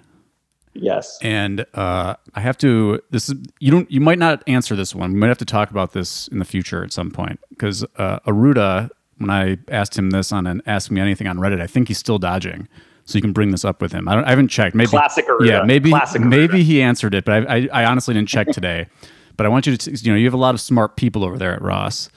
Yes. 0.81 1.19
And 1.23 1.65
uh, 1.75 2.15
I 2.35 2.41
have 2.41 2.59
to. 2.59 3.01
This 3.11 3.29
is 3.29 3.37
you 3.61 3.71
don't. 3.71 3.91
You 3.91 4.01
might 4.01 4.19
not 4.19 4.43
answer 4.47 4.77
this 4.77 4.95
one. 4.95 5.13
We 5.13 5.19
might 5.19 5.29
have 5.29 5.39
to 5.39 5.45
talk 5.45 5.71
about 5.71 5.93
this 5.93 6.29
in 6.29 6.39
the 6.39 6.45
future 6.45 6.85
at 6.85 6.93
some 6.93 7.11
point 7.11 7.41
because 7.51 7.85
uh, 7.97 8.21
Arruda, 8.21 8.91
when 9.19 9.31
I 9.31 9.59
asked 9.69 9.97
him 9.99 10.11
this 10.11 10.33
on 10.33 10.47
an 10.47 10.63
Ask 10.67 10.91
Me 10.91 11.01
Anything 11.01 11.27
on 11.27 11.39
Reddit, 11.39 11.61
I 11.61 11.67
think 11.67 11.89
he's 11.89 11.99
still 11.99 12.19
dodging. 12.19 12.69
So 13.05 13.17
you 13.17 13.23
can 13.23 13.33
bring 13.33 13.53
this 13.53 13.65
up 13.65 13.81
with 13.81 13.93
him. 13.93 14.09
I, 14.09 14.17
don't, 14.17 14.25
I 14.25 14.31
haven't 14.31 14.49
checked. 14.49 14.75
Maybe 14.75 14.89
Classic 14.89 15.27
Arruda. 15.29 15.47
Yeah, 15.47 15.63
maybe 15.63 15.91
Classic 15.91 16.21
Arruda. 16.21 16.29
maybe 16.29 16.65
he 16.65 16.83
answered 16.83 17.15
it, 17.15 17.25
but 17.25 17.49
I, 17.49 17.57
I, 17.57 17.69
I 17.73 17.85
honestly 17.85 18.15
didn't 18.15 18.29
check 18.29 18.49
today. 18.49 18.89
but 19.37 19.47
I 19.47 19.49
want 19.49 19.67
you 19.67 19.77
to. 19.77 19.91
You 19.93 20.13
know, 20.13 20.19
you 20.19 20.25
have 20.25 20.35
a 20.35 20.39
lot 20.39 20.55
of 20.55 20.61
smart 20.61 20.97
people 20.97 21.25
over 21.25 21.39
there 21.39 21.53
at 21.55 21.63
Ross. 21.63 22.09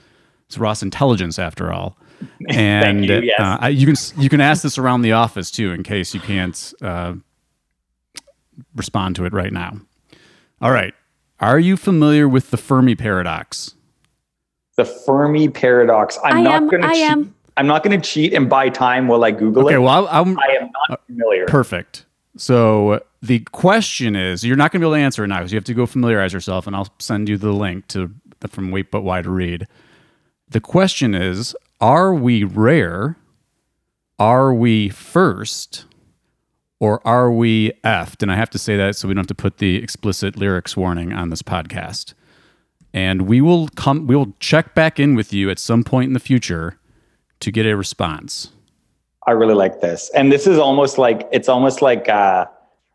It's 0.47 0.57
Ross 0.57 0.81
Intelligence 0.81 1.37
after 1.39 1.71
all. 1.71 1.97
And 2.49 3.05
you, 3.05 3.21
yes. 3.21 3.39
uh, 3.39 3.57
I, 3.61 3.69
you 3.69 3.85
can 3.85 3.95
you 4.17 4.27
can 4.27 4.41
ask 4.41 4.61
this 4.61 4.77
around 4.77 5.03
the 5.03 5.13
office 5.13 5.49
too, 5.49 5.71
in 5.71 5.83
case 5.83 6.13
you 6.13 6.19
can't 6.19 6.73
uh, 6.81 7.13
respond 8.75 9.15
to 9.17 9.25
it 9.25 9.33
right 9.33 9.53
now. 9.53 9.79
All 10.61 10.71
right. 10.71 10.93
Are 11.39 11.59
you 11.59 11.77
familiar 11.77 12.27
with 12.27 12.51
the 12.51 12.57
Fermi 12.57 12.95
paradox? 12.95 13.73
The 14.75 14.85
Fermi 14.85 15.49
paradox. 15.49 16.17
I'm 16.23 16.37
I 16.37 16.41
not 16.41 16.53
am. 16.53 16.67
going 16.69 16.81
to 16.81 16.87
I 16.87 16.93
cheat. 16.93 17.03
am. 17.03 17.35
I'm 17.57 17.67
not 17.67 17.83
going 17.83 17.99
to 17.99 18.09
cheat 18.09 18.33
and 18.33 18.49
buy 18.49 18.69
time 18.69 19.07
while 19.07 19.23
I 19.25 19.31
Google 19.31 19.63
Okay, 19.65 19.73
it. 19.73 19.77
Okay. 19.77 19.83
Well, 19.83 20.07
I- 20.07 20.19
I'm 20.19 20.37
I 20.39 20.57
am 20.61 20.71
not 20.89 20.91
uh, 20.91 20.97
familiar. 21.07 21.45
perfect. 21.45 22.05
So 22.37 23.01
the 23.21 23.39
question 23.51 24.15
is, 24.15 24.45
you're 24.45 24.55
not 24.55 24.71
going 24.71 24.79
to 24.81 24.85
be 24.85 24.87
able 24.89 24.95
to 24.95 25.01
answer 25.01 25.23
it 25.25 25.27
now 25.27 25.39
because 25.39 25.51
you 25.51 25.57
have 25.57 25.65
to 25.65 25.73
go 25.73 25.85
familiarize 25.85 26.31
yourself, 26.31 26.67
and 26.67 26.75
I'll 26.75 26.87
send 26.99 27.27
you 27.27 27.37
the 27.37 27.51
link 27.51 27.87
to 27.89 28.11
from 28.47 28.71
Wait 28.71 28.91
But 28.91 29.01
Why 29.01 29.21
to 29.21 29.29
read. 29.29 29.67
The 30.49 30.61
question 30.61 31.13
is: 31.13 31.53
Are 31.81 32.13
we 32.13 32.43
rare? 32.45 33.17
Are 34.17 34.53
we 34.53 34.89
first? 34.89 35.85
Or 36.79 37.05
are 37.05 37.31
we 37.31 37.71
effed? 37.83 38.21
And 38.21 38.31
I 38.31 38.35
have 38.35 38.49
to 38.51 38.57
say 38.57 38.77
that 38.77 38.95
so 38.95 39.07
we 39.07 39.13
don't 39.13 39.21
have 39.21 39.27
to 39.27 39.35
put 39.35 39.57
the 39.57 39.75
explicit 39.75 40.37
lyrics 40.37 40.77
warning 40.77 41.11
on 41.11 41.29
this 41.29 41.41
podcast. 41.41 42.13
And 42.93 43.23
we 43.23 43.41
will 43.41 43.67
come. 43.69 44.07
We 44.07 44.15
will 44.15 44.33
check 44.39 44.73
back 44.73 44.99
in 44.99 45.13
with 45.13 45.31
you 45.33 45.49
at 45.49 45.59
some 45.59 45.83
point 45.83 46.07
in 46.07 46.13
the 46.13 46.19
future 46.19 46.79
to 47.41 47.51
get 47.51 47.65
a 47.65 47.75
response. 47.75 48.51
I 49.27 49.31
really 49.31 49.53
like 49.53 49.81
this. 49.81 50.09
And 50.15 50.31
this 50.31 50.47
is 50.47 50.57
almost 50.57 50.97
like 50.97 51.27
it's 51.31 51.47
almost 51.47 51.83
like 51.83 52.09
uh, 52.09 52.45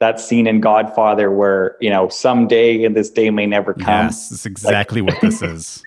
that 0.01 0.19
scene 0.19 0.49
in 0.49 0.61
Godfather 0.61 1.31
where 1.31 1.77
you 1.81 1.91
know 1.91 2.09
someday 2.09 2.83
and 2.83 2.97
this 2.97 3.11
day 3.11 3.31
may 3.31 3.47
never 3.47 3.75
come. 3.75 4.07
Yes, 4.07 4.31
that's 4.31 4.47
exactly 4.47 5.01
what 5.01 5.21
this 5.21 5.43
is. 5.43 5.83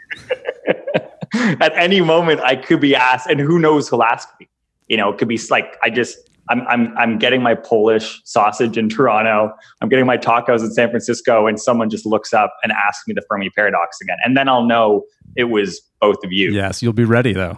At 1.59 1.73
any 1.75 1.99
moment, 1.99 2.39
I 2.41 2.55
could 2.55 2.79
be 2.79 2.95
asked, 2.95 3.27
and 3.27 3.41
who 3.41 3.59
knows 3.59 3.89
who'll 3.89 4.03
ask 4.03 4.29
me. 4.39 4.47
You 4.87 4.95
know, 4.95 5.11
it 5.11 5.17
could 5.17 5.27
be 5.27 5.39
like 5.49 5.75
I 5.83 5.89
just 5.89 6.29
I'm 6.49 6.61
I'm 6.67 6.97
I'm 6.97 7.17
getting 7.17 7.41
my 7.41 7.55
Polish 7.55 8.21
sausage 8.23 8.77
in 8.77 8.89
Toronto. 8.89 9.53
I'm 9.81 9.89
getting 9.89 10.05
my 10.05 10.17
tacos 10.17 10.61
in 10.61 10.71
San 10.71 10.89
Francisco, 10.89 11.47
and 11.47 11.59
someone 11.59 11.89
just 11.89 12.05
looks 12.05 12.33
up 12.33 12.55
and 12.63 12.71
asks 12.71 13.07
me 13.07 13.13
the 13.13 13.21
Fermi 13.27 13.49
paradox 13.49 13.99
again, 14.01 14.17
and 14.23 14.37
then 14.37 14.47
I'll 14.49 14.65
know 14.65 15.03
it 15.35 15.45
was 15.45 15.81
both 15.99 16.23
of 16.23 16.31
you. 16.31 16.51
Yes, 16.51 16.81
you'll 16.81 16.93
be 16.93 17.05
ready 17.05 17.33
though. 17.33 17.57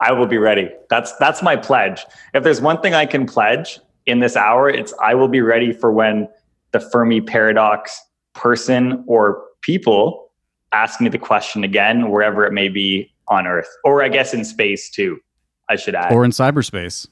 I 0.00 0.12
will 0.12 0.26
be 0.26 0.38
ready. 0.38 0.70
That's 0.90 1.12
that's 1.16 1.42
my 1.42 1.56
pledge. 1.56 2.04
If 2.34 2.44
there's 2.44 2.60
one 2.60 2.80
thing 2.80 2.94
I 2.94 3.06
can 3.06 3.26
pledge 3.26 3.80
in 4.04 4.20
this 4.20 4.36
hour, 4.36 4.68
it's 4.68 4.92
I 5.02 5.14
will 5.14 5.28
be 5.28 5.40
ready 5.40 5.72
for 5.72 5.90
when 5.92 6.28
the 6.72 6.80
Fermi 6.80 7.20
paradox 7.20 7.98
person 8.34 9.04
or 9.06 9.42
people 9.62 10.30
ask 10.72 11.00
me 11.00 11.08
the 11.08 11.18
question 11.18 11.64
again, 11.64 12.10
wherever 12.10 12.44
it 12.44 12.52
may 12.52 12.68
be 12.68 13.10
on 13.28 13.46
Earth, 13.46 13.68
or 13.84 14.02
I 14.02 14.08
guess 14.08 14.34
in 14.34 14.44
space 14.44 14.90
too. 14.90 15.18
I 15.68 15.76
should 15.76 15.96
add, 15.96 16.12
Or 16.12 16.24
in 16.24 16.30
cyberspace. 16.30 17.08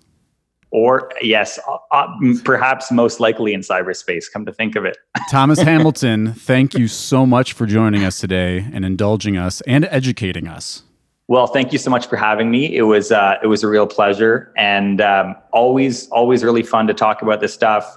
Or 0.74 1.08
yes, 1.22 1.58
uh, 1.68 1.76
uh, 1.92 2.08
perhaps 2.42 2.90
most 2.90 3.20
likely 3.20 3.54
in 3.54 3.60
cyberspace. 3.60 4.24
Come 4.30 4.44
to 4.44 4.52
think 4.52 4.74
of 4.74 4.84
it, 4.84 4.98
Thomas 5.30 5.60
Hamilton, 5.60 6.32
thank 6.32 6.74
you 6.74 6.88
so 6.88 7.24
much 7.24 7.52
for 7.52 7.64
joining 7.64 8.02
us 8.02 8.18
today 8.18 8.66
and 8.72 8.84
indulging 8.84 9.36
us 9.36 9.60
and 9.62 9.84
educating 9.84 10.48
us. 10.48 10.82
Well, 11.28 11.46
thank 11.46 11.72
you 11.72 11.78
so 11.78 11.90
much 11.90 12.08
for 12.08 12.16
having 12.16 12.50
me. 12.50 12.76
It 12.76 12.82
was 12.82 13.12
uh, 13.12 13.36
it 13.42 13.46
was 13.46 13.62
a 13.62 13.68
real 13.68 13.86
pleasure, 13.86 14.52
and 14.56 15.00
um, 15.00 15.36
always 15.52 16.08
always 16.08 16.42
really 16.42 16.64
fun 16.64 16.88
to 16.88 16.94
talk 16.94 17.22
about 17.22 17.40
this 17.40 17.54
stuff 17.54 17.96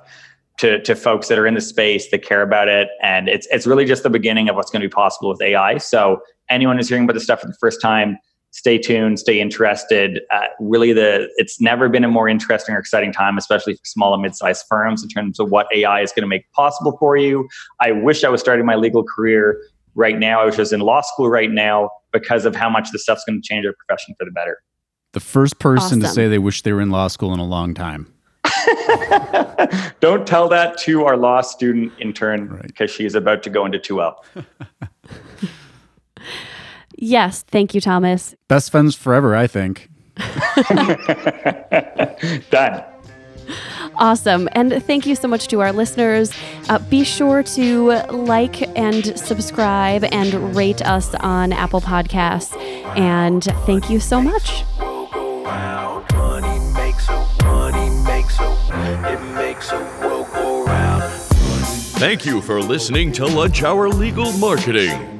to 0.60 0.80
to 0.84 0.96
folks 0.96 1.28
that 1.30 1.40
are 1.40 1.48
in 1.48 1.56
the 1.56 1.62
space 1.62 2.10
that 2.12 2.24
care 2.24 2.44
about 2.44 2.68
it. 2.68 2.90
And 3.02 3.28
it's 3.28 3.48
it's 3.52 3.66
really 3.66 3.86
just 3.86 4.04
the 4.04 4.10
beginning 4.12 4.50
of 4.50 4.56
what's 4.56 4.70
going 4.70 4.82
to 4.82 4.88
be 4.88 4.94
possible 4.94 5.30
with 5.30 5.42
AI. 5.42 5.80
So 5.80 6.22
anyone 6.48 6.78
who's 6.78 6.88
hearing 6.88 7.06
about 7.06 7.14
this 7.14 7.24
stuff 7.24 7.42
for 7.42 7.48
the 7.48 7.58
first 7.60 7.82
time, 7.82 8.18
stay 8.52 8.78
tuned, 8.78 9.20
stay 9.20 9.40
interested. 9.40 10.22
Uh, 10.32 10.48
really, 10.60 10.94
the 10.94 11.30
it's 11.38 11.60
never 11.62 11.90
been 11.90 12.04
a 12.04 12.08
more 12.08 12.28
interesting 12.28 12.76
or 12.76 12.80
exciting 12.80 13.12
time, 13.14 13.38
especially 13.38 13.74
for 13.74 13.86
small 13.86 14.14
and 14.14 14.22
mid-sized 14.22 14.66
firms, 14.70 15.04
in 15.04 15.10
terms 15.10 15.40
of 15.40 15.52
what 15.52 15.68
AI 15.74 16.02
is 16.02 16.12
going 16.12 16.24
to 16.24 16.28
make 16.28 16.50
possible 16.54 16.96
for 17.00 17.18
you. 17.18 17.48
I 17.82 17.92
wish 17.92 18.24
I 18.24 18.30
was 18.30 18.42
starting 18.42 18.66
my 18.66 18.76
legal 18.76 19.04
career 19.04 19.62
right 19.96 20.18
now. 20.18 20.42
I 20.42 20.46
was 20.46 20.56
just 20.56 20.74
in 20.74 20.80
law 20.80 21.02
school 21.02 21.30
right 21.30 21.52
now 21.52 21.90
because 22.12 22.46
of 22.46 22.56
how 22.56 22.70
much 22.70 22.92
this 22.92 23.04
stuff's 23.04 23.24
going 23.26 23.42
to 23.42 23.48
change 23.48 23.66
our 23.66 23.74
profession 23.74 24.16
for 24.18 24.26
the 24.26 24.32
better. 24.32 24.58
The 25.14 25.20
first 25.20 25.60
person 25.60 26.00
to 26.02 26.08
say 26.08 26.28
they 26.28 26.38
wish 26.40 26.62
they 26.62 26.74
were 26.74 26.82
in 26.82 26.92
law 26.92 27.08
school 27.08 27.34
in 27.34 27.40
a 27.40 27.46
long 27.46 27.74
time. 27.74 28.14
Don't 30.00 30.28
tell 30.28 30.48
that 30.50 30.78
to 30.80 31.06
our 31.06 31.18
law 31.18 31.42
student 31.42 31.92
intern 32.00 32.50
Right. 32.50 32.62
because 32.68 32.92
she's 32.92 33.16
about 33.16 33.42
to 33.44 33.50
go 33.50 33.66
into 33.66 33.80
2L. 33.80 34.16
Yes, 36.98 37.44
thank 37.44 37.74
you, 37.74 37.82
Thomas. 37.82 38.36
Best 38.48 38.72
friends 38.72 38.96
forever, 38.96 39.36
I 39.36 39.48
think. 39.48 39.90
Done. 42.50 42.84
Awesome. 43.96 44.50
And 44.52 44.84
thank 44.84 45.06
you 45.06 45.16
so 45.16 45.28
much 45.28 45.48
to 45.50 45.62
our 45.62 45.72
listeners. 45.72 46.32
Uh, 46.70 46.80
be 46.80 47.04
sure 47.04 47.44
to 47.44 47.92
like 48.12 48.62
and 48.78 49.18
subscribe 49.18 50.04
and 50.06 50.56
rate 50.56 50.82
us 50.84 51.14
on 51.16 51.54
Apple 51.54 51.82
Podcasts. 51.82 52.56
And 52.98 53.44
thank 53.66 53.90
you 53.90 54.00
so 54.00 54.22
much. 54.22 54.64
world 54.80 55.12
go 55.12 55.44
round. 55.44 56.06
Money 56.14 56.60
makes 56.74 57.08
a 57.10 57.28
money 57.44 57.90
makes 58.04 58.40
a 58.40 59.14
it 59.14 59.22
makes 59.36 59.72
a 59.72 59.80
world 60.02 60.28
go 60.34 60.66
round. 60.66 61.04
Thank 62.00 62.26
you 62.26 62.42
for 62.42 62.62
listening 62.62 63.12
to 63.14 63.26
Lunch 63.26 63.64
Hour 63.64 63.90
Legal 63.90 64.32
Marketing. 64.34 65.20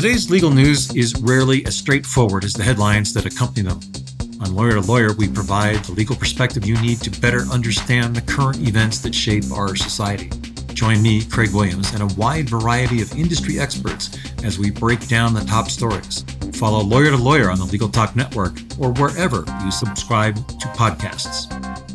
Today's 0.00 0.30
legal 0.30 0.50
news 0.50 0.96
is 0.96 1.14
rarely 1.20 1.62
as 1.66 1.76
straightforward 1.76 2.42
as 2.42 2.54
the 2.54 2.62
headlines 2.62 3.12
that 3.12 3.26
accompany 3.26 3.68
them. 3.68 3.80
On 4.40 4.54
Lawyer 4.54 4.72
to 4.72 4.80
Lawyer, 4.80 5.12
we 5.12 5.28
provide 5.28 5.84
the 5.84 5.92
legal 5.92 6.16
perspective 6.16 6.64
you 6.64 6.80
need 6.80 7.02
to 7.02 7.20
better 7.20 7.40
understand 7.52 8.16
the 8.16 8.22
current 8.22 8.66
events 8.66 9.00
that 9.00 9.14
shape 9.14 9.44
our 9.52 9.76
society. 9.76 10.30
Join 10.72 11.02
me, 11.02 11.22
Craig 11.26 11.52
Williams, 11.52 11.92
and 11.92 12.02
a 12.02 12.14
wide 12.14 12.48
variety 12.48 13.02
of 13.02 13.14
industry 13.14 13.60
experts 13.60 14.16
as 14.42 14.58
we 14.58 14.70
break 14.70 15.06
down 15.06 15.34
the 15.34 15.44
top 15.44 15.68
stories. 15.68 16.24
Follow 16.54 16.82
Lawyer 16.82 17.10
to 17.10 17.18
Lawyer 17.18 17.50
on 17.50 17.58
the 17.58 17.66
Legal 17.66 17.90
Talk 17.90 18.16
Network 18.16 18.54
or 18.78 18.92
wherever 18.92 19.44
you 19.62 19.70
subscribe 19.70 20.34
to 20.36 20.66
podcasts. 20.68 21.89